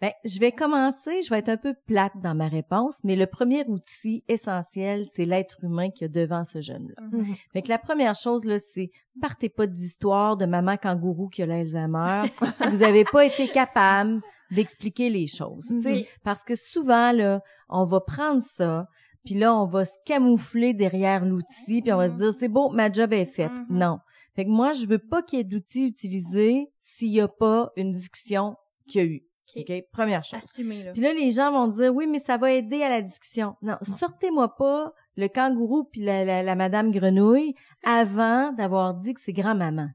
[0.00, 3.26] Ben, je vais commencer, je vais être un peu plate dans ma réponse, mais le
[3.26, 6.94] premier outil essentiel, c'est l'être humain qui a devant ce jeune-là.
[7.00, 8.90] Mm que la première chose, là, c'est
[9.22, 14.20] partez pas d'histoire de maman kangourou qui a l'Alzheimer si vous avez pas été capable
[14.50, 18.88] d'expliquer les choses, mm parce que souvent, là, on va prendre ça,
[19.24, 22.70] puis là, on va se camoufler derrière l'outil, puis on va se dire, c'est bon,
[22.70, 23.52] ma job est faite.
[23.52, 23.66] Mm-hmm.
[23.70, 23.98] Non.
[24.36, 27.70] Fait que moi, je veux pas qu'il y ait d'outils utilisés s'il y a pas
[27.76, 28.56] une discussion
[28.88, 29.22] qu'il y a eu.
[29.56, 29.72] OK?
[29.92, 30.40] Première chose.
[30.58, 30.92] là.
[30.92, 33.56] Puis là, les gens vont dire, oui, mais ça va aider à la discussion.
[33.62, 37.54] Non, sortez-moi pas le kangourou puis la, la, madame grenouille
[37.84, 39.88] avant d'avoir dit que c'est grand-maman.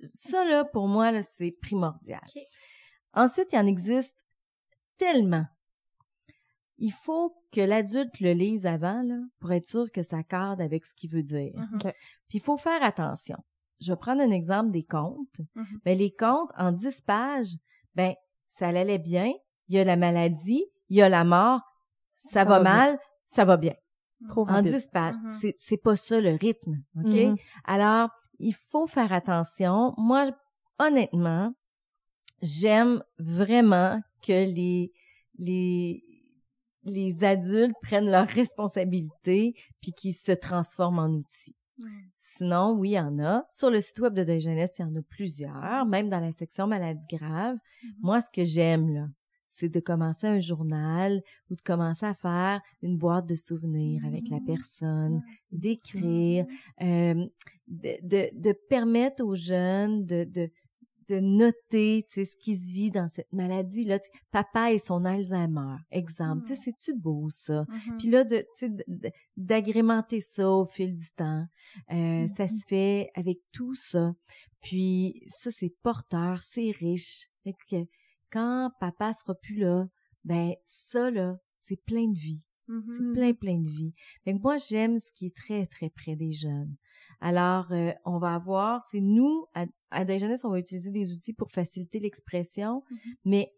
[0.00, 2.20] ça, là, pour moi, là, c'est primordial.
[3.14, 4.18] Ensuite, il en existe
[4.98, 5.46] tellement.
[6.78, 10.84] Il faut que l'adulte le lise avant, là, pour être sûr que ça cadre avec
[10.84, 11.54] ce qu'il veut dire.
[11.54, 11.92] Mm-hmm.
[12.28, 13.38] Puis il faut faire attention.
[13.80, 15.40] Je vais prendre un exemple des contes.
[15.54, 15.78] Mm-hmm.
[15.84, 17.54] Ben, les contes, en 10 pages,
[17.96, 18.14] ben,
[18.48, 19.32] ça allait bien,
[19.68, 21.60] il y a la maladie, il y a la mort,
[22.14, 23.74] ça, va, mal, ça va bien.
[24.28, 25.14] Trop en 10 pages.
[25.14, 25.54] Mm-hmm.
[25.56, 27.06] C'est, pas ça le rythme, OK?
[27.06, 27.40] Mm-hmm.
[27.64, 29.94] Alors, il faut faire attention.
[29.96, 30.26] Moi,
[30.78, 31.52] honnêtement,
[32.42, 34.92] j'aime vraiment que les,
[35.38, 36.04] les,
[36.84, 41.55] les adultes prennent leurs responsabilités puis qu'ils se transforment en outils.
[42.16, 43.44] Sinon, oui, il y en a.
[43.48, 46.32] Sur le site web de Deuil Jeunesse, il y en a plusieurs, même dans la
[46.32, 47.56] section maladies graves.
[47.56, 47.90] Mm-hmm.
[48.00, 49.08] Moi, ce que j'aime, là,
[49.48, 54.28] c'est de commencer un journal ou de commencer à faire une boîte de souvenirs avec
[54.28, 54.44] la mm-hmm.
[54.44, 56.46] personne, d'écrire,
[56.82, 57.26] euh,
[57.66, 60.50] de, de, de, permettre aux jeunes de, de,
[61.08, 63.98] de noter tu sais ce qui se vit dans cette maladie là
[64.30, 66.42] papa et son Alzheimer exemple.
[66.42, 66.62] Tu sais mmh.
[66.64, 67.62] c'est tu beau ça?
[67.62, 67.96] Mmh.
[67.98, 68.72] Puis là de tu sais
[69.36, 71.46] d'agrémenter ça au fil du temps
[71.92, 74.12] euh, ça mmh se fait avec tout ça.
[74.62, 77.26] Puis ça c'est porteur c'est riche.
[77.44, 77.76] Fait que
[78.30, 79.86] quand papa sera plus là
[80.24, 82.42] ben ça là c'est plein de vie.
[82.68, 83.94] C'est plein plein de vie.
[84.24, 86.74] Fait moi j'aime ce qui est très très près des jeunes
[87.20, 91.12] alors, euh, on va avoir, tu sais, nous, à, à Jeunesse, on va utiliser des
[91.12, 93.14] outils pour faciliter l'expression, mm-hmm.
[93.24, 93.52] mais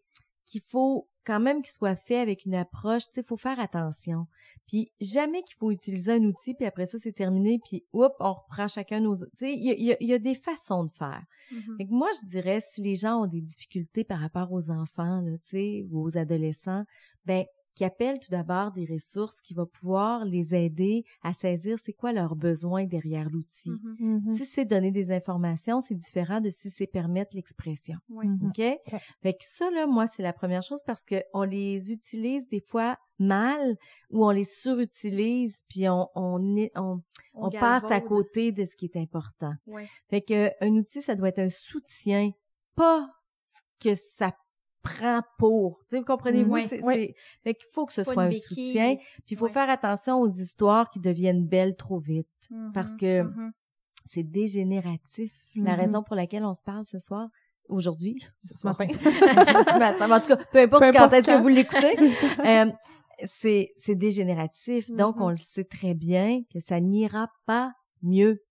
[0.45, 4.25] qu'il faut quand même qu'il soit fait avec une approche, tu sais, faut faire attention.
[4.67, 8.33] Puis jamais qu'il faut utiliser un outil, puis après ça, c'est terminé, puis hop, on
[8.33, 9.15] reprend chacun nos...
[9.15, 11.21] Tu sais, il y a, y a, des façons de faire.
[11.51, 15.37] Mm moi, je dirais, si les gens ont des difficultés par rapport aux enfants, là,
[15.43, 16.83] tu sais, ou aux adolescents,
[17.25, 21.93] ben qui appelle tout d'abord des ressources qui vont pouvoir les aider à saisir c'est
[21.93, 23.71] quoi leurs besoins derrière l'outil.
[23.71, 23.99] Mm-hmm.
[23.99, 24.37] Mm-hmm.
[24.37, 27.97] Si c'est donner des informations, c'est différent de si c'est permettre l'expression.
[28.09, 28.47] Mm-hmm.
[28.47, 29.01] OK?
[29.21, 32.61] Fait que ça, là, moi, c'est la première chose parce que on les utilise des
[32.61, 33.75] fois mal
[34.09, 37.01] ou on les surutilise puis on, on, on,
[37.33, 39.53] on, passe à côté de ce qui est important.
[40.09, 42.31] Fait que un outil, ça doit être un soutien,
[42.75, 43.07] pas
[43.41, 44.33] ce que ça
[44.97, 45.79] prend pour.
[45.79, 46.57] Tu sais, vous comprenez-vous?
[46.67, 48.95] c'est, Fait qu'il faut que ce soit un soutien.
[48.95, 52.27] Puis il faut faire attention aux histoires qui deviennent belles trop vite.
[52.73, 53.51] parce mm-hmm, que mm-hmm.
[54.05, 55.33] c'est dégénératif.
[55.55, 55.77] La mm-hmm.
[55.77, 57.29] raison pour laquelle on se parle ce soir,
[57.67, 58.87] aujourd'hui, ce matin.
[58.89, 60.11] ce matin.
[60.11, 61.95] En tout cas, peu importe, quand est-ce que vous l'écoutez.
[62.45, 62.71] euh,
[63.23, 64.89] c'est, c'est dégénératif.
[64.91, 68.41] Donc, on le sait très bien que ça n'ira pas mieux.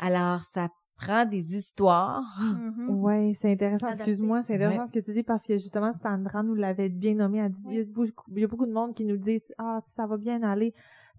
[0.00, 2.40] Alors, ça prend des histoires.
[2.40, 2.88] Mm-hmm.
[2.88, 3.88] Ouais, c'est intéressant.
[3.88, 7.38] Excuse-moi, c'est intéressant ce que tu dis parce que justement, Sandra nous l'avait bien nommé.
[7.38, 10.42] Elle dit, il, y a beaucoup, de monde qui nous dit, ah, ça va bien
[10.42, 10.74] aller.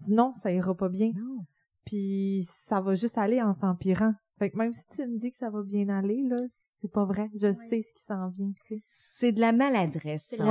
[0.08, 1.12] Non, ça ira pas bien.
[1.14, 1.44] Non.
[1.84, 4.14] Puis ça va juste aller en s'empirant.
[4.38, 6.36] Fait que même si tu me dis que ça va bien aller, là,
[6.80, 7.30] c'est pas vrai.
[7.34, 8.82] Je sais ce qui s'en vient, tu sais.
[9.16, 10.44] C'est de la maladresse, C'est du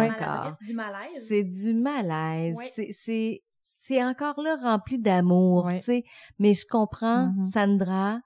[0.73, 1.27] malaise.
[1.27, 2.57] C'est du malaise.
[2.73, 6.03] C'est, c'est, encore là rempli d'amour, tu sais.
[6.39, 7.51] Mais je comprends, mm-hmm.
[7.51, 8.19] Sandra,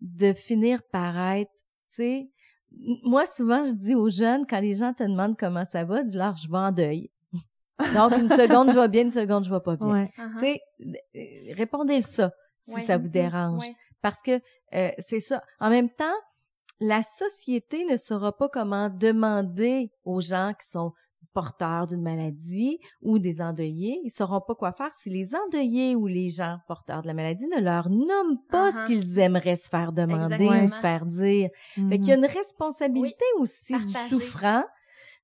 [0.00, 1.50] de finir par être,
[1.88, 2.30] tu sais,
[3.04, 6.36] moi souvent je dis aux jeunes quand les gens te demandent comment ça va, dis-leur
[6.36, 7.10] je vais en deuil.
[7.94, 10.04] Donc une seconde je vais bien, une seconde je vais pas bien.
[10.04, 10.32] Uh-huh.
[10.34, 10.60] Tu sais,
[11.16, 12.30] euh, répondez-le ça
[12.62, 13.64] si ça vous dérange,
[14.02, 14.40] parce que
[14.74, 15.42] euh, c'est ça.
[15.60, 16.14] En même temps,
[16.78, 20.92] la société ne saura pas comment demander aux gens qui sont
[21.32, 26.06] porteurs d'une maladie ou des endeuillés, ils sauront pas quoi faire si les endeuillés ou
[26.06, 28.86] les gens porteurs de la maladie ne leur nomment pas ce uh-huh.
[28.86, 31.50] qu'ils aimeraient se faire demander ou se faire dire.
[31.74, 34.64] Fait qu'il y a une responsabilité aussi du souffrant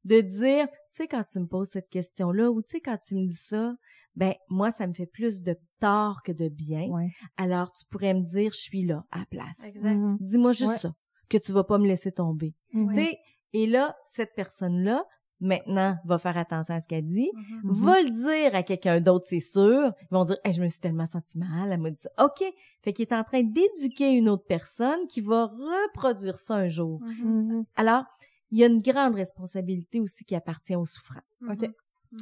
[0.04, 3.16] de dire, tu sais, quand tu me poses cette question-là ou tu sais, quand tu
[3.16, 3.74] me dis ça,
[4.14, 6.88] ben moi, ça me fait plus de tort que de bien.
[7.36, 9.58] Alors, tu pourrais me dire, je suis là, à place.
[9.60, 10.16] Mm-hmm.
[10.20, 10.94] Dis-moi juste ça,
[11.28, 12.54] que tu vas pas me laisser tomber.
[12.72, 13.18] Tu sais,
[13.52, 15.04] et là, cette personne-là,
[15.40, 17.72] maintenant va faire attention à ce qu'elle dit, mm-hmm.
[17.72, 19.92] va le dire à quelqu'un d'autre, c'est sûr.
[20.02, 22.10] Ils vont dire, je me suis tellement senti mal, elle m'a dit ça.
[22.24, 22.42] OK.
[22.82, 27.00] Fait qu'il est en train d'éduquer une autre personne qui va reproduire ça un jour.
[27.02, 27.24] Mm-hmm.
[27.24, 27.64] Mm-hmm.
[27.76, 28.04] Alors,
[28.50, 31.20] il y a une grande responsabilité aussi qui appartient aux souffrants.
[31.48, 31.68] OK.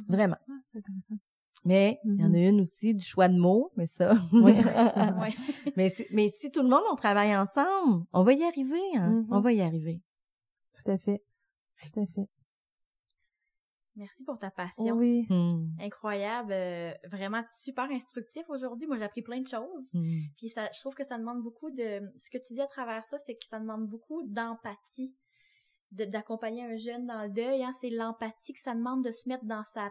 [0.07, 0.37] Vraiment.
[0.49, 0.79] Ah,
[1.63, 4.13] mais il y en a une aussi du choix de mots, mais ça.
[4.33, 4.53] Oui.
[5.75, 8.81] mais, mais si tout le monde on travaille ensemble, on va y arriver.
[8.95, 9.25] Hein?
[9.31, 9.99] On va y arriver.
[10.75, 11.23] Tout à fait.
[11.81, 12.29] Tout à fait.
[13.95, 14.95] Merci pour ta passion.
[14.95, 15.25] Oui.
[15.29, 15.67] Hmm.
[15.79, 16.51] Incroyable.
[16.51, 18.87] Euh, vraiment super instructif aujourd'hui.
[18.87, 19.89] Moi, j'ai appris plein de choses.
[19.93, 20.21] Hmm.
[20.37, 22.01] Puis ça, je trouve que ça demande beaucoup de...
[22.17, 25.15] Ce que tu dis à travers ça, c'est que ça demande beaucoup d'empathie.
[25.91, 27.63] D'accompagner un jeune dans le deuil.
[27.63, 27.71] Hein.
[27.79, 29.89] C'est l'empathie que ça demande de se mettre dans sa,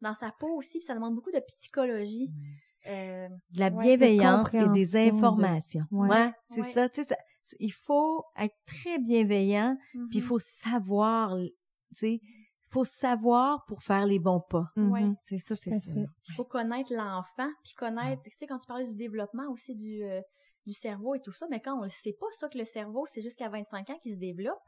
[0.00, 0.78] dans sa peau aussi.
[0.78, 2.28] Puis ça demande beaucoup de psychologie.
[2.28, 2.88] Hmm.
[2.88, 5.84] Euh, de la bienveillance et des informations.
[5.90, 6.88] Ouais, c'est ça.
[6.88, 7.16] Tu sais,
[7.58, 10.24] il faut être très bienveillant, puis il mm-hmm.
[10.24, 11.50] faut savoir, tu
[11.94, 12.20] sais,
[12.68, 14.66] faut savoir pour faire les bons pas.
[14.76, 15.14] Oui.
[15.22, 15.92] C'est ça, c'est ça.
[15.92, 20.02] Il faut connaître l'enfant, puis connaître, tu sais, quand tu parlais du développement aussi du,
[20.04, 20.20] euh,
[20.66, 23.06] du cerveau et tout ça, mais quand on ne sait pas ça que le cerveau,
[23.06, 24.62] c'est jusqu'à 25 ans qu'il se développe,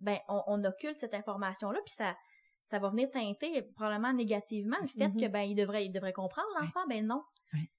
[0.00, 2.14] ben, on, on occulte cette information-là, puis ça,
[2.64, 5.30] ça va venir teinter probablement négativement le fait que, mm-hmm.
[5.30, 7.22] ben, il devrait, il devrait comprendre l'enfant, ben non.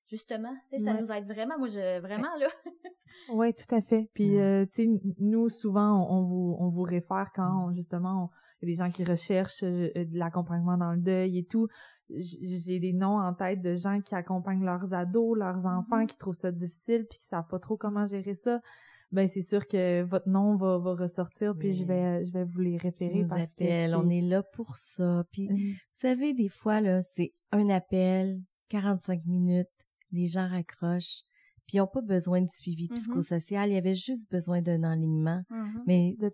[0.07, 1.57] Justement, tu sais, ça nous aide vraiment.
[1.57, 2.47] Moi, je, vraiment, là.
[3.29, 4.07] oui, tout à fait.
[4.13, 8.29] Puis, euh, tu sais, nous, souvent, on, vous, on vous réfère quand, justement,
[8.61, 11.67] il y a des gens qui recherchent euh, de l'accompagnement dans le deuil et tout.
[12.09, 16.07] j'ai des noms en tête de gens qui accompagnent leurs ados, leurs enfants, mm-hmm.
[16.07, 18.61] qui trouvent ça difficile, puis qui savent pas trop comment gérer ça.
[19.11, 22.59] Ben c'est sûr que votre nom va, va ressortir, puis je vais je vais vous
[22.59, 23.23] les référer.
[23.29, 25.23] parce que on est là pour ça.
[25.31, 25.71] Puis mm.
[25.73, 29.69] vous savez, des fois là, c'est un appel, 45 minutes,
[30.11, 31.23] les gens raccrochent
[31.67, 32.95] puis ils n'ont pas besoin de suivi mm-hmm.
[32.95, 35.41] psychosocial, il y avait juste besoin d'un enlignement.
[35.49, 35.83] Mm-hmm.
[35.87, 36.29] Mais de.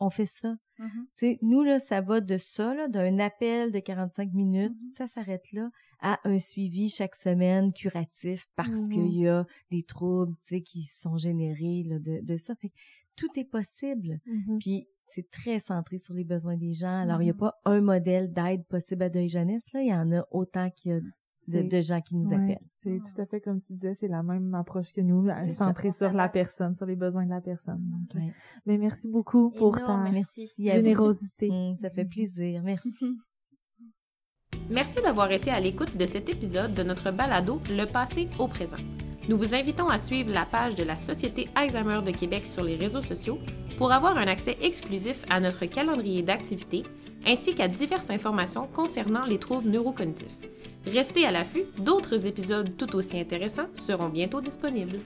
[0.00, 0.56] On, fait ça.
[0.78, 0.88] Mm-hmm.
[0.88, 5.52] Tu sais, nous, là, ça va de ça, d'un appel de 45 minutes, ça s'arrête
[5.52, 10.60] là, à un suivi chaque semaine curatif parce qu'il y a des troubles, tu sais,
[10.62, 12.54] qui sont générés là, de, de ça.
[12.56, 12.72] Fait
[13.16, 14.20] tout est possible.
[14.60, 17.02] Puis c'est très centré sur les besoins des gens.
[17.02, 19.82] Alors, il n'y a pas un modèle d'aide possible à deuil jeunesse, là.
[19.82, 21.00] Il y en a autant qu'il y a
[21.48, 22.58] de, gens qui nous appellent.
[22.82, 26.12] C'est tout à fait comme tu disais, c'est la même approche que nous, centrée sur
[26.12, 27.82] la personne, sur les besoins de la personne.
[28.66, 30.04] Mais merci beaucoup pour ta
[30.58, 31.50] générosité.
[31.50, 32.62] Mmh, ça fait plaisir.
[32.62, 33.18] Merci.
[34.70, 38.76] Merci d'avoir été à l'écoute de cet épisode de notre balado Le passé au présent.
[39.28, 42.76] Nous vous invitons à suivre la page de la Société Alzheimer de Québec sur les
[42.76, 43.38] réseaux sociaux
[43.76, 46.84] pour avoir un accès exclusif à notre calendrier d'activités
[47.26, 50.38] ainsi qu'à diverses informations concernant les troubles neurocognitifs.
[50.86, 54.98] Restez à l'affût, d'autres épisodes tout aussi intéressants seront bientôt disponibles.